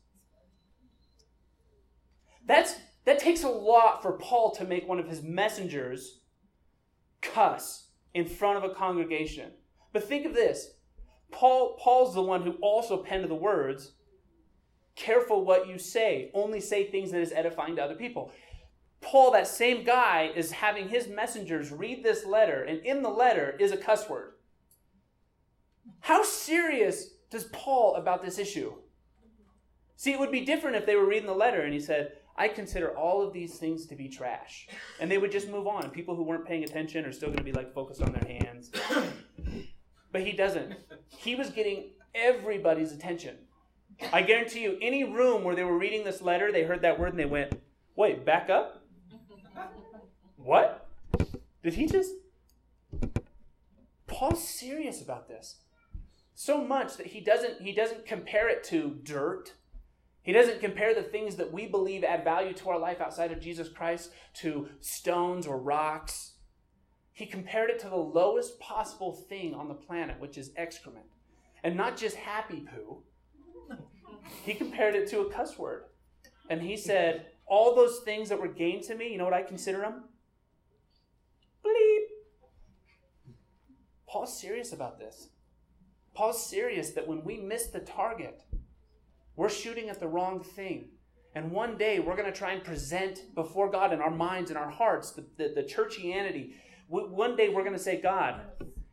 That's 2.46 2.76
that 3.06 3.20
takes 3.20 3.44
a 3.44 3.50
lot 3.50 4.02
for 4.02 4.14
Paul 4.14 4.52
to 4.52 4.66
make 4.66 4.88
one 4.88 5.00
of 5.00 5.08
his 5.08 5.22
messengers 5.22 6.20
cuss 7.22 7.88
in 8.14 8.26
front 8.26 8.58
of 8.58 8.70
a 8.70 8.74
congregation. 8.74 9.52
But 9.94 10.04
think 10.04 10.26
of 10.26 10.34
this. 10.34 10.72
Paul 11.32 11.78
Paul's 11.80 12.14
the 12.14 12.22
one 12.22 12.44
who 12.44 12.54
also 12.62 12.98
penned 12.98 13.30
the 13.30 13.36
words, 13.36 13.94
careful 14.96 15.46
what 15.46 15.68
you 15.68 15.78
say, 15.78 16.30
only 16.34 16.60
say 16.60 16.86
things 16.86 17.12
that 17.12 17.22
is 17.22 17.32
edifying 17.32 17.76
to 17.78 17.84
other 17.84 17.96
people. 17.96 18.32
Paul, 19.00 19.32
that 19.32 19.48
same 19.48 19.84
guy, 19.84 20.32
is 20.36 20.52
having 20.52 20.90
his 20.90 21.08
messengers 21.08 21.72
read 21.72 22.04
this 22.04 22.26
letter, 22.26 22.64
and 22.64 22.86
in 22.86 23.02
the 23.02 23.10
letter 23.10 23.56
is 23.60 23.72
a 23.72 23.78
cuss 23.78 24.08
word. 24.08 24.34
How 26.02 26.24
serious 26.24 27.16
does 27.30 27.46
Paul 27.46 27.96
about 27.96 28.24
this 28.24 28.38
issue? 28.38 28.74
See, 29.96 30.12
it 30.12 30.20
would 30.20 30.32
be 30.32 30.46
different 30.46 30.76
if 30.76 30.86
they 30.86 30.96
were 30.96 31.08
reading 31.08 31.28
the 31.28 31.34
letter 31.34 31.62
and 31.62 31.74
he 31.74 31.80
said, 31.80 32.14
I 32.36 32.48
consider 32.48 32.98
all 32.98 33.26
of 33.26 33.34
these 33.34 33.58
things 33.58 33.86
to 33.88 33.96
be 33.96 34.08
trash. 34.08 34.68
And 35.00 35.10
they 35.12 35.18
would 35.18 35.32
just 35.32 35.50
move 35.50 35.68
on. 35.68 35.90
People 35.90 36.16
who 36.16 36.24
weren't 36.24 36.46
paying 36.46 36.64
attention 36.64 37.06
are 37.06 37.12
still 37.12 37.30
going 37.30 37.38
to 37.38 37.44
be 37.44 37.52
like 37.52 37.74
focused 37.74 38.02
on 38.02 38.14
their 38.14 38.40
hands. 38.40 38.72
But 40.12 40.22
he 40.22 40.34
doesn't. 40.34 40.76
He 41.08 41.36
was 41.36 41.50
getting 41.50 41.92
everybody's 42.14 42.92
attention. 42.92 43.38
I 44.12 44.22
guarantee 44.24 44.64
you, 44.64 44.78
any 44.82 45.04
room 45.04 45.44
where 45.44 45.56
they 45.56 45.64
were 45.64 45.78
reading 45.78 46.04
this 46.04 46.22
letter, 46.22 46.52
they 46.52 46.64
heard 46.64 46.82
that 46.82 47.00
word 47.00 47.12
and 47.12 47.20
they 47.20 47.26
went, 47.26 47.54
Wait, 47.96 48.26
back 48.26 48.50
up? 48.50 48.84
What? 50.38 50.88
Did 51.64 51.76
he 51.76 51.86
just. 51.86 52.12
Paul's 54.08 54.48
serious 54.48 55.02
about 55.02 55.28
this. 55.28 55.58
So 56.34 56.64
much 56.64 56.98
that 56.98 57.08
he 57.08 57.22
doesn't 57.22 57.62
he 57.62 57.72
doesn't 57.72 58.06
compare 58.06 58.50
it 58.50 58.64
to 58.66 58.98
dirt 59.04 59.54
he 60.24 60.34
doesn't 60.34 60.60
compare 60.60 60.94
the 60.94 61.02
things 61.02 61.36
that 61.38 61.52
we 61.52 61.66
believe 61.66 62.04
add 62.04 62.24
value 62.24 62.54
to 62.54 62.70
our 62.70 62.78
life 62.78 63.02
outside 63.02 63.32
of 63.32 63.42
Jesus 63.42 63.70
Christ 63.70 64.12
to 64.36 64.70
stones 64.80 65.48
or 65.48 65.58
rocks. 65.58 66.34
He 67.12 67.26
compared 67.26 67.70
it 67.72 67.80
to 67.80 67.90
the 67.90 67.96
lowest 67.96 68.60
possible 68.60 69.14
thing 69.14 69.56
on 69.56 69.68
the 69.68 69.74
planet, 69.74 70.20
which 70.20 70.38
is 70.38 70.52
excrement. 70.56 71.06
And 71.64 71.76
not 71.76 71.98
just 71.98 72.16
happy 72.16 72.62
poo. 72.62 73.04
He 74.44 74.54
compared 74.54 74.96
it 74.96 75.08
to 75.10 75.22
a 75.22 75.32
cuss 75.32 75.58
word. 75.58 75.86
And 76.50 76.62
he 76.62 76.78
said, 76.78 77.28
All 77.48 77.76
those 77.76 78.00
things 78.00 78.30
that 78.30 78.40
were 78.40 78.48
gained 78.48 78.84
to 78.84 78.96
me, 78.96 79.12
you 79.12 79.18
know 79.18 79.26
what 79.26 79.34
I 79.34 79.44
consider 79.44 79.80
them? 79.80 80.04
Bleep. 81.66 82.06
Paul's 84.08 84.40
serious 84.40 84.72
about 84.72 85.00
this. 85.00 85.30
Paul's 86.14 86.46
serious 86.46 86.92
that 86.92 87.08
when 87.08 87.24
we 87.24 87.38
miss 87.38 87.68
the 87.68 87.80
target, 87.80 88.44
we're 89.42 89.50
shooting 89.50 89.90
at 89.90 90.00
the 90.00 90.08
wrong 90.08 90.40
thing. 90.40 90.90
And 91.34 91.52
one 91.52 91.76
day 91.76 92.00
we're 92.00 92.16
going 92.16 92.32
to 92.32 92.38
try 92.38 92.52
and 92.52 92.64
present 92.64 93.34
before 93.34 93.72
God 93.72 93.92
in 93.92 94.00
our 94.00 94.12
minds 94.12 94.52
and 94.52 94.60
our 94.60 94.70
hearts 94.70 95.14
the, 95.14 95.26
the, 95.36 95.52
the 95.56 95.64
churchianity. 95.64 96.52
One 96.88 97.36
day 97.36 97.50
we're 97.50 97.64
going 97.64 97.76
to 97.76 97.82
say, 97.82 98.00
God, 98.00 98.42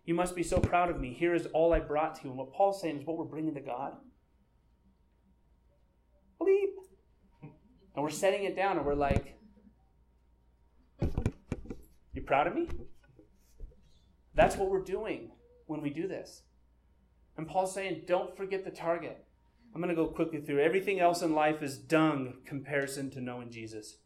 you 0.06 0.14
must 0.14 0.34
be 0.34 0.42
so 0.42 0.58
proud 0.58 0.88
of 0.88 0.98
me. 0.98 1.12
Here 1.12 1.34
is 1.34 1.48
all 1.52 1.74
I 1.74 1.80
brought 1.80 2.14
to 2.14 2.24
you. 2.24 2.30
And 2.30 2.38
what 2.38 2.54
Paul's 2.54 2.80
saying 2.80 2.98
is 2.98 3.06
what 3.06 3.18
we're 3.18 3.26
bringing 3.26 3.52
to 3.56 3.60
God. 3.60 3.92
Bleep. 6.40 6.72
And 7.42 8.02
we're 8.02 8.08
setting 8.08 8.44
it 8.44 8.56
down 8.56 8.78
and 8.78 8.86
we're 8.86 8.94
like, 8.94 9.38
You 12.14 12.22
proud 12.22 12.46
of 12.46 12.54
me? 12.54 12.70
That's 14.34 14.56
what 14.56 14.70
we're 14.70 14.82
doing 14.82 15.30
when 15.66 15.82
we 15.82 15.90
do 15.90 16.08
this. 16.08 16.40
And 17.36 17.46
Paul's 17.46 17.74
saying, 17.74 18.04
Don't 18.06 18.34
forget 18.34 18.64
the 18.64 18.70
target. 18.70 19.26
I'm 19.74 19.82
going 19.82 19.94
to 19.94 20.02
go 20.02 20.08
quickly 20.08 20.40
through. 20.40 20.60
Everything 20.60 20.98
else 21.00 21.22
in 21.22 21.34
life 21.34 21.62
is 21.62 21.78
dung 21.78 22.34
comparison 22.44 23.10
to 23.10 23.20
knowing 23.20 23.50
Jesus. 23.50 23.96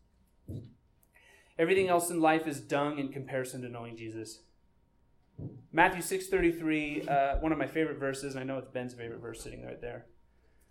Everything 1.58 1.88
else 1.88 2.10
in 2.10 2.20
life 2.20 2.46
is 2.46 2.60
dung 2.60 2.98
in 2.98 3.12
comparison 3.12 3.62
to 3.62 3.68
knowing 3.68 3.96
Jesus. 3.96 4.40
Matthew 5.72 6.02
6:33, 6.02 7.08
uh, 7.08 7.38
one 7.38 7.52
of 7.52 7.58
my 7.58 7.66
favorite 7.66 7.98
verses, 7.98 8.34
and 8.34 8.42
I 8.42 8.44
know 8.44 8.58
it's 8.58 8.68
Ben's 8.68 8.94
favorite 8.94 9.20
verse 9.20 9.42
sitting 9.42 9.64
right 9.64 9.80
there. 9.80 10.06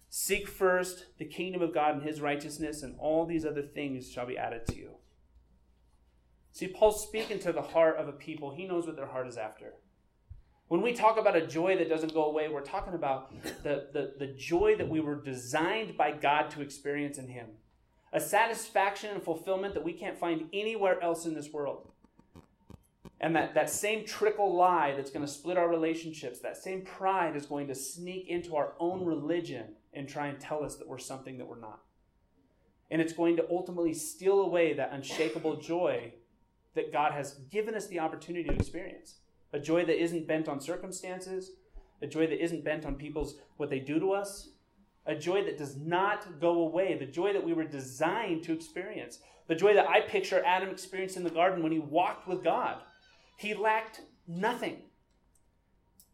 Seek 0.09 0.47
first 0.47 1.05
the 1.17 1.25
kingdom 1.25 1.61
of 1.61 1.73
God 1.73 1.95
and 1.95 2.03
his 2.03 2.21
righteousness, 2.21 2.83
and 2.83 2.95
all 2.99 3.25
these 3.25 3.45
other 3.45 3.61
things 3.61 4.11
shall 4.11 4.25
be 4.25 4.37
added 4.37 4.65
to 4.67 4.75
you. 4.75 4.97
See, 6.51 6.67
Paul's 6.67 7.07
speaking 7.07 7.39
to 7.39 7.53
the 7.53 7.61
heart 7.61 7.97
of 7.97 8.07
a 8.07 8.11
people. 8.11 8.51
He 8.51 8.67
knows 8.67 8.85
what 8.85 8.97
their 8.97 9.07
heart 9.07 9.27
is 9.27 9.37
after. 9.37 9.75
When 10.71 10.81
we 10.81 10.93
talk 10.93 11.19
about 11.19 11.35
a 11.35 11.45
joy 11.45 11.77
that 11.79 11.89
doesn't 11.89 12.13
go 12.13 12.27
away, 12.27 12.47
we're 12.47 12.61
talking 12.61 12.93
about 12.93 13.33
the, 13.61 13.87
the, 13.91 14.13
the 14.17 14.27
joy 14.27 14.77
that 14.77 14.87
we 14.87 15.01
were 15.01 15.15
designed 15.15 15.97
by 15.97 16.11
God 16.13 16.49
to 16.51 16.61
experience 16.61 17.17
in 17.17 17.27
Him. 17.27 17.47
A 18.13 18.21
satisfaction 18.21 19.09
and 19.09 19.21
fulfillment 19.21 19.73
that 19.73 19.83
we 19.83 19.91
can't 19.91 20.17
find 20.17 20.47
anywhere 20.53 20.97
else 21.03 21.25
in 21.25 21.33
this 21.33 21.51
world. 21.51 21.89
And 23.19 23.35
that, 23.35 23.53
that 23.53 23.69
same 23.69 24.05
trickle 24.05 24.55
lie 24.55 24.93
that's 24.95 25.11
going 25.11 25.25
to 25.25 25.29
split 25.29 25.57
our 25.57 25.67
relationships, 25.67 26.39
that 26.39 26.55
same 26.55 26.83
pride 26.83 27.35
is 27.35 27.45
going 27.45 27.67
to 27.67 27.75
sneak 27.75 28.29
into 28.29 28.55
our 28.55 28.71
own 28.79 29.03
religion 29.03 29.75
and 29.93 30.07
try 30.07 30.27
and 30.27 30.39
tell 30.39 30.63
us 30.63 30.77
that 30.77 30.87
we're 30.87 30.99
something 30.99 31.37
that 31.37 31.47
we're 31.47 31.59
not. 31.59 31.81
And 32.89 33.01
it's 33.01 33.11
going 33.11 33.35
to 33.35 33.47
ultimately 33.49 33.93
steal 33.93 34.39
away 34.39 34.71
that 34.75 34.93
unshakable 34.93 35.57
joy 35.57 36.13
that 36.75 36.93
God 36.93 37.11
has 37.11 37.33
given 37.51 37.75
us 37.75 37.87
the 37.87 37.99
opportunity 37.99 38.47
to 38.47 38.55
experience 38.55 39.15
a 39.53 39.59
joy 39.59 39.85
that 39.85 40.01
isn't 40.01 40.27
bent 40.27 40.47
on 40.47 40.59
circumstances, 40.59 41.51
a 42.01 42.07
joy 42.07 42.27
that 42.27 42.43
isn't 42.43 42.63
bent 42.63 42.85
on 42.85 42.95
people's 42.95 43.35
what 43.57 43.69
they 43.69 43.79
do 43.79 43.99
to 43.99 44.11
us, 44.13 44.49
a 45.05 45.15
joy 45.15 45.43
that 45.43 45.57
does 45.57 45.75
not 45.77 46.39
go 46.39 46.61
away, 46.61 46.97
the 46.97 47.05
joy 47.05 47.33
that 47.33 47.43
we 47.43 47.53
were 47.53 47.63
designed 47.63 48.43
to 48.43 48.53
experience, 48.53 49.19
the 49.47 49.55
joy 49.55 49.73
that 49.73 49.89
I 49.89 50.01
picture 50.01 50.43
Adam 50.45 50.69
experienced 50.69 51.17
in 51.17 51.23
the 51.23 51.29
garden 51.29 51.63
when 51.63 51.71
he 51.71 51.79
walked 51.79 52.27
with 52.27 52.43
God. 52.43 52.77
He 53.37 53.53
lacked 53.53 54.01
nothing. 54.27 54.77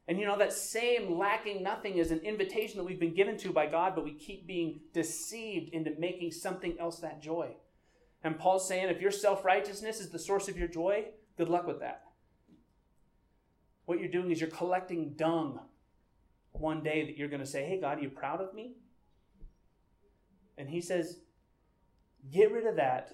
And 0.07 0.19
you 0.19 0.25
know, 0.25 0.37
that 0.37 0.53
same 0.53 1.17
lacking 1.17 1.61
nothing 1.61 1.97
is 1.97 2.11
an 2.11 2.19
invitation 2.19 2.77
that 2.77 2.85
we've 2.85 2.99
been 2.99 3.13
given 3.13 3.37
to 3.39 3.51
by 3.51 3.67
God, 3.67 3.93
but 3.93 4.05
we 4.05 4.13
keep 4.13 4.47
being 4.47 4.79
deceived 4.93 5.73
into 5.73 5.91
making 5.99 6.31
something 6.31 6.77
else 6.79 6.99
that 6.99 7.21
joy. 7.21 7.55
And 8.23 8.39
Paul's 8.39 8.67
saying 8.67 8.87
if 8.87 9.01
your 9.01 9.11
self 9.11 9.43
righteousness 9.43 9.99
is 9.99 10.09
the 10.09 10.19
source 10.19 10.47
of 10.47 10.57
your 10.57 10.69
joy, 10.69 11.07
good 11.37 11.49
luck 11.49 11.67
with 11.67 11.81
that 11.81 12.06
what 13.87 13.99
you're 13.99 14.11
doing 14.11 14.31
is 14.31 14.41
you're 14.41 14.49
collecting 14.49 15.13
dung 15.15 15.59
one 16.51 16.83
day 16.83 17.05
that 17.05 17.17
you're 17.17 17.29
going 17.29 17.39
to 17.39 17.47
say, 17.47 17.65
Hey, 17.65 17.79
God, 17.79 17.97
are 17.97 18.01
you 18.01 18.09
proud 18.09 18.41
of 18.41 18.53
me? 18.53 18.73
And 20.57 20.69
he 20.69 20.81
says, 20.81 21.21
Get 22.29 22.51
rid 22.51 22.67
of 22.67 22.75
that 22.75 23.13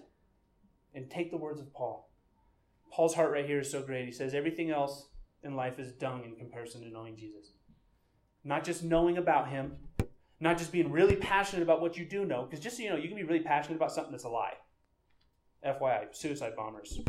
and 0.95 1.09
take 1.09 1.29
the 1.29 1.37
words 1.37 1.61
of 1.61 1.71
Paul. 1.73 2.09
Paul's 2.91 3.13
heart 3.13 3.31
right 3.31 3.45
here 3.45 3.59
is 3.59 3.71
so 3.71 3.83
great. 3.83 4.05
He 4.05 4.11
says, 4.11 4.33
Everything 4.33 4.71
else 4.71 5.09
in 5.43 5.55
life 5.55 5.77
is 5.77 5.91
dung 5.91 6.23
in 6.25 6.35
comparison 6.35 6.81
to 6.81 6.89
knowing 6.89 7.15
Jesus. 7.15 7.51
Not 8.43 8.63
just 8.63 8.83
knowing 8.83 9.17
about 9.19 9.49
him, 9.49 9.73
not 10.39 10.57
just 10.57 10.71
being 10.71 10.91
really 10.91 11.15
passionate 11.15 11.61
about 11.61 11.81
what 11.81 11.97
you 11.97 12.05
do 12.05 12.25
know, 12.25 12.47
because 12.49 12.59
just 12.59 12.77
so 12.77 12.83
you 12.83 12.89
know, 12.89 12.95
you 12.95 13.07
can 13.07 13.17
be 13.17 13.23
really 13.23 13.43
passionate 13.43 13.75
about 13.75 13.91
something 13.91 14.11
that's 14.11 14.23
a 14.23 14.29
lie. 14.29 14.55
FYI, 15.63 16.05
suicide 16.15 16.55
bombers, 16.57 16.99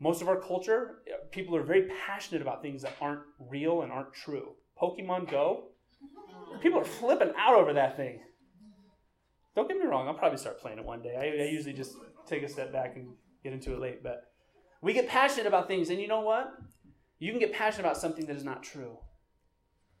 most 0.00 0.22
of 0.22 0.28
our 0.28 0.40
culture, 0.40 1.02
people 1.30 1.54
are 1.54 1.62
very 1.62 1.88
passionate 2.06 2.40
about 2.40 2.62
things 2.62 2.82
that 2.82 2.94
aren't 3.00 3.20
real 3.38 3.82
and 3.82 3.92
aren't 3.92 4.14
true. 4.14 4.54
Pokemon 4.80 5.30
Go, 5.30 5.68
people 6.62 6.80
are 6.80 6.84
flipping 6.84 7.32
out 7.38 7.54
over 7.54 7.74
that 7.74 7.96
thing. 7.96 8.20
Don't 9.54 9.68
get 9.68 9.76
me 9.76 9.84
wrong, 9.84 10.08
I'll 10.08 10.14
probably 10.14 10.38
start 10.38 10.58
playing 10.58 10.78
it 10.78 10.84
one 10.84 11.02
day. 11.02 11.16
I, 11.16 11.44
I 11.44 11.48
usually 11.50 11.74
just 11.74 11.92
take 12.26 12.42
a 12.42 12.48
step 12.48 12.72
back 12.72 12.96
and 12.96 13.08
get 13.44 13.52
into 13.52 13.74
it 13.74 13.80
late, 13.80 14.02
but 14.02 14.24
we 14.80 14.94
get 14.94 15.06
passionate 15.06 15.46
about 15.46 15.68
things, 15.68 15.90
and 15.90 16.00
you 16.00 16.08
know 16.08 16.20
what? 16.20 16.50
You 17.18 17.30
can 17.30 17.40
get 17.40 17.52
passionate 17.52 17.84
about 17.84 17.98
something 17.98 18.24
that 18.26 18.36
is 18.36 18.44
not 18.44 18.62
true. 18.62 18.96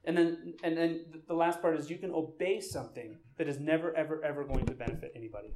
And 0.04 0.16
then, 0.16 0.54
and 0.62 0.78
then 0.78 1.04
the 1.28 1.34
last 1.34 1.60
part 1.60 1.78
is 1.78 1.90
you 1.90 1.98
can 1.98 2.10
obey 2.10 2.60
something 2.60 3.18
that 3.36 3.48
is 3.48 3.60
never, 3.60 3.94
ever, 3.94 4.24
ever 4.24 4.44
going 4.44 4.64
to 4.64 4.72
benefit 4.72 5.12
anybody. 5.14 5.52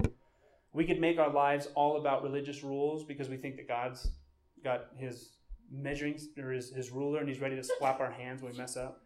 We 0.74 0.84
could 0.84 1.00
make 1.00 1.18
our 1.18 1.32
lives 1.32 1.68
all 1.74 1.96
about 1.96 2.22
religious 2.22 2.62
rules 2.62 3.04
because 3.04 3.30
we 3.30 3.38
think 3.38 3.56
that 3.56 3.68
God's 3.68 4.10
got 4.64 4.86
his 4.96 5.30
measuring 5.70 6.18
or 6.38 6.50
his, 6.50 6.70
his 6.70 6.90
ruler 6.90 7.20
and 7.20 7.28
he's 7.28 7.40
ready 7.40 7.56
to 7.56 7.64
slap 7.64 8.00
our 8.00 8.10
hands 8.10 8.42
when 8.42 8.52
we 8.52 8.58
mess 8.58 8.76
up. 8.76 9.02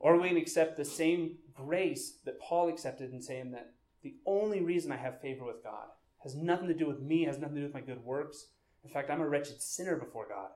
Or 0.00 0.18
we 0.20 0.28
can 0.28 0.36
accept 0.36 0.76
the 0.76 0.84
same 0.84 1.36
grace 1.54 2.18
that 2.24 2.40
Paul 2.40 2.68
accepted 2.68 3.12
in 3.12 3.22
saying 3.22 3.52
that 3.52 3.72
the 4.02 4.16
only 4.26 4.60
reason 4.60 4.92
I 4.92 4.96
have 4.96 5.20
favor 5.20 5.44
with 5.44 5.62
God 5.62 5.86
has 6.22 6.34
nothing 6.34 6.68
to 6.68 6.74
do 6.74 6.86
with 6.86 7.00
me, 7.00 7.24
has 7.24 7.38
nothing 7.38 7.56
to 7.56 7.60
do 7.62 7.66
with 7.66 7.74
my 7.74 7.80
good 7.80 8.04
works. 8.04 8.48
In 8.82 8.90
fact, 8.90 9.10
I'm 9.10 9.20
a 9.20 9.28
wretched 9.28 9.60
sinner 9.62 9.96
before 9.96 10.26
God. 10.28 10.50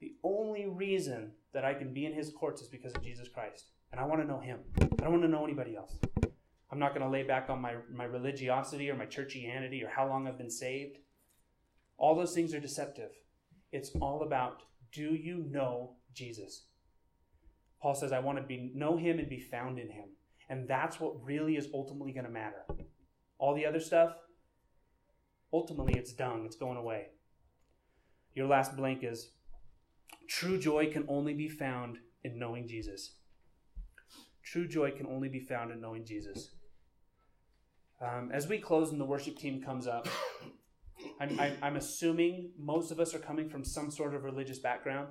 The 0.00 0.14
only 0.24 0.66
reason 0.66 1.32
that 1.52 1.64
I 1.64 1.74
can 1.74 1.92
be 1.92 2.06
in 2.06 2.14
his 2.14 2.30
courts 2.30 2.62
is 2.62 2.68
because 2.68 2.94
of 2.94 3.02
Jesus 3.02 3.28
Christ. 3.28 3.66
And 3.92 4.00
I 4.00 4.04
want 4.04 4.22
to 4.22 4.26
know 4.26 4.40
him. 4.40 4.60
I 4.80 4.86
don't 5.04 5.12
want 5.12 5.22
to 5.22 5.28
know 5.28 5.44
anybody 5.44 5.76
else. 5.76 5.98
I'm 6.72 6.78
not 6.78 6.94
going 6.94 7.04
to 7.04 7.10
lay 7.10 7.24
back 7.24 7.50
on 7.50 7.60
my, 7.60 7.74
my 7.92 8.04
religiosity 8.04 8.88
or 8.90 8.96
my 8.96 9.06
churchianity 9.06 9.84
or 9.84 9.88
how 9.88 10.08
long 10.08 10.26
I've 10.26 10.38
been 10.38 10.50
saved. 10.50 10.98
All 11.98 12.14
those 12.14 12.34
things 12.34 12.54
are 12.54 12.60
deceptive. 12.60 13.10
It's 13.72 13.90
all 14.00 14.22
about 14.22 14.62
do 14.92 15.14
you 15.14 15.44
know 15.48 15.96
Jesus? 16.14 16.64
Paul 17.80 17.94
says, 17.94 18.12
I 18.12 18.18
want 18.18 18.38
to 18.38 18.44
be, 18.44 18.72
know 18.74 18.96
him 18.96 19.18
and 19.18 19.28
be 19.28 19.40
found 19.40 19.78
in 19.78 19.88
him. 19.88 20.10
And 20.48 20.68
that's 20.68 20.98
what 20.98 21.24
really 21.24 21.56
is 21.56 21.68
ultimately 21.72 22.12
going 22.12 22.26
to 22.26 22.30
matter. 22.30 22.64
All 23.38 23.54
the 23.54 23.64
other 23.64 23.80
stuff, 23.80 24.12
ultimately 25.52 25.94
it's 25.94 26.12
dung, 26.12 26.44
it's 26.44 26.56
going 26.56 26.76
away. 26.76 27.06
Your 28.34 28.48
last 28.48 28.76
blank 28.76 29.02
is 29.02 29.30
true 30.28 30.58
joy 30.58 30.92
can 30.92 31.04
only 31.08 31.34
be 31.34 31.48
found 31.48 31.98
in 32.24 32.38
knowing 32.38 32.66
Jesus. 32.66 33.14
True 34.42 34.66
joy 34.66 34.90
can 34.90 35.06
only 35.06 35.28
be 35.28 35.40
found 35.40 35.70
in 35.70 35.80
knowing 35.80 36.04
Jesus. 36.04 36.50
Um, 38.00 38.30
as 38.32 38.48
we 38.48 38.58
close 38.58 38.90
and 38.90 39.00
the 39.00 39.04
worship 39.04 39.36
team 39.36 39.62
comes 39.62 39.86
up, 39.86 40.08
I'm, 41.20 41.38
I'm, 41.38 41.56
I'm 41.62 41.76
assuming 41.76 42.50
most 42.58 42.90
of 42.90 43.00
us 43.00 43.14
are 43.14 43.18
coming 43.18 43.48
from 43.48 43.64
some 43.64 43.90
sort 43.90 44.14
of 44.14 44.24
religious 44.24 44.58
background. 44.58 45.08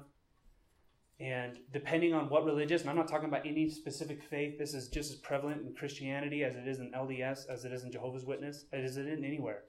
And 1.19 1.57
depending 1.73 2.13
on 2.13 2.29
what 2.29 2.45
religious, 2.45 2.81
and 2.81 2.89
I'm 2.89 2.95
not 2.95 3.09
talking 3.09 3.27
about 3.27 3.45
any 3.45 3.69
specific 3.69 4.23
faith, 4.23 4.57
this 4.57 4.73
is 4.73 4.87
just 4.87 5.11
as 5.11 5.17
prevalent 5.17 5.61
in 5.65 5.75
Christianity 5.75 6.43
as 6.43 6.55
it 6.55 6.67
is 6.67 6.79
in 6.79 6.91
LDS, 6.91 7.49
as 7.49 7.65
it 7.65 7.73
is 7.73 7.83
in 7.83 7.91
Jehovah's 7.91 8.25
Witness, 8.25 8.65
as 8.71 8.95
it 8.95 9.05
is 9.05 9.07
in 9.07 9.25
anywhere. 9.25 9.63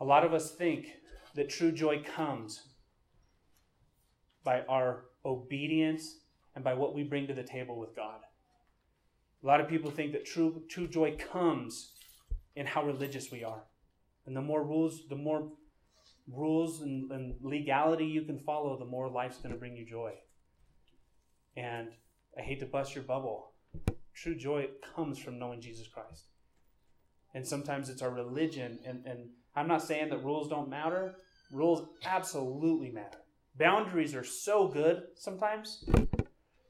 A 0.00 0.04
lot 0.04 0.24
of 0.24 0.34
us 0.34 0.52
think 0.52 0.88
that 1.34 1.48
true 1.48 1.70
joy 1.70 2.02
comes 2.02 2.60
by 4.42 4.62
our 4.62 5.04
obedience 5.24 6.16
and 6.54 6.64
by 6.64 6.74
what 6.74 6.94
we 6.94 7.04
bring 7.04 7.26
to 7.26 7.34
the 7.34 7.42
table 7.42 7.78
with 7.78 7.94
God. 7.94 8.20
A 9.42 9.46
lot 9.46 9.60
of 9.60 9.68
people 9.68 9.90
think 9.90 10.12
that 10.12 10.24
true, 10.24 10.62
true 10.68 10.88
joy 10.88 11.16
comes 11.16 11.92
in 12.56 12.66
how 12.66 12.84
religious 12.84 13.30
we 13.30 13.44
are. 13.44 13.62
And 14.26 14.36
the 14.36 14.42
more 14.42 14.64
rules, 14.64 15.02
the 15.08 15.16
more 15.16 15.48
rules 16.28 16.82
and, 16.82 17.10
and 17.10 17.34
legality 17.42 18.04
you 18.04 18.22
can 18.22 18.38
follow, 18.38 18.78
the 18.78 18.84
more 18.84 19.08
life's 19.08 19.38
going 19.38 19.52
to 19.52 19.58
bring 19.58 19.76
you 19.76 19.84
joy. 19.84 20.12
And 21.56 21.88
I 22.38 22.42
hate 22.42 22.60
to 22.60 22.66
bust 22.66 22.94
your 22.94 23.04
bubble. 23.04 23.52
True 24.14 24.36
joy 24.36 24.68
comes 24.94 25.18
from 25.18 25.38
knowing 25.38 25.60
Jesus 25.60 25.88
Christ. 25.88 26.26
And 27.34 27.46
sometimes 27.46 27.88
it's 27.88 28.02
our 28.02 28.10
religion. 28.10 28.78
And, 28.84 29.04
and 29.06 29.30
I'm 29.56 29.68
not 29.68 29.82
saying 29.82 30.10
that 30.10 30.24
rules 30.24 30.48
don't 30.48 30.68
matter, 30.68 31.16
rules 31.52 31.88
absolutely 32.04 32.90
matter. 32.90 33.18
Boundaries 33.58 34.14
are 34.14 34.24
so 34.24 34.68
good 34.68 35.02
sometimes. 35.16 35.84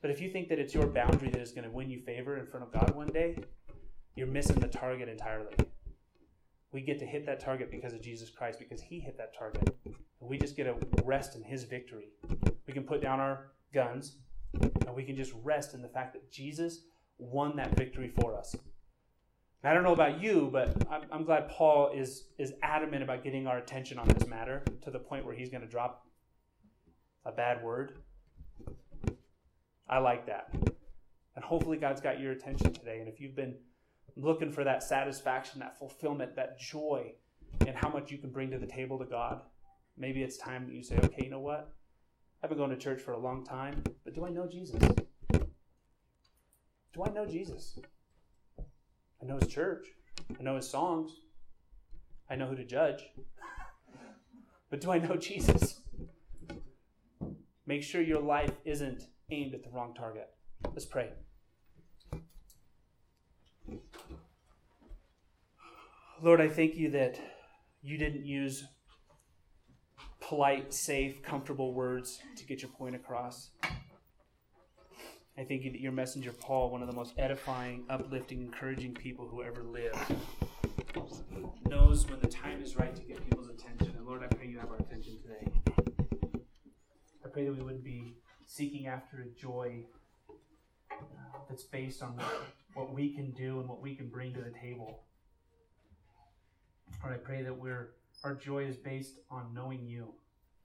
But 0.02 0.10
if 0.10 0.20
you 0.20 0.30
think 0.30 0.48
that 0.48 0.58
it's 0.58 0.74
your 0.74 0.86
boundary 0.86 1.30
that 1.30 1.40
is 1.40 1.52
going 1.52 1.64
to 1.64 1.70
win 1.70 1.90
you 1.90 2.00
favor 2.00 2.38
in 2.38 2.46
front 2.46 2.64
of 2.64 2.72
God 2.72 2.94
one 2.96 3.08
day, 3.08 3.36
you're 4.16 4.26
missing 4.26 4.58
the 4.58 4.68
target 4.68 5.08
entirely. 5.08 5.54
We 6.72 6.82
get 6.82 6.98
to 7.00 7.06
hit 7.06 7.26
that 7.26 7.40
target 7.40 7.70
because 7.70 7.92
of 7.92 8.00
Jesus 8.00 8.30
Christ, 8.30 8.58
because 8.58 8.80
He 8.80 9.00
hit 9.00 9.18
that 9.18 9.36
target. 9.36 9.74
And 9.84 9.94
we 10.28 10.38
just 10.38 10.56
get 10.56 10.64
to 10.64 10.76
rest 11.04 11.34
in 11.36 11.42
His 11.42 11.64
victory. 11.64 12.10
We 12.66 12.72
can 12.72 12.84
put 12.84 13.02
down 13.02 13.18
our 13.20 13.52
guns 13.74 14.16
and 14.60 14.94
we 14.94 15.04
can 15.04 15.16
just 15.16 15.32
rest 15.42 15.74
in 15.74 15.82
the 15.82 15.88
fact 15.88 16.12
that 16.14 16.30
Jesus 16.30 16.80
won 17.18 17.56
that 17.56 17.76
victory 17.76 18.08
for 18.08 18.36
us. 18.36 18.56
I 19.62 19.74
don't 19.74 19.82
know 19.82 19.92
about 19.92 20.22
you, 20.22 20.48
but 20.50 20.74
I'm, 20.90 21.02
I'm 21.12 21.24
glad 21.24 21.48
Paul 21.48 21.90
is, 21.94 22.24
is 22.38 22.54
adamant 22.62 23.02
about 23.02 23.22
getting 23.22 23.46
our 23.46 23.58
attention 23.58 23.98
on 23.98 24.08
this 24.08 24.26
matter 24.26 24.62
to 24.82 24.90
the 24.90 24.98
point 24.98 25.26
where 25.26 25.34
he's 25.34 25.50
going 25.50 25.60
to 25.60 25.68
drop 25.68 26.06
a 27.26 27.32
bad 27.32 27.62
word. 27.62 27.98
I 29.88 29.98
like 29.98 30.26
that. 30.26 30.54
And 31.36 31.44
hopefully, 31.44 31.76
God's 31.76 32.00
got 32.00 32.20
your 32.20 32.32
attention 32.32 32.72
today. 32.72 33.00
And 33.00 33.08
if 33.08 33.20
you've 33.20 33.36
been 33.36 33.54
looking 34.20 34.52
for 34.52 34.64
that 34.64 34.82
satisfaction, 34.82 35.60
that 35.60 35.78
fulfillment, 35.78 36.36
that 36.36 36.58
joy, 36.58 37.12
and 37.66 37.76
how 37.76 37.88
much 37.88 38.10
you 38.10 38.18
can 38.18 38.30
bring 38.30 38.50
to 38.50 38.58
the 38.58 38.66
table 38.66 38.98
to 38.98 39.04
God, 39.04 39.42
maybe 39.96 40.22
it's 40.22 40.36
time 40.36 40.66
that 40.66 40.74
you 40.74 40.82
say, 40.82 40.98
okay, 41.04 41.24
you 41.24 41.30
know 41.30 41.40
what? 41.40 41.72
I've 42.42 42.48
been 42.48 42.58
going 42.58 42.70
to 42.70 42.76
church 42.76 43.00
for 43.00 43.12
a 43.12 43.18
long 43.18 43.44
time, 43.44 43.82
but 44.04 44.14
do 44.14 44.24
I 44.24 44.30
know 44.30 44.46
Jesus? 44.46 44.82
Do 46.92 47.04
I 47.04 47.10
know 47.10 47.26
Jesus? 47.26 47.78
I 49.22 49.26
know 49.26 49.38
his 49.38 49.48
church. 49.48 49.86
I 50.38 50.42
know 50.42 50.56
his 50.56 50.68
songs. 50.68 51.12
I 52.28 52.36
know 52.36 52.46
who 52.46 52.56
to 52.56 52.64
judge. 52.64 53.04
But 54.70 54.80
do 54.80 54.90
I 54.90 54.98
know 54.98 55.16
Jesus? 55.16 55.80
Make 57.66 57.82
sure 57.82 58.00
your 58.00 58.20
life 58.20 58.52
isn't 58.64 59.04
aimed 59.30 59.54
at 59.54 59.62
the 59.62 59.70
wrong 59.70 59.94
target. 59.94 60.30
Let's 60.72 60.86
pray. 60.86 61.10
Lord, 66.22 66.42
I 66.42 66.48
thank 66.48 66.74
you 66.74 66.90
that 66.90 67.18
you 67.80 67.96
didn't 67.96 68.26
use 68.26 68.64
polite, 70.20 70.74
safe, 70.74 71.22
comfortable 71.22 71.72
words 71.72 72.18
to 72.36 72.44
get 72.44 72.60
your 72.60 72.70
point 72.72 72.94
across. 72.94 73.48
I 73.62 75.44
thank 75.44 75.64
you 75.64 75.72
that 75.72 75.80
your 75.80 75.92
messenger, 75.92 76.32
Paul, 76.32 76.70
one 76.70 76.82
of 76.82 76.88
the 76.88 76.94
most 76.94 77.14
edifying, 77.16 77.86
uplifting, 77.88 78.42
encouraging 78.42 78.92
people 78.92 79.26
who 79.26 79.42
ever 79.42 79.62
lived, 79.62 79.96
knows 81.66 82.06
when 82.06 82.20
the 82.20 82.28
time 82.28 82.60
is 82.60 82.76
right 82.76 82.94
to 82.94 83.02
get 83.02 83.24
people's 83.24 83.48
attention. 83.48 83.94
And 83.96 84.06
Lord, 84.06 84.22
I 84.22 84.26
pray 84.26 84.46
you 84.46 84.58
have 84.58 84.68
our 84.68 84.76
attention 84.76 85.16
today. 85.22 85.50
I 87.24 87.28
pray 87.32 87.46
that 87.46 87.56
we 87.56 87.62
wouldn't 87.62 87.84
be 87.84 88.16
seeking 88.44 88.88
after 88.88 89.22
a 89.22 89.40
joy 89.40 89.86
uh, 90.92 91.38
that's 91.48 91.64
based 91.64 92.02
on 92.02 92.14
what, 92.16 92.42
what 92.74 92.92
we 92.92 93.14
can 93.14 93.30
do 93.30 93.60
and 93.60 93.68
what 93.70 93.80
we 93.80 93.94
can 93.94 94.10
bring 94.10 94.34
to 94.34 94.40
the 94.42 94.52
table. 94.60 95.04
Lord, 97.02 97.14
I 97.14 97.18
pray 97.18 97.42
that 97.42 97.56
we're 97.56 97.94
our 98.24 98.34
joy 98.34 98.64
is 98.64 98.76
based 98.76 99.14
on 99.30 99.54
knowing 99.54 99.86
you 99.86 100.12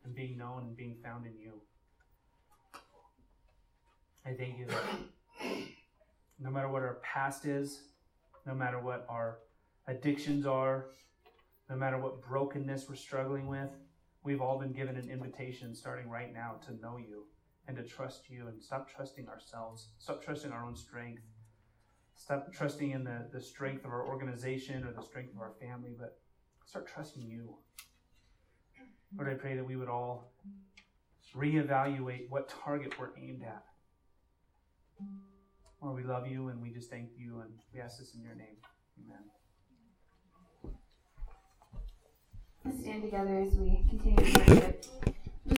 and 0.04 0.14
being 0.14 0.38
known 0.38 0.64
and 0.64 0.76
being 0.76 0.98
found 1.02 1.26
in 1.26 1.38
you. 1.40 1.54
I 4.26 4.34
thank 4.34 4.58
you 4.58 4.66
that 4.66 5.56
no 6.40 6.50
matter 6.50 6.68
what 6.68 6.82
our 6.82 6.98
past 7.02 7.46
is, 7.46 7.84
no 8.46 8.54
matter 8.54 8.80
what 8.80 9.06
our 9.08 9.38
addictions 9.88 10.46
are, 10.46 10.88
no 11.70 11.76
matter 11.78 11.98
what 11.98 12.22
brokenness 12.22 12.90
we're 12.90 12.96
struggling 12.96 13.48
with, 13.48 13.70
we've 14.24 14.42
all 14.42 14.60
been 14.60 14.74
given 14.74 14.98
an 14.98 15.10
invitation 15.10 15.74
starting 15.74 16.10
right 16.10 16.34
now 16.34 16.56
to 16.66 16.74
know 16.82 16.98
you 16.98 17.24
and 17.68 17.78
to 17.78 17.84
trust 17.84 18.30
you 18.30 18.48
and 18.48 18.62
stop 18.62 18.90
trusting 18.90 19.30
ourselves, 19.30 19.88
stop 19.98 20.22
trusting 20.24 20.52
our 20.52 20.66
own 20.66 20.76
strength, 20.76 21.24
stop 22.16 22.52
trusting 22.52 22.92
in 22.92 23.06
the, 23.06 23.28
the 23.32 23.42
strength 23.42 23.86
of 23.86 23.92
our 23.92 24.06
organization 24.06 24.84
or 24.84 24.92
the 24.92 25.02
strength 25.02 25.34
of 25.34 25.40
our 25.40 25.54
family, 25.62 25.96
but 25.98 26.18
start 26.66 26.88
trusting 26.88 27.24
you. 27.24 27.56
Lord, 29.18 29.32
I 29.32 29.36
pray 29.36 29.56
that 29.56 29.66
we 29.66 29.76
would 29.76 29.90
all 29.90 30.32
reevaluate 31.36 32.30
what 32.30 32.50
target 32.64 33.00
we're 33.00 33.10
aimed 33.18 33.44
at. 33.44 33.64
Lord, 35.82 35.96
we 35.96 36.04
love 36.04 36.28
you 36.28 36.50
and 36.50 36.62
we 36.62 36.70
just 36.70 36.90
thank 36.90 37.10
you 37.18 37.42
and 37.42 37.52
we 37.74 37.80
ask 37.80 38.00
this 38.00 38.16
in 38.16 38.24
your 38.24 38.36
name. 38.36 38.58
Amen. 39.06 40.76
Let's 42.64 42.80
stand 42.80 43.04
together 43.04 43.40
as 43.40 43.54
we 43.56 43.86
continue 43.90 44.34
to 44.34 44.40
worship. 44.40 44.86